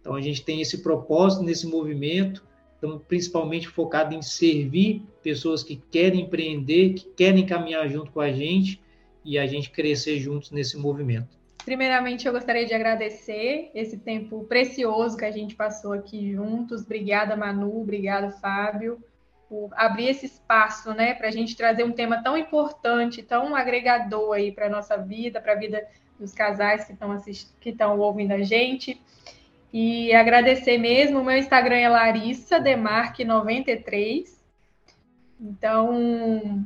Então 0.00 0.14
a 0.14 0.20
gente 0.20 0.42
tem 0.42 0.60
esse 0.60 0.82
propósito 0.82 1.42
nesse 1.42 1.66
movimento, 1.66 2.46
então 2.78 2.98
principalmente 2.98 3.68
focado 3.68 4.14
em 4.14 4.22
servir 4.22 5.02
pessoas 5.22 5.62
que 5.62 5.76
querem 5.90 6.22
empreender, 6.22 6.94
que 6.94 7.06
querem 7.10 7.44
caminhar 7.44 7.86
junto 7.88 8.10
com 8.10 8.20
a 8.20 8.32
gente 8.32 8.80
e 9.22 9.38
a 9.38 9.46
gente 9.46 9.70
crescer 9.70 10.18
juntos 10.18 10.50
nesse 10.50 10.78
movimento. 10.78 11.39
Primeiramente, 11.70 12.26
eu 12.26 12.32
gostaria 12.32 12.66
de 12.66 12.74
agradecer 12.74 13.70
esse 13.72 13.96
tempo 13.96 14.42
precioso 14.42 15.16
que 15.16 15.24
a 15.24 15.30
gente 15.30 15.54
passou 15.54 15.92
aqui 15.92 16.32
juntos. 16.32 16.82
Obrigada, 16.82 17.36
Manu, 17.36 17.80
obrigada, 17.80 18.32
Fábio, 18.32 19.00
por 19.48 19.70
abrir 19.76 20.08
esse 20.08 20.26
espaço, 20.26 20.92
né, 20.92 21.14
para 21.14 21.28
a 21.28 21.30
gente 21.30 21.56
trazer 21.56 21.84
um 21.84 21.92
tema 21.92 22.24
tão 22.24 22.36
importante, 22.36 23.22
tão 23.22 23.54
agregador 23.54 24.32
aí 24.32 24.50
para 24.50 24.66
a 24.66 24.68
nossa 24.68 24.96
vida, 24.96 25.40
para 25.40 25.52
a 25.52 25.54
vida 25.54 25.86
dos 26.18 26.32
casais 26.32 26.86
que 26.86 26.92
estão 26.92 27.16
que 27.60 27.70
estão 27.70 28.00
ouvindo 28.00 28.32
a 28.32 28.42
gente. 28.42 29.00
E 29.72 30.12
agradecer 30.12 30.76
mesmo, 30.76 31.20
o 31.20 31.24
meu 31.24 31.36
Instagram 31.36 31.76
é 31.76 31.88
Larissa 31.88 32.58
Demarque93. 32.58 34.24
Então, 35.40 36.64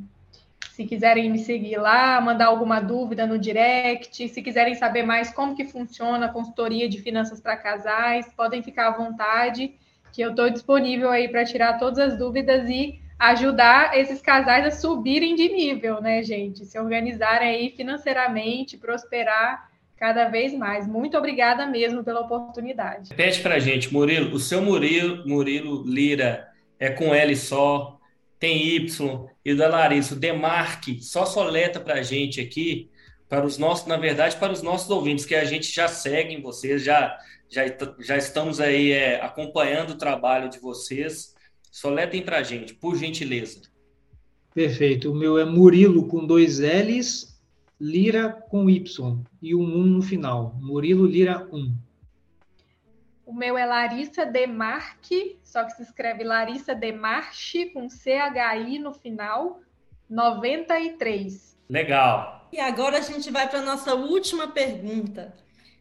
se 0.75 0.85
quiserem 0.85 1.31
me 1.31 1.39
seguir 1.39 1.77
lá, 1.77 2.21
mandar 2.21 2.47
alguma 2.47 2.81
dúvida 2.81 3.25
no 3.29 3.39
direct, 3.39 4.29
se 4.29 4.43
quiserem 4.43 4.75
saber 4.75 5.05
mais 5.05 5.33
como 5.33 5.55
que 5.55 5.65
funciona 5.65 6.27
a 6.27 6.29
consultoria 6.29 6.89
de 6.89 7.01
finanças 7.01 7.41
para 7.41 7.57
casais, 7.57 8.27
podem 8.37 8.61
ficar 8.61 8.89
à 8.89 8.91
vontade, 8.91 9.73
que 10.13 10.21
eu 10.21 10.31
estou 10.31 10.51
disponível 10.51 11.11
aí 11.11 11.29
para 11.29 11.45
tirar 11.45 11.79
todas 11.79 12.01
as 12.01 12.19
dúvidas 12.19 12.69
e 12.69 12.99
ajudar 13.17 13.97
esses 13.97 14.21
casais 14.21 14.67
a 14.67 14.71
subirem 14.73 15.37
de 15.37 15.49
nível, 15.49 16.01
né, 16.01 16.25
gente? 16.25 16.65
Se 16.65 16.77
organizarem 16.77 17.51
aí 17.51 17.71
financeiramente, 17.71 18.77
prosperar 18.77 19.71
cada 19.97 20.25
vez 20.25 20.53
mais. 20.53 20.89
Muito 20.89 21.17
obrigada 21.17 21.67
mesmo 21.67 22.03
pela 22.03 22.23
oportunidade. 22.23 23.15
Pede 23.15 23.41
para 23.43 23.61
gente, 23.61 23.93
Murilo, 23.93 24.35
o 24.35 24.41
seu 24.41 24.61
Murilo, 24.61 25.25
Murilo 25.25 25.85
Lira 25.87 26.49
é 26.81 26.91
com 26.91 27.15
L 27.15 27.37
só, 27.37 27.94
tem 28.45 28.77
Y, 28.77 29.27
e 29.43 29.55
da 29.55 29.69
Larissa, 29.69 30.15
Demarque, 30.15 31.03
só 31.03 31.25
soleta 31.25 31.81
para 31.81 31.95
a 31.95 32.03
gente 32.03 32.43
aqui, 32.43 32.91
para 33.27 33.47
os 33.47 33.57
nossos, 33.57 33.87
na 33.87 33.97
verdade, 33.97 34.37
para 34.37 34.53
os 34.53 34.61
nossos 34.61 34.91
ouvintes, 34.91 35.25
que 35.25 35.35
a 35.35 35.47
gente 35.47 35.75
já 35.75 35.89
segue 35.89 36.35
em 36.35 36.43
vocês, 36.43 36.85
já, 36.85 37.17
já, 37.49 37.63
já 38.01 38.19
estamos 38.19 38.61
aí 38.61 38.93
é, 38.93 39.19
acompanhando 39.25 39.93
o 39.93 39.99
trabalho 39.99 40.51
de 40.51 40.59
vocês. 40.59 41.35
Soletem 41.73 42.21
para 42.21 42.41
a 42.41 42.43
gente, 42.43 42.75
por 42.75 42.97
gentileza. 42.97 43.63
Perfeito. 44.55 45.11
O 45.11 45.15
meu 45.15 45.39
é 45.39 45.47
Murilo 45.47 46.07
com 46.07 46.27
dois 46.27 46.59
L's, 46.59 47.41
Lira 47.81 48.31
com 48.51 48.69
Y 48.69 49.25
e 49.41 49.55
um 49.55 49.63
1 49.63 49.85
no 49.85 50.03
final. 50.03 50.55
Murilo 50.61 51.07
Lira 51.07 51.49
1. 51.51 51.75
O 53.35 53.37
meu 53.37 53.59
é 53.59 53.67
Larissa 53.67 54.25
Demarque, 54.25 55.41
só 55.43 55.65
que 55.65 55.73
se 55.73 55.83
escreve 55.83 56.23
Larissa 56.23 56.73
Demarche 56.73 57.67
com 57.71 57.89
CHI 57.89 58.79
no 58.79 58.95
final, 58.95 59.61
93. 60.09 61.59
Legal. 61.69 62.49
E 62.53 62.61
agora 62.61 62.99
a 62.99 63.01
gente 63.01 63.33
vai 63.33 63.49
para 63.49 63.59
a 63.59 63.65
nossa 63.65 63.93
última 63.93 64.47
pergunta. 64.47 65.35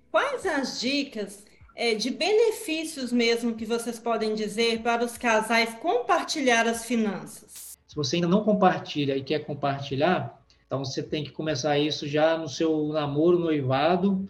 Quais 0.09 0.47
as 0.47 0.81
dicas 0.81 1.45
é, 1.75 1.93
de 1.93 2.09
benefícios 2.09 3.11
mesmo 3.11 3.53
que 3.53 3.67
vocês 3.67 3.99
podem 3.99 4.33
dizer 4.33 4.81
para 4.81 5.05
os 5.05 5.15
casais 5.15 5.75
compartilhar 5.75 6.65
as 6.65 6.85
finanças? 6.85 7.77
Se 7.87 7.95
você 7.95 8.15
ainda 8.15 8.27
não 8.27 8.43
compartilha 8.43 9.15
e 9.15 9.23
quer 9.23 9.45
compartilhar, 9.45 10.41
então 10.65 10.83
você 10.83 11.03
tem 11.03 11.23
que 11.23 11.29
começar 11.29 11.77
isso 11.77 12.07
já 12.07 12.35
no 12.35 12.49
seu 12.49 12.87
namoro, 12.87 13.37
noivado. 13.37 14.27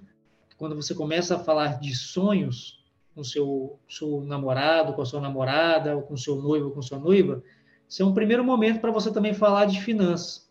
Quando 0.58 0.76
você 0.76 0.94
começa 0.94 1.38
a 1.38 1.40
falar 1.40 1.80
de 1.80 1.96
sonhos, 1.96 2.83
com 3.16 3.24
seu, 3.24 3.80
seu 3.88 4.22
namorado, 4.22 4.94
com 4.94 5.02
a 5.02 5.06
sua 5.06 5.22
namorada, 5.22 5.96
ou 5.96 6.02
com 6.02 6.18
seu 6.18 6.36
noivo, 6.36 6.72
com 6.72 6.82
sua 6.82 7.00
noiva, 7.00 7.44
isso 7.88 8.02
é 8.02 8.06
um 8.06 8.14
primeiro 8.14 8.44
momento 8.44 8.80
para 8.80 8.92
você 8.92 9.12
também 9.12 9.34
falar 9.34 9.66
de 9.66 9.80
finanças. 9.82 10.50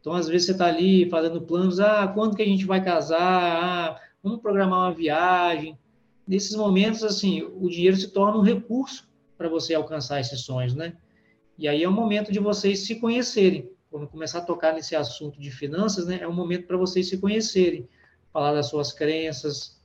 Então, 0.00 0.12
às 0.14 0.26
vezes, 0.26 0.46
você 0.46 0.52
está 0.52 0.66
ali 0.66 1.08
fazendo 1.08 1.40
planos, 1.40 1.78
ah, 1.78 2.08
quando 2.08 2.34
que 2.34 2.42
a 2.42 2.46
gente 2.46 2.64
vai 2.64 2.82
casar? 2.82 3.20
Ah, 3.20 4.00
vamos 4.20 4.40
programar 4.40 4.80
uma 4.80 4.94
viagem. 4.94 5.78
Nesses 6.26 6.56
momentos, 6.56 7.04
assim, 7.04 7.42
o 7.42 7.68
dinheiro 7.68 7.96
se 7.96 8.08
torna 8.08 8.36
um 8.36 8.42
recurso 8.42 9.08
para 9.38 9.48
você 9.48 9.74
alcançar 9.74 10.20
esses 10.20 10.40
sonhos, 10.40 10.74
né? 10.74 10.96
E 11.56 11.68
aí 11.68 11.84
é 11.84 11.88
o 11.88 11.92
momento 11.92 12.32
de 12.32 12.40
vocês 12.40 12.80
se 12.80 12.96
conhecerem. 12.96 13.70
Quando 13.88 14.08
começar 14.08 14.38
a 14.38 14.44
tocar 14.44 14.72
nesse 14.74 14.96
assunto 14.96 15.38
de 15.40 15.50
finanças, 15.50 16.06
né, 16.06 16.18
é 16.20 16.26
um 16.26 16.32
momento 16.32 16.66
para 16.66 16.76
vocês 16.76 17.08
se 17.08 17.18
conhecerem, 17.18 17.88
falar 18.32 18.54
das 18.54 18.66
suas 18.66 18.92
crenças, 18.92 19.80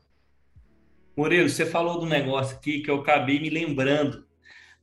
Murilo, 1.18 1.50
você 1.50 1.66
falou 1.66 2.00
do 2.00 2.06
negócio 2.06 2.56
aqui 2.56 2.82
que 2.82 2.92
eu 2.92 2.98
acabei 2.98 3.40
me 3.40 3.50
lembrando. 3.50 4.24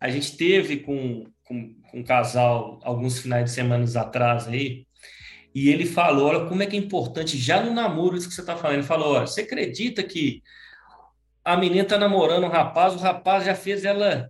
A 0.01 0.11
gente 0.11 0.37
teve 0.37 0.78
com, 0.78 1.24
com, 1.45 1.72
com 1.89 2.01
um 2.01 2.03
casal 2.03 2.80
alguns 2.82 3.20
finais 3.20 3.45
de 3.45 3.51
semana 3.53 3.87
atrás 4.01 4.49
aí, 4.49 4.85
e 5.55 5.68
ele 5.68 5.87
falou: 5.87 6.26
olha, 6.26 6.47
como 6.49 6.61
é 6.61 6.66
que 6.66 6.76
é 6.76 6.78
importante, 6.78 7.39
já 7.39 7.62
no 7.62 7.72
namoro, 7.72 8.16
isso 8.16 8.28
que 8.28 8.35
você 8.35 8.41
está 8.41 8.57
falando. 8.57 8.78
Ele 8.78 8.82
falou: 8.82 9.14
olha, 9.14 9.28
você 9.28 9.43
acredita 9.43 10.03
que 10.03 10.43
a 11.45 11.57
menina 11.57 11.82
está 11.82 11.97
namorando 11.97 12.45
um 12.45 12.49
rapaz, 12.49 12.95
o 12.95 12.99
rapaz 12.99 13.45
já 13.45 13.55
fez 13.55 13.85
ela 13.85 14.28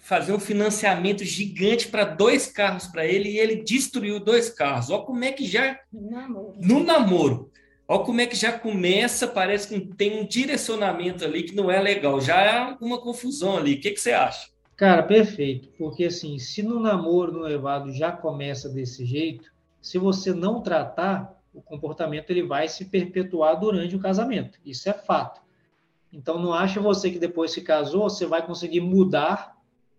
fazer 0.00 0.34
um 0.34 0.40
financiamento 0.40 1.24
gigante 1.24 1.88
para 1.88 2.04
dois 2.04 2.48
carros 2.48 2.88
para 2.88 3.06
ele 3.06 3.30
e 3.30 3.38
ele 3.38 3.62
destruiu 3.62 4.20
dois 4.20 4.50
carros. 4.50 4.90
Olha 4.90 5.04
como 5.04 5.24
é 5.24 5.32
que 5.32 5.46
já. 5.46 5.78
No 5.90 6.10
namoro. 6.10 6.54
No 6.60 6.84
namoro. 6.84 7.51
Olha 7.92 8.04
como 8.04 8.22
é 8.22 8.26
que 8.26 8.34
já 8.34 8.58
começa, 8.58 9.28
parece 9.28 9.68
que 9.68 9.94
tem 9.94 10.18
um 10.18 10.26
direcionamento 10.26 11.26
ali 11.26 11.42
que 11.42 11.54
não 11.54 11.70
é 11.70 11.78
legal, 11.78 12.22
já 12.22 12.42
é 12.42 12.76
uma 12.80 12.98
confusão 12.98 13.58
ali. 13.58 13.74
O 13.74 13.80
que, 13.82 13.90
que 13.90 14.00
você 14.00 14.12
acha? 14.12 14.48
Cara, 14.74 15.02
perfeito. 15.02 15.68
Porque 15.76 16.06
assim, 16.06 16.38
se 16.38 16.62
no 16.62 16.80
namoro, 16.80 17.32
no 17.32 17.40
levado 17.40 17.92
já 17.92 18.10
começa 18.10 18.70
desse 18.70 19.04
jeito, 19.04 19.52
se 19.78 19.98
você 19.98 20.32
não 20.32 20.62
tratar, 20.62 21.38
o 21.52 21.60
comportamento 21.60 22.30
ele 22.30 22.42
vai 22.42 22.66
se 22.66 22.86
perpetuar 22.86 23.60
durante 23.60 23.94
o 23.94 24.00
casamento. 24.00 24.58
Isso 24.64 24.88
é 24.88 24.94
fato. 24.94 25.42
Então 26.10 26.38
não 26.38 26.54
acha 26.54 26.80
você 26.80 27.10
que 27.10 27.18
depois 27.18 27.54
que 27.54 27.60
casou, 27.60 28.08
você 28.08 28.24
vai 28.24 28.40
conseguir 28.46 28.80
mudar 28.80 29.54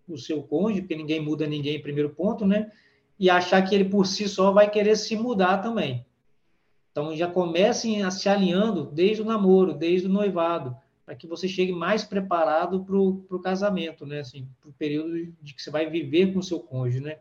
o 0.08 0.18
seu 0.18 0.42
cônjuge, 0.42 0.80
porque 0.80 0.96
ninguém 0.96 1.20
muda 1.20 1.46
ninguém, 1.46 1.80
primeiro 1.80 2.10
ponto, 2.10 2.44
né? 2.44 2.72
E 3.20 3.30
achar 3.30 3.62
que 3.62 3.72
ele 3.72 3.84
por 3.84 4.04
si 4.04 4.28
só 4.28 4.50
vai 4.50 4.68
querer 4.68 4.96
se 4.96 5.14
mudar 5.14 5.58
também. 5.58 6.04
Então 6.94 7.16
já 7.16 7.26
comecem 7.26 8.04
a 8.04 8.10
se 8.12 8.28
alinhando 8.28 8.84
desde 8.84 9.20
o 9.20 9.24
namoro, 9.24 9.74
desde 9.74 10.06
o 10.06 10.10
noivado, 10.10 10.76
para 11.04 11.16
que 11.16 11.26
você 11.26 11.48
chegue 11.48 11.72
mais 11.72 12.04
preparado 12.04 12.84
para 12.84 12.96
o 12.96 13.40
casamento, 13.42 14.06
né? 14.06 14.20
Assim, 14.20 14.46
para 14.60 14.70
o 14.70 14.72
período 14.72 15.34
de 15.42 15.54
que 15.54 15.60
você 15.60 15.72
vai 15.72 15.90
viver 15.90 16.32
com 16.32 16.38
o 16.38 16.42
seu 16.42 16.60
cônjuge, 16.60 17.00
né? 17.00 17.18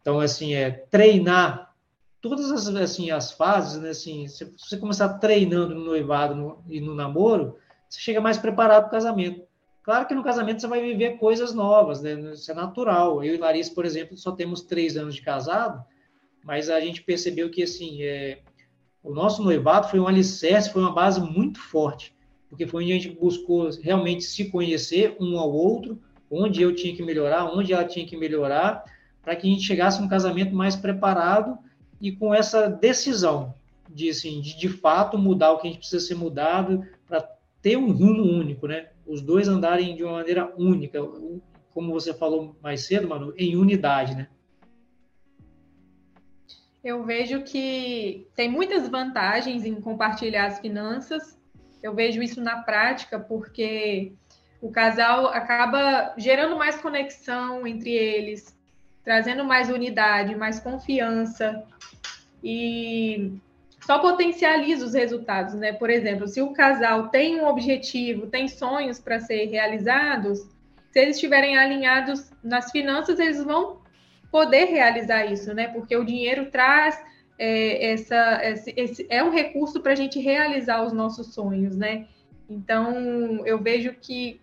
Então, 0.00 0.18
assim, 0.18 0.54
é 0.54 0.70
treinar 0.70 1.74
todas 2.22 2.50
as, 2.50 2.66
assim, 2.74 3.10
as 3.10 3.32
fases, 3.32 3.82
né? 3.82 3.90
Assim, 3.90 4.26
se 4.28 4.50
você 4.56 4.78
começar 4.78 5.10
treinando 5.18 5.74
no 5.74 5.84
noivado 5.84 6.34
no, 6.34 6.64
e 6.66 6.80
no 6.80 6.94
namoro, 6.94 7.58
você 7.90 8.00
chega 8.00 8.18
mais 8.18 8.38
preparado 8.38 8.84
para 8.84 8.88
o 8.88 8.92
casamento. 8.92 9.42
Claro 9.82 10.06
que 10.06 10.14
no 10.14 10.24
casamento 10.24 10.62
você 10.62 10.66
vai 10.66 10.80
viver 10.80 11.18
coisas 11.18 11.52
novas, 11.52 12.00
né? 12.00 12.14
Isso 12.32 12.50
é 12.50 12.54
natural. 12.54 13.22
Eu 13.22 13.34
e 13.34 13.38
Larissa, 13.38 13.74
por 13.74 13.84
exemplo, 13.84 14.16
só 14.16 14.32
temos 14.32 14.62
três 14.62 14.96
anos 14.96 15.14
de 15.14 15.20
casado, 15.20 15.84
mas 16.42 16.70
a 16.70 16.80
gente 16.80 17.02
percebeu 17.02 17.50
que, 17.50 17.62
assim, 17.62 18.02
é, 18.02 18.40
o 19.02 19.12
nosso 19.12 19.42
noivado 19.42 19.88
foi 19.88 19.98
um 19.98 20.06
alicerce, 20.06 20.72
foi 20.72 20.82
uma 20.82 20.92
base 20.92 21.20
muito 21.20 21.60
forte, 21.60 22.14
porque 22.48 22.66
foi 22.66 22.84
onde 22.84 22.92
a 22.92 22.96
gente 22.96 23.10
buscou 23.10 23.70
realmente 23.80 24.24
se 24.24 24.50
conhecer 24.50 25.16
um 25.18 25.38
ao 25.38 25.52
outro, 25.52 26.00
onde 26.30 26.62
eu 26.62 26.74
tinha 26.74 26.94
que 26.94 27.02
melhorar, 27.02 27.46
onde 27.46 27.72
ela 27.72 27.84
tinha 27.84 28.06
que 28.06 28.16
melhorar, 28.16 28.84
para 29.22 29.36
que 29.36 29.46
a 29.46 29.50
gente 29.50 29.64
chegasse 29.64 30.00
a 30.00 30.04
um 30.04 30.08
casamento 30.08 30.54
mais 30.54 30.76
preparado 30.76 31.58
e 32.00 32.12
com 32.12 32.34
essa 32.34 32.68
decisão 32.68 33.54
de, 33.88 34.08
assim, 34.08 34.40
de, 34.40 34.56
de 34.56 34.68
fato 34.68 35.18
mudar 35.18 35.52
o 35.52 35.58
que 35.58 35.68
a 35.68 35.70
gente 35.70 35.80
precisa 35.80 36.04
ser 36.04 36.14
mudado 36.14 36.84
para 37.06 37.28
ter 37.60 37.76
um 37.76 37.92
rumo 37.92 38.22
único, 38.22 38.66
né? 38.66 38.88
Os 39.06 39.20
dois 39.20 39.48
andarem 39.48 39.94
de 39.94 40.02
uma 40.02 40.14
maneira 40.14 40.52
única, 40.56 41.00
como 41.72 41.92
você 41.92 42.14
falou 42.14 42.56
mais 42.62 42.82
cedo, 42.82 43.08
Manu, 43.08 43.34
em 43.36 43.56
unidade, 43.56 44.14
né? 44.14 44.28
Eu 46.82 47.04
vejo 47.04 47.42
que 47.42 48.26
tem 48.34 48.50
muitas 48.50 48.88
vantagens 48.88 49.64
em 49.64 49.80
compartilhar 49.80 50.46
as 50.46 50.58
finanças. 50.58 51.38
Eu 51.82 51.94
vejo 51.94 52.22
isso 52.22 52.40
na 52.40 52.62
prática 52.62 53.20
porque 53.20 54.12
o 54.60 54.70
casal 54.70 55.26
acaba 55.28 56.14
gerando 56.16 56.56
mais 56.56 56.80
conexão 56.80 57.66
entre 57.66 57.90
eles, 57.90 58.56
trazendo 59.04 59.44
mais 59.44 59.68
unidade, 59.68 60.34
mais 60.34 60.58
confiança 60.58 61.64
e 62.42 63.32
só 63.80 63.98
potencializa 63.98 64.86
os 64.86 64.94
resultados, 64.94 65.54
né? 65.54 65.72
Por 65.72 65.90
exemplo, 65.90 66.26
se 66.28 66.40
o 66.40 66.52
casal 66.52 67.08
tem 67.08 67.40
um 67.40 67.46
objetivo, 67.46 68.28
tem 68.28 68.46
sonhos 68.48 69.00
para 69.00 69.20
ser 69.20 69.46
realizados, 69.46 70.40
se 70.90 71.00
eles 71.00 71.16
estiverem 71.16 71.56
alinhados 71.56 72.30
nas 72.42 72.70
finanças, 72.70 73.18
eles 73.18 73.42
vão 73.42 73.81
poder 74.32 74.64
realizar 74.64 75.26
isso, 75.26 75.52
né? 75.52 75.68
Porque 75.68 75.94
o 75.94 76.04
dinheiro 76.04 76.50
traz 76.50 76.98
é, 77.38 77.92
essa, 77.92 78.40
esse, 78.42 78.74
esse, 78.74 79.06
é 79.10 79.22
um 79.22 79.30
recurso 79.30 79.80
para 79.80 79.92
a 79.92 79.94
gente 79.94 80.18
realizar 80.18 80.82
os 80.82 80.92
nossos 80.92 81.34
sonhos, 81.34 81.76
né? 81.76 82.08
Então, 82.48 83.46
eu 83.46 83.62
vejo 83.62 83.94
que 84.00 84.40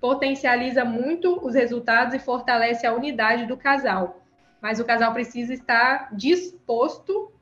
potencializa 0.00 0.84
muito 0.84 1.38
os 1.46 1.54
resultados 1.54 2.12
e 2.12 2.18
fortalece 2.18 2.86
a 2.86 2.92
unidade 2.92 3.46
do 3.46 3.56
casal. 3.56 4.20
Mas 4.60 4.80
o 4.80 4.84
casal 4.84 5.12
precisa 5.12 5.54
estar 5.54 6.14
disposto 6.14 7.32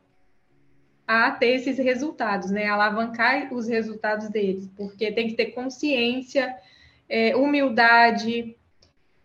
a 1.07 1.31
ter 1.31 1.55
esses 1.55 1.79
resultados, 1.79 2.51
né? 2.51 2.67
Alavancar 2.67 3.53
os 3.53 3.67
resultados 3.67 4.29
deles, 4.29 4.71
porque 4.77 5.11
tem 5.11 5.29
que 5.29 5.35
ter 5.35 5.47
consciência, 5.47 6.55
é, 7.09 7.35
humildade, 7.35 8.57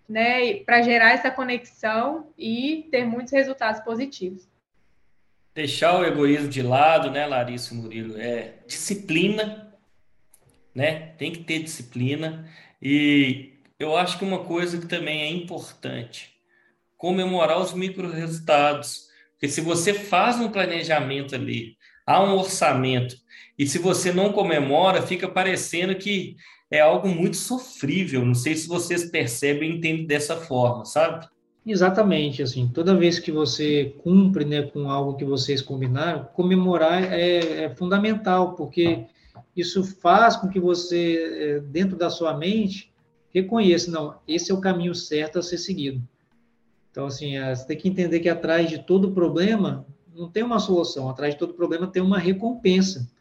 né? 0.08 0.56
Para 0.64 0.82
gerar 0.82 1.12
essa 1.12 1.32
conexão 1.32 2.32
e 2.38 2.88
ter 2.92 3.06
muitos 3.06 3.34
resultados 3.34 3.82
positivos. 3.82 4.48
Deixar 5.54 6.00
o 6.00 6.06
egoísmo 6.06 6.48
de 6.48 6.62
lado, 6.62 7.10
né, 7.10 7.26
Larissa 7.26 7.74
Murilo? 7.74 8.20
É 8.20 8.56
disciplina, 8.68 9.74
né? 10.74 11.14
Tem 11.18 11.32
que 11.32 11.44
ter 11.44 11.64
disciplina. 11.64 12.48
E 12.82 13.54
eu 13.80 13.98
acho 13.98 14.20
que 14.20 14.26
uma 14.26 14.44
coisa 14.46 14.80
que 14.80 14.86
também 14.86 15.22
é 15.22 15.30
importante, 15.30 16.36
comemorar 16.96 17.60
os 17.60 17.74
micro 17.74 18.10
resultados. 18.10 19.08
Porque 19.32 19.50
se 19.50 19.62
você 19.62 19.94
faz 19.94 20.40
um 20.40 20.52
planejamento 20.52 21.34
ali 21.36 21.78
há 22.08 22.24
um 22.24 22.38
orçamento. 22.38 23.18
E 23.60 23.68
se 23.68 23.78
você 23.78 24.14
não 24.14 24.32
comemora, 24.32 25.02
fica 25.02 25.28
parecendo 25.28 25.94
que 25.96 26.38
é 26.70 26.80
algo 26.80 27.08
muito 27.08 27.38
sofrível. 27.38 28.26
Não 28.26 28.36
sei 28.36 28.56
se 28.56 28.68
vocês 28.68 29.06
percebem 29.06 29.72
e 29.72 29.78
entendem 29.78 30.06
dessa 30.06 30.36
forma, 30.36 30.86
sabe? 30.86 31.28
Exatamente, 31.66 32.42
assim, 32.42 32.70
toda 32.70 32.96
vez 32.96 33.20
que 33.20 33.30
você 33.30 33.94
cumpre 34.02 34.46
né, 34.46 34.62
com 34.62 34.90
algo 34.90 35.16
que 35.16 35.26
vocês 35.26 35.62
combinaram, 35.62 36.24
comemorar 36.34 37.04
é, 37.12 37.66
é 37.66 37.76
fundamental, 37.76 38.56
porque 38.56 39.06
isso 39.54 39.84
faz 39.84 40.38
com 40.38 40.48
que 40.48 40.62
você, 40.62 41.18
é, 41.18 41.60
dentro 41.60 41.98
da 41.98 42.10
sua 42.10 42.38
mente, 42.38 42.90
reconheça, 43.34 43.92
não, 43.92 44.16
esse 44.26 44.50
é 44.50 44.54
o 44.54 44.62
caminho 44.62 44.96
certo 44.96 45.40
a 45.40 45.44
ser 45.44 45.58
seguido. 45.58 46.02
Então, 46.90 47.08
assim, 47.08 47.38
é, 47.38 47.54
você 47.54 47.68
tem 47.68 47.78
que 47.78 47.90
entender 47.90 48.22
que 48.22 48.30
atrás 48.30 48.70
de 48.70 48.80
todo 48.80 49.12
problema 49.12 49.86
não 50.16 50.30
tem 50.30 50.44
uma 50.44 50.60
solução, 50.60 51.10
atrás 51.10 51.34
de 51.34 51.40
todo 51.40 51.54
problema 51.54 51.86
tem 51.86 52.02
uma 52.02 52.18
recompensa. 52.18 53.12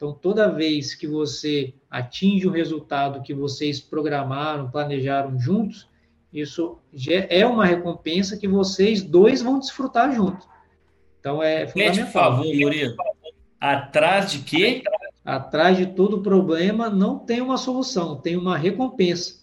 Então, 0.00 0.14
toda 0.14 0.50
vez 0.50 0.94
que 0.94 1.06
você 1.06 1.74
atinge 1.90 2.46
o 2.46 2.50
resultado 2.50 3.20
que 3.20 3.34
vocês 3.34 3.82
programaram, 3.82 4.70
planejaram 4.70 5.38
juntos, 5.38 5.90
isso 6.32 6.78
é 7.28 7.44
uma 7.44 7.66
recompensa 7.66 8.38
que 8.38 8.48
vocês 8.48 9.02
dois 9.02 9.42
vão 9.42 9.58
desfrutar 9.58 10.10
juntos. 10.14 10.48
Então, 11.20 11.42
é 11.42 11.66
fundamental. 11.66 12.06
Por 12.06 12.12
favor, 12.12 12.46
Murilo. 12.46 12.96
Atrás 13.60 14.32
de 14.32 14.38
quê? 14.38 14.82
Atrás 15.22 15.76
de 15.76 15.88
todo 15.88 16.22
problema 16.22 16.88
não 16.88 17.18
tem 17.18 17.42
uma 17.42 17.58
solução, 17.58 18.16
tem 18.16 18.38
uma 18.38 18.56
recompensa. 18.56 19.40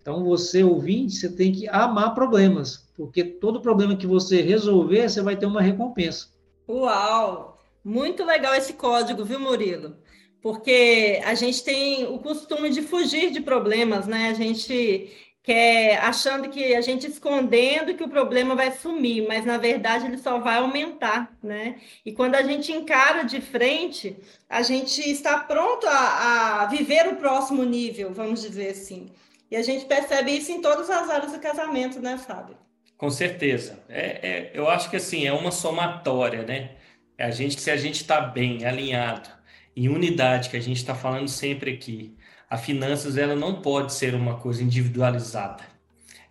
Então, 0.00 0.24
você 0.24 0.64
ouvinte, 0.64 1.14
você 1.14 1.30
tem 1.30 1.52
que 1.52 1.68
amar 1.68 2.12
problemas, 2.12 2.90
porque 2.96 3.22
todo 3.22 3.60
problema 3.60 3.94
que 3.94 4.08
você 4.08 4.42
resolver, 4.42 5.08
você 5.08 5.22
vai 5.22 5.36
ter 5.36 5.46
uma 5.46 5.62
recompensa. 5.62 6.26
Uau! 6.68 7.51
Muito 7.84 8.24
legal 8.24 8.54
esse 8.54 8.74
código, 8.74 9.24
viu, 9.24 9.40
Murilo? 9.40 9.96
Porque 10.40 11.20
a 11.24 11.34
gente 11.34 11.62
tem 11.62 12.04
o 12.06 12.18
costume 12.18 12.70
de 12.70 12.82
fugir 12.82 13.30
de 13.30 13.40
problemas, 13.40 14.06
né? 14.06 14.28
A 14.30 14.34
gente 14.34 15.10
quer 15.42 15.98
achando 15.98 16.48
que 16.48 16.74
a 16.74 16.80
gente 16.80 17.06
escondendo 17.06 17.94
que 17.94 18.04
o 18.04 18.08
problema 18.08 18.54
vai 18.54 18.70
sumir, 18.70 19.26
mas 19.26 19.44
na 19.44 19.58
verdade 19.58 20.06
ele 20.06 20.18
só 20.18 20.38
vai 20.38 20.58
aumentar, 20.58 21.36
né? 21.42 21.80
E 22.06 22.12
quando 22.12 22.36
a 22.36 22.42
gente 22.42 22.72
encara 22.72 23.24
de 23.24 23.40
frente, 23.40 24.16
a 24.48 24.62
gente 24.62 25.00
está 25.00 25.38
pronto 25.38 25.86
a, 25.88 26.62
a 26.62 26.66
viver 26.66 27.08
o 27.08 27.16
próximo 27.16 27.64
nível, 27.64 28.12
vamos 28.12 28.40
dizer 28.42 28.70
assim. 28.70 29.10
E 29.50 29.56
a 29.56 29.62
gente 29.62 29.84
percebe 29.84 30.32
isso 30.32 30.50
em 30.52 30.60
todas 30.60 30.88
as 30.88 31.10
áreas 31.10 31.32
do 31.32 31.40
casamento, 31.40 32.00
né, 32.00 32.16
Fábio? 32.16 32.56
Com 32.96 33.10
certeza. 33.10 33.82
É, 33.88 34.28
é, 34.28 34.50
eu 34.54 34.68
acho 34.68 34.88
que 34.88 34.96
assim, 34.96 35.26
é 35.26 35.32
uma 35.32 35.50
somatória, 35.50 36.42
né? 36.42 36.76
A 37.22 37.30
gente, 37.30 37.60
se 37.60 37.70
a 37.70 37.76
gente 37.76 38.02
está 38.02 38.20
bem, 38.20 38.64
alinhado, 38.64 39.30
em 39.76 39.88
unidade, 39.88 40.50
que 40.50 40.56
a 40.56 40.60
gente 40.60 40.78
está 40.78 40.92
falando 40.92 41.28
sempre 41.28 41.70
aqui, 41.70 42.16
a 42.50 42.58
finanças 42.58 43.16
ela 43.16 43.36
não 43.36 43.62
pode 43.62 43.94
ser 43.94 44.12
uma 44.12 44.38
coisa 44.38 44.60
individualizada. 44.60 45.62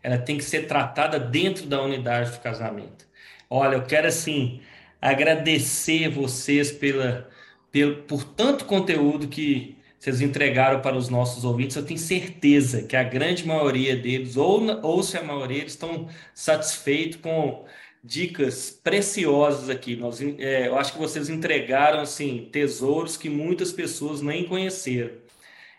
Ela 0.04 0.18
tem 0.18 0.38
que 0.38 0.44
ser 0.44 0.68
tratada 0.68 1.18
dentro 1.18 1.66
da 1.66 1.82
unidade 1.82 2.32
do 2.32 2.40
casamento. 2.40 3.08
Olha, 3.50 3.76
eu 3.76 3.84
quero 3.84 4.06
assim 4.06 4.60
agradecer 5.02 6.10
vocês 6.10 6.74
pela, 6.74 7.30
pelo, 7.72 8.04
por 8.04 8.26
tanto 8.26 8.66
conteúdo 8.66 9.30
que 9.30 9.78
vocês 9.98 10.20
entregaram 10.20 10.82
para 10.82 10.98
os 10.98 11.08
nossos 11.08 11.46
ouvintes, 11.46 11.78
eu 11.78 11.86
tenho 11.86 12.00
certeza 12.00 12.84
que 12.84 12.98
a 12.98 13.04
grande 13.04 13.48
maioria 13.48 13.96
deles, 13.96 14.36
ou, 14.36 14.62
ou 14.82 15.02
se 15.04 15.18
a 15.18 15.24
maioria, 15.24 15.60
eles 15.60 15.72
estão 15.72 16.10
satisfeitos 16.34 17.20
com 17.22 17.66
dicas 18.04 18.72
preciosas 18.72 19.70
aqui. 19.70 19.96
Nós, 19.96 20.22
é, 20.22 20.68
eu 20.68 20.78
acho 20.78 20.94
que 20.94 21.00
vocês 21.00 21.30
entregaram 21.30 22.00
assim 22.00 22.50
tesouros 22.52 23.18
que 23.18 23.30
muitas 23.30 23.72
pessoas 23.72 24.22
nem 24.22 24.46
conheceram. 24.46 25.12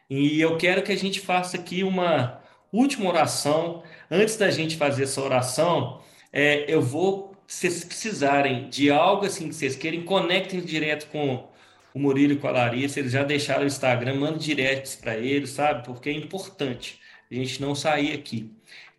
E 0.09 0.41
eu 0.41 0.57
quero 0.57 0.83
que 0.83 0.93
a 0.93 0.97
gente 0.97 1.21
faça 1.21 1.57
aqui 1.57 1.83
uma 1.83 2.41
última 2.73 3.09
oração. 3.09 3.83
Antes 4.11 4.37
da 4.37 4.51
gente 4.51 4.77
fazer 4.77 5.05
essa 5.05 5.21
oração, 5.23 6.03
é, 6.33 6.65
eu 6.73 6.83
vou, 6.83 7.35
se 7.47 7.71
vocês 7.71 7.85
precisarem 7.85 8.69
de 8.69 8.91
algo 8.91 9.27
assim 9.27 9.49
que 9.49 9.55
vocês 9.55 9.77
querem, 9.77 10.03
conectem 10.05 10.61
direto 10.61 11.09
com 11.11 11.49
o 11.95 11.99
Murilo 11.99 12.37
com 12.39 12.49
a 12.49 12.53
Larissa, 12.53 13.01
eles 13.01 13.13
já 13.13 13.23
deixaram 13.23 13.65
o 13.65 13.67
Instagram, 13.67 14.15
manda 14.15 14.39
directs 14.39 14.97
para 14.97 15.17
eles, 15.17 15.51
sabe? 15.51 15.85
Porque 15.85 16.09
é 16.09 16.13
importante 16.13 17.01
a 17.31 17.35
gente 17.35 17.61
não 17.61 17.75
sair 17.75 18.13
aqui. 18.13 18.51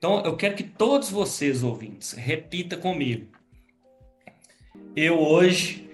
Então, 0.03 0.21
eu 0.25 0.35
quero 0.35 0.53
que 0.53 0.63
todos 0.63 1.09
vocês, 1.09 1.63
ouvintes, 1.63 2.11
repita 2.11 2.75
comigo. 2.75 3.27
Eu 4.93 5.17
hoje, 5.17 5.89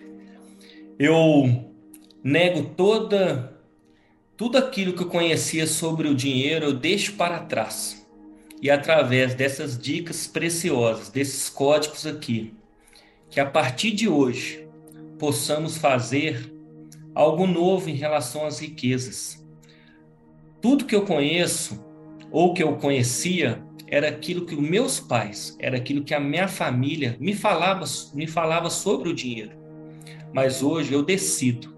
eu 0.98 1.72
nego 2.24 2.72
toda 2.76 3.56
tudo 4.36 4.58
aquilo 4.58 4.94
que 4.94 5.04
eu 5.04 5.10
conhecia 5.10 5.68
sobre 5.68 6.08
o 6.08 6.16
dinheiro, 6.16 6.66
eu 6.66 6.74
deixo 6.74 7.14
para 7.18 7.42
trás. 7.42 8.04
E 8.60 8.72
através 8.72 9.36
dessas 9.36 9.78
dicas 9.78 10.26
preciosas, 10.26 11.10
desses 11.10 11.48
códigos 11.48 12.08
aqui, 12.08 12.56
que 13.30 13.40
a 13.40 13.46
partir 13.46 13.92
de 13.92 14.10
hoje 14.10 14.68
possamos 15.20 15.78
fazer 15.78 16.52
algo 17.14 17.46
novo 17.46 17.92
em 17.92 17.96
relação 17.96 18.44
às 18.44 18.58
riquezas. 18.58 19.46
Tudo 20.60 20.86
que 20.86 20.96
eu 20.96 21.06
conheço 21.06 21.80
ou 22.32 22.56
que 22.56 22.64
eu 22.64 22.76
conhecia 22.78 23.69
era 23.92 24.08
aquilo 24.08 24.46
que 24.46 24.54
os 24.54 24.62
meus 24.62 25.00
pais, 25.00 25.58
era 25.60 25.78
aquilo 25.78 26.04
que 26.04 26.14
a 26.14 26.20
minha 26.20 26.48
família 26.48 27.18
me 27.20 27.34
falava, 27.34 27.86
me 28.14 28.28
falava 28.28 28.70
sobre 28.70 29.10
o 29.10 29.14
dinheiro. 29.14 29.52
Mas 30.32 30.62
hoje 30.62 30.94
eu 30.94 31.04
decido 31.04 31.76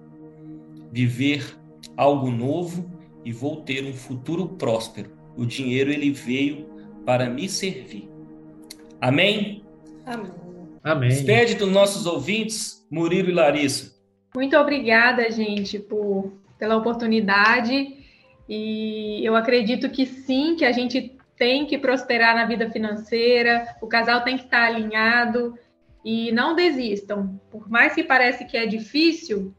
viver 0.91 1.57
algo 1.95 2.29
novo 2.29 2.91
e 3.23 3.31
vou 3.31 3.61
ter 3.61 3.85
um 3.85 3.93
futuro 3.93 4.47
próspero 4.47 5.11
O 5.37 5.45
dinheiro 5.45 5.91
ele 5.91 6.11
veio 6.11 6.65
para 7.05 7.29
me 7.29 7.47
servir. 7.47 8.09
Amém? 8.99 9.63
Amém. 10.05 10.31
Amém. 10.83 11.09
Despede 11.09 11.55
dos 11.55 11.69
nossos 11.69 12.05
ouvintes, 12.05 12.85
Murilo 12.91 13.29
e 13.29 13.33
Larissa. 13.33 13.95
Muito 14.35 14.57
obrigada, 14.57 15.29
gente, 15.31 15.79
por, 15.79 16.33
pela 16.57 16.75
oportunidade. 16.75 17.97
E 18.49 19.23
eu 19.23 19.35
acredito 19.35 19.89
que 19.89 20.05
sim, 20.05 20.55
que 20.55 20.65
a 20.65 20.71
gente 20.71 21.15
tem 21.41 21.65
que 21.65 21.75
prosperar 21.75 22.35
na 22.35 22.45
vida 22.45 22.69
financeira, 22.69 23.75
o 23.81 23.87
casal 23.87 24.21
tem 24.21 24.37
que 24.37 24.43
estar 24.43 24.61
alinhado 24.61 25.57
e 26.05 26.31
não 26.31 26.53
desistam. 26.53 27.41
Por 27.49 27.67
mais 27.67 27.95
que 27.95 28.03
pareça 28.03 28.45
que 28.45 28.55
é 28.55 28.67
difícil, 28.67 29.51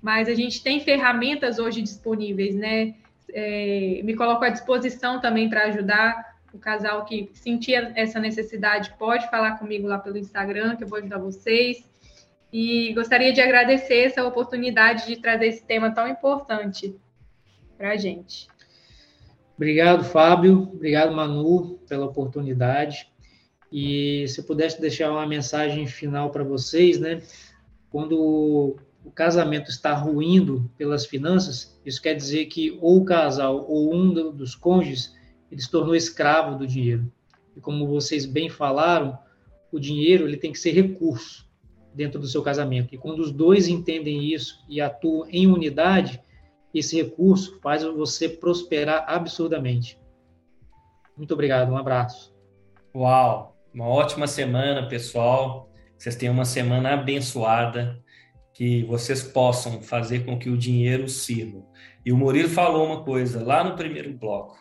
mas 0.00 0.26
a 0.26 0.34
gente 0.34 0.62
tem 0.62 0.80
ferramentas 0.80 1.58
hoje 1.58 1.82
disponíveis, 1.82 2.54
né? 2.54 2.94
É, 3.30 4.00
me 4.02 4.16
coloco 4.16 4.42
à 4.42 4.48
disposição 4.48 5.20
também 5.20 5.50
para 5.50 5.64
ajudar 5.64 6.34
o 6.50 6.58
casal 6.58 7.04
que 7.04 7.30
sentir 7.34 7.74
essa 7.94 8.18
necessidade 8.18 8.94
pode 8.98 9.28
falar 9.28 9.58
comigo 9.58 9.86
lá 9.86 9.98
pelo 9.98 10.16
Instagram, 10.16 10.76
que 10.76 10.84
eu 10.84 10.88
vou 10.88 10.98
ajudar 10.98 11.18
vocês. 11.18 11.86
E 12.50 12.94
gostaria 12.94 13.34
de 13.34 13.42
agradecer 13.42 14.06
essa 14.06 14.24
oportunidade 14.24 15.06
de 15.06 15.20
trazer 15.20 15.48
esse 15.48 15.62
tema 15.62 15.90
tão 15.90 16.08
importante 16.08 16.96
para 17.76 17.90
a 17.90 17.96
gente. 17.98 18.48
Obrigado, 19.58 20.04
Fábio. 20.04 20.70
Obrigado, 20.72 21.12
Manu, 21.12 21.80
pela 21.88 22.06
oportunidade. 22.06 23.10
E 23.72 24.24
se 24.28 24.44
pudesse 24.44 24.80
deixar 24.80 25.10
uma 25.10 25.26
mensagem 25.26 25.84
final 25.84 26.30
para 26.30 26.44
vocês, 26.44 27.00
né? 27.00 27.20
Quando 27.90 28.78
o 29.04 29.10
casamento 29.10 29.68
está 29.68 29.92
ruindo 29.94 30.70
pelas 30.78 31.06
finanças, 31.06 31.76
isso 31.84 32.00
quer 32.00 32.14
dizer 32.14 32.46
que 32.46 32.78
ou 32.80 32.98
o 32.98 33.04
casal 33.04 33.66
ou 33.68 33.92
um 33.92 34.32
dos 34.32 34.54
cônjuges 34.54 35.12
ele 35.50 35.60
se 35.60 35.68
tornou 35.68 35.96
escravo 35.96 36.56
do 36.56 36.64
dinheiro. 36.64 37.10
E 37.56 37.60
como 37.60 37.84
vocês 37.84 38.24
bem 38.24 38.48
falaram, 38.48 39.18
o 39.72 39.80
dinheiro 39.80 40.28
ele 40.28 40.36
tem 40.36 40.52
que 40.52 40.58
ser 40.60 40.70
recurso 40.70 41.48
dentro 41.92 42.20
do 42.20 42.28
seu 42.28 42.42
casamento. 42.42 42.94
E 42.94 42.98
quando 42.98 43.18
os 43.18 43.32
dois 43.32 43.66
entendem 43.66 44.32
isso 44.32 44.64
e 44.68 44.80
atuam 44.80 45.26
em 45.28 45.48
unidade, 45.48 46.20
esse 46.74 46.96
recurso 46.96 47.58
faz 47.60 47.82
você 47.82 48.28
prosperar 48.28 49.04
absurdamente. 49.06 49.98
Muito 51.16 51.34
obrigado, 51.34 51.72
um 51.72 51.76
abraço. 51.76 52.34
Uau, 52.94 53.56
uma 53.72 53.86
ótima 53.86 54.26
semana, 54.26 54.88
pessoal. 54.88 55.70
Vocês 55.96 56.14
tenham 56.14 56.32
uma 56.32 56.44
semana 56.44 56.94
abençoada, 56.94 58.02
que 58.54 58.84
vocês 58.84 59.22
possam 59.22 59.82
fazer 59.82 60.24
com 60.24 60.38
que 60.38 60.48
o 60.48 60.56
dinheiro 60.56 61.08
sirva. 61.08 61.64
E 62.04 62.12
o 62.12 62.16
Murilo 62.16 62.48
falou 62.48 62.86
uma 62.86 63.02
coisa 63.02 63.44
lá 63.44 63.62
no 63.64 63.76
primeiro 63.76 64.12
bloco, 64.12 64.58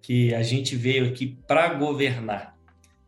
que 0.00 0.34
a 0.34 0.42
gente 0.42 0.74
veio 0.74 1.06
aqui 1.06 1.38
para 1.46 1.74
governar. 1.74 2.56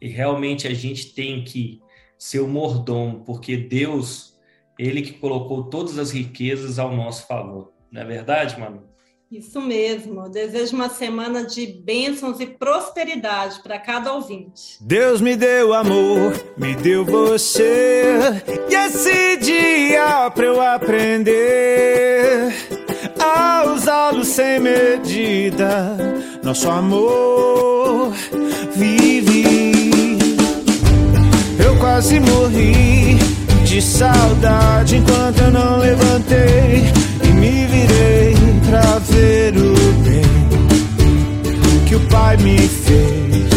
E 0.00 0.08
realmente 0.08 0.66
a 0.66 0.74
gente 0.74 1.14
tem 1.14 1.44
que 1.44 1.80
ser 2.18 2.40
o 2.40 2.48
mordomo, 2.48 3.24
porque 3.24 3.56
Deus, 3.56 4.38
ele 4.78 5.02
que 5.02 5.14
colocou 5.14 5.64
todas 5.64 5.98
as 5.98 6.10
riquezas 6.10 6.78
ao 6.78 6.94
nosso 6.94 7.26
favor. 7.26 7.72
Não 7.92 8.02
é 8.02 8.04
verdade, 8.04 8.58
Manu? 8.58 8.82
Isso 9.30 9.60
mesmo. 9.60 10.22
Eu 10.22 10.28
desejo 10.28 10.74
uma 10.74 10.88
semana 10.88 11.44
de 11.44 11.64
bênçãos 11.64 12.40
e 12.40 12.46
prosperidade 12.46 13.60
para 13.62 13.78
cada 13.78 14.12
ouvinte. 14.12 14.76
Deus 14.80 15.20
me 15.20 15.36
deu 15.36 15.72
amor, 15.72 16.32
me 16.56 16.74
deu 16.74 17.04
você. 17.04 18.42
E 18.68 18.74
esse 18.74 19.36
dia 19.36 20.28
para 20.34 20.46
eu 20.46 20.60
aprender 20.60 22.52
a 23.20 23.72
usá-lo 23.72 24.24
sem 24.24 24.58
medida. 24.58 25.96
Nosso 26.42 26.68
amor 26.68 28.12
vive. 28.72 29.44
Eu 31.64 31.78
quase 31.78 32.18
morri 32.18 33.16
de 33.64 33.80
saudade 33.80 34.96
enquanto 34.96 35.38
eu 35.38 35.50
não 35.52 35.78
levantei 35.78 37.09
me 37.40 37.66
virei 37.66 38.36
pra 38.68 38.98
ver 38.98 39.56
o 39.56 39.92
bem 40.04 40.22
que 41.86 41.96
o 41.96 42.00
Pai 42.00 42.36
me 42.36 42.58
fez. 42.58 43.50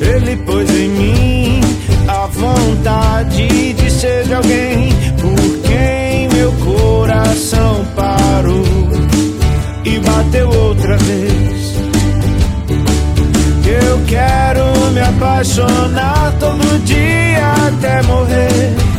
Ele 0.00 0.36
pôs 0.38 0.68
em 0.70 0.88
mim 0.88 1.60
a 2.08 2.26
vontade 2.26 3.72
de 3.74 3.90
ser 3.90 4.24
de 4.24 4.34
alguém 4.34 4.92
por 5.20 5.58
quem 5.68 6.28
meu 6.28 6.52
coração 6.64 7.86
parou 7.94 8.64
e 9.84 9.98
bateu 10.00 10.48
outra 10.48 10.96
vez. 10.98 11.72
Eu 13.64 14.00
quero 14.06 14.90
me 14.92 15.00
apaixonar 15.00 16.34
todo 16.40 16.84
dia 16.84 17.52
até 17.68 18.02
morrer 18.02 18.91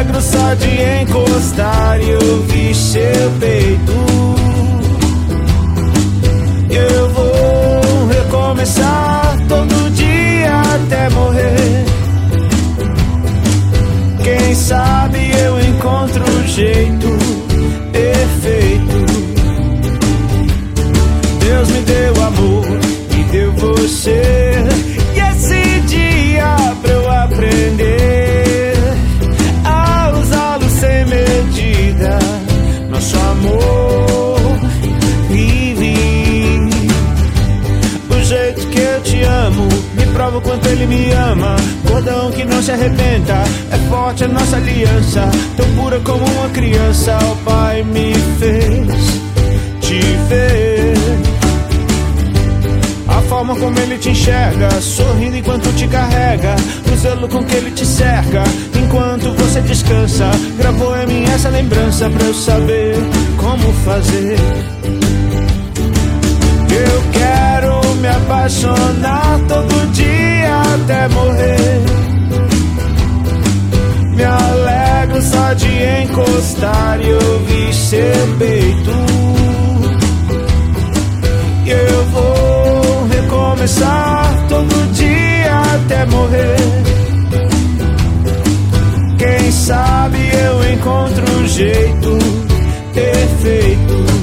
alegro 0.00 0.20
só 0.22 0.54
de 0.54 1.02
encostar 1.02 2.00
e 2.00 2.14
ouvir 2.14 2.74
seu 2.74 3.30
peito. 3.38 3.92
Eu 6.70 7.10
vou 7.10 8.06
recomeçar 8.08 9.36
todo 9.46 9.90
dia 9.90 10.60
até 10.60 11.10
morrer. 11.10 11.84
Quem 14.24 14.54
sabe 14.54 15.18
eu 15.38 15.60
encontro 15.60 16.24
um 16.24 16.46
jeito 16.46 17.08
perfeito. 17.92 19.06
Deus 21.40 21.68
me 21.68 21.80
deu 21.82 22.24
amor, 22.24 22.66
me 23.14 23.24
deu 23.24 23.52
você. 23.52 24.54
E 25.14 25.20
esse 25.20 25.80
dia 25.80 26.56
pra 26.80 26.90
eu 26.90 27.10
aprender. 27.10 28.19
Nosso 33.00 33.16
amor 33.16 34.60
vive. 35.30 35.94
O 38.10 38.22
jeito 38.22 38.66
que 38.66 38.78
eu 38.78 39.00
te 39.02 39.22
amo 39.22 39.68
me 39.94 40.04
prova 40.12 40.36
o 40.36 40.40
quanto 40.42 40.68
ele 40.68 40.86
me 40.86 41.10
ama. 41.12 41.56
Cordão 41.88 42.30
que 42.30 42.44
não 42.44 42.62
se 42.62 42.72
arrebenta, 42.72 43.42
é 43.70 43.78
forte 43.88 44.24
a 44.24 44.28
nossa 44.28 44.56
aliança. 44.56 45.30
Tão 45.56 45.66
pura 45.76 45.98
como 46.00 46.26
uma 46.26 46.50
criança, 46.50 47.18
o 47.32 47.36
Pai 47.36 47.82
me 47.82 48.12
fez 48.38 48.86
te 49.80 50.00
ver. 50.28 51.29
Forma 53.30 53.54
como 53.54 53.78
ele 53.78 53.96
te 53.96 54.10
enxerga, 54.10 54.68
sorrindo 54.80 55.36
enquanto 55.36 55.72
te 55.76 55.86
carrega, 55.86 56.56
o 56.92 56.96
zelo 56.96 57.28
com 57.28 57.44
que 57.44 57.54
ele 57.54 57.70
te 57.70 57.86
cerca, 57.86 58.42
enquanto 58.74 59.32
você 59.36 59.60
descansa. 59.60 60.28
Gravou 60.58 60.96
em 60.96 61.06
mim 61.06 61.24
essa 61.32 61.48
lembrança 61.48 62.10
pra 62.10 62.26
eu 62.26 62.34
saber 62.34 62.96
como 63.36 63.72
fazer. 63.84 64.36
Eu 66.72 67.02
quero 67.12 67.94
me 68.00 68.08
apaixonar 68.08 69.38
todo 69.46 69.92
dia 69.92 70.62
até 70.74 71.06
morrer. 71.14 71.82
Me 74.16 74.24
alegro 74.24 75.22
só 75.22 75.52
de 75.52 75.68
encostar 76.02 77.00
e 77.00 77.12
ouvir 77.12 77.72
seu 77.72 78.36
peito. 78.40 78.90
Eu 81.64 82.04
vou 82.06 82.49
recomeçar 83.30 84.46
todo 84.48 84.92
dia 84.92 85.60
até 85.74 86.04
morrer. 86.06 86.56
Quem 89.18 89.52
sabe 89.52 90.18
eu 90.18 90.72
encontro 90.72 91.38
um 91.38 91.46
jeito 91.46 92.18
perfeito 92.92 94.19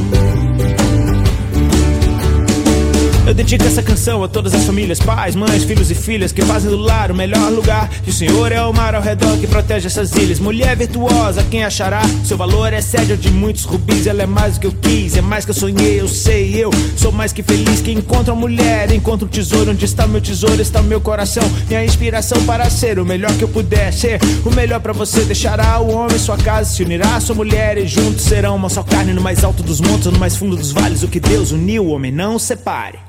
Eu 3.27 3.33
dedico 3.33 3.65
essa 3.65 3.83
canção 3.83 4.23
a 4.23 4.27
todas 4.29 4.53
as 4.53 4.63
famílias, 4.63 5.01
pais, 5.01 5.35
mães, 5.35 5.65
filhos 5.65 5.91
e 5.91 5.95
filhas 5.95 6.31
que 6.31 6.41
fazem 6.43 6.71
do 6.71 6.77
lar 6.77 7.11
o 7.11 7.13
melhor 7.15 7.51
lugar. 7.51 7.89
E 8.07 8.09
o 8.09 8.13
Senhor 8.13 8.53
é 8.53 8.61
o 8.61 8.71
mar 8.71 8.95
ao 8.95 9.01
redor 9.01 9.37
que 9.37 9.45
protege 9.45 9.87
essas 9.87 10.15
ilhas. 10.15 10.39
Mulher 10.39 10.77
virtuosa, 10.77 11.43
quem 11.43 11.65
achará? 11.65 12.01
Seu 12.23 12.37
valor 12.37 12.71
excede 12.71 13.11
o 13.11 13.17
de 13.17 13.29
muitos 13.29 13.65
rubis. 13.65 14.07
Ela 14.07 14.23
é 14.23 14.25
mais 14.25 14.53
do 14.53 14.61
que 14.61 14.67
eu 14.67 14.71
quis, 14.71 15.17
é 15.17 15.21
mais 15.21 15.43
que 15.43 15.51
eu 15.51 15.55
sonhei, 15.55 15.99
eu 15.99 16.07
sei. 16.07 16.55
Eu 16.55 16.71
sou 16.95 17.11
mais 17.11 17.33
que 17.33 17.43
feliz 17.43 17.81
que 17.81 17.91
encontra 17.91 18.33
uma 18.33 18.39
mulher, 18.39 18.93
encontra 18.93 19.25
um 19.25 19.29
tesouro. 19.29 19.71
Onde 19.71 19.83
está 19.83 20.07
meu 20.07 20.21
tesouro, 20.21 20.61
está 20.61 20.79
o 20.79 20.85
meu 20.85 21.01
coração. 21.01 21.43
Minha 21.67 21.83
inspiração 21.83 22.41
para 22.45 22.69
ser 22.69 22.97
o 22.97 23.05
melhor 23.05 23.33
que 23.33 23.43
eu 23.43 23.49
puder 23.49 23.91
ser. 23.91 24.21
O 24.45 24.51
melhor 24.51 24.79
para 24.79 24.93
você 24.93 25.25
deixará 25.25 25.77
o 25.81 25.91
homem 25.91 26.17
sua 26.17 26.37
casa, 26.37 26.69
se 26.69 26.81
unirá 26.81 27.17
a 27.17 27.19
sua 27.19 27.35
mulher 27.35 27.77
e 27.77 27.87
juntos 27.87 28.23
serão 28.23 28.55
uma 28.55 28.69
só 28.69 28.83
carne 28.83 29.11
no 29.11 29.19
mais 29.19 29.43
alto 29.43 29.61
dos 29.63 29.81
montes, 29.81 30.05
no 30.05 30.17
mais 30.17 30.37
fundo 30.37 30.55
dos 30.55 30.71
vales. 30.71 31.03
O 31.03 31.09
que 31.09 31.19
Deus 31.19 31.51
uniu, 31.51 31.83
o 31.83 31.89
homem 31.89 32.09
não 32.09 32.39
separe. 32.39 32.99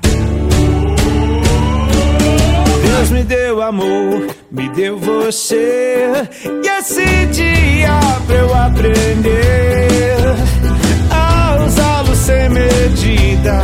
Deus 2.89 3.11
me 3.11 3.23
deu 3.23 3.61
amor, 3.61 4.35
me 4.51 4.67
deu 4.69 4.97
você. 4.97 6.11
E 6.63 6.67
esse 6.67 7.25
dia 7.27 7.99
pra 8.25 8.35
eu 8.35 8.55
aprender 8.55 10.17
a 11.11 11.65
usá-lo 11.65 12.15
sem 12.15 12.49
medida. 12.49 13.61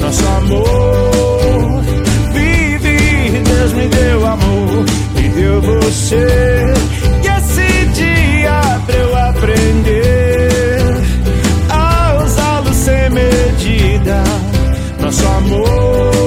Nosso 0.00 0.26
amor 0.26 1.82
vive. 2.32 3.42
Deus 3.44 3.72
me 3.72 3.88
deu 3.88 4.26
amor, 4.26 4.84
me 5.14 5.28
deu 5.28 5.60
você. 5.62 6.74
E 7.22 7.28
esse 7.28 7.86
dia 7.94 8.80
pra 8.84 8.96
eu 8.96 9.16
aprender 9.16 10.48
a 11.70 12.24
usá-lo 12.24 12.74
sem 12.74 13.10
medida. 13.10 14.24
Nosso 15.00 15.24
amor. 15.26 16.19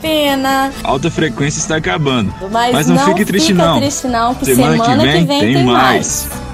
Pena. 0.00 0.72
Alta 0.82 1.10
frequência 1.10 1.58
está 1.58 1.76
acabando. 1.76 2.32
Mas, 2.50 2.72
Mas 2.72 2.86
não, 2.86 2.96
não 2.96 3.04
fique 3.06 3.24
triste 3.24 3.48
fica 3.52 3.66
não. 3.66 3.78
triste 3.78 4.06
não, 4.06 4.34
que 4.34 4.44
semana, 4.44 4.72
semana 4.72 5.02
que 5.02 5.08
vem, 5.08 5.20
que 5.20 5.26
vem 5.26 5.40
tem, 5.40 5.54
tem 5.54 5.64
mais. 5.64 6.28
mais. 6.28 6.47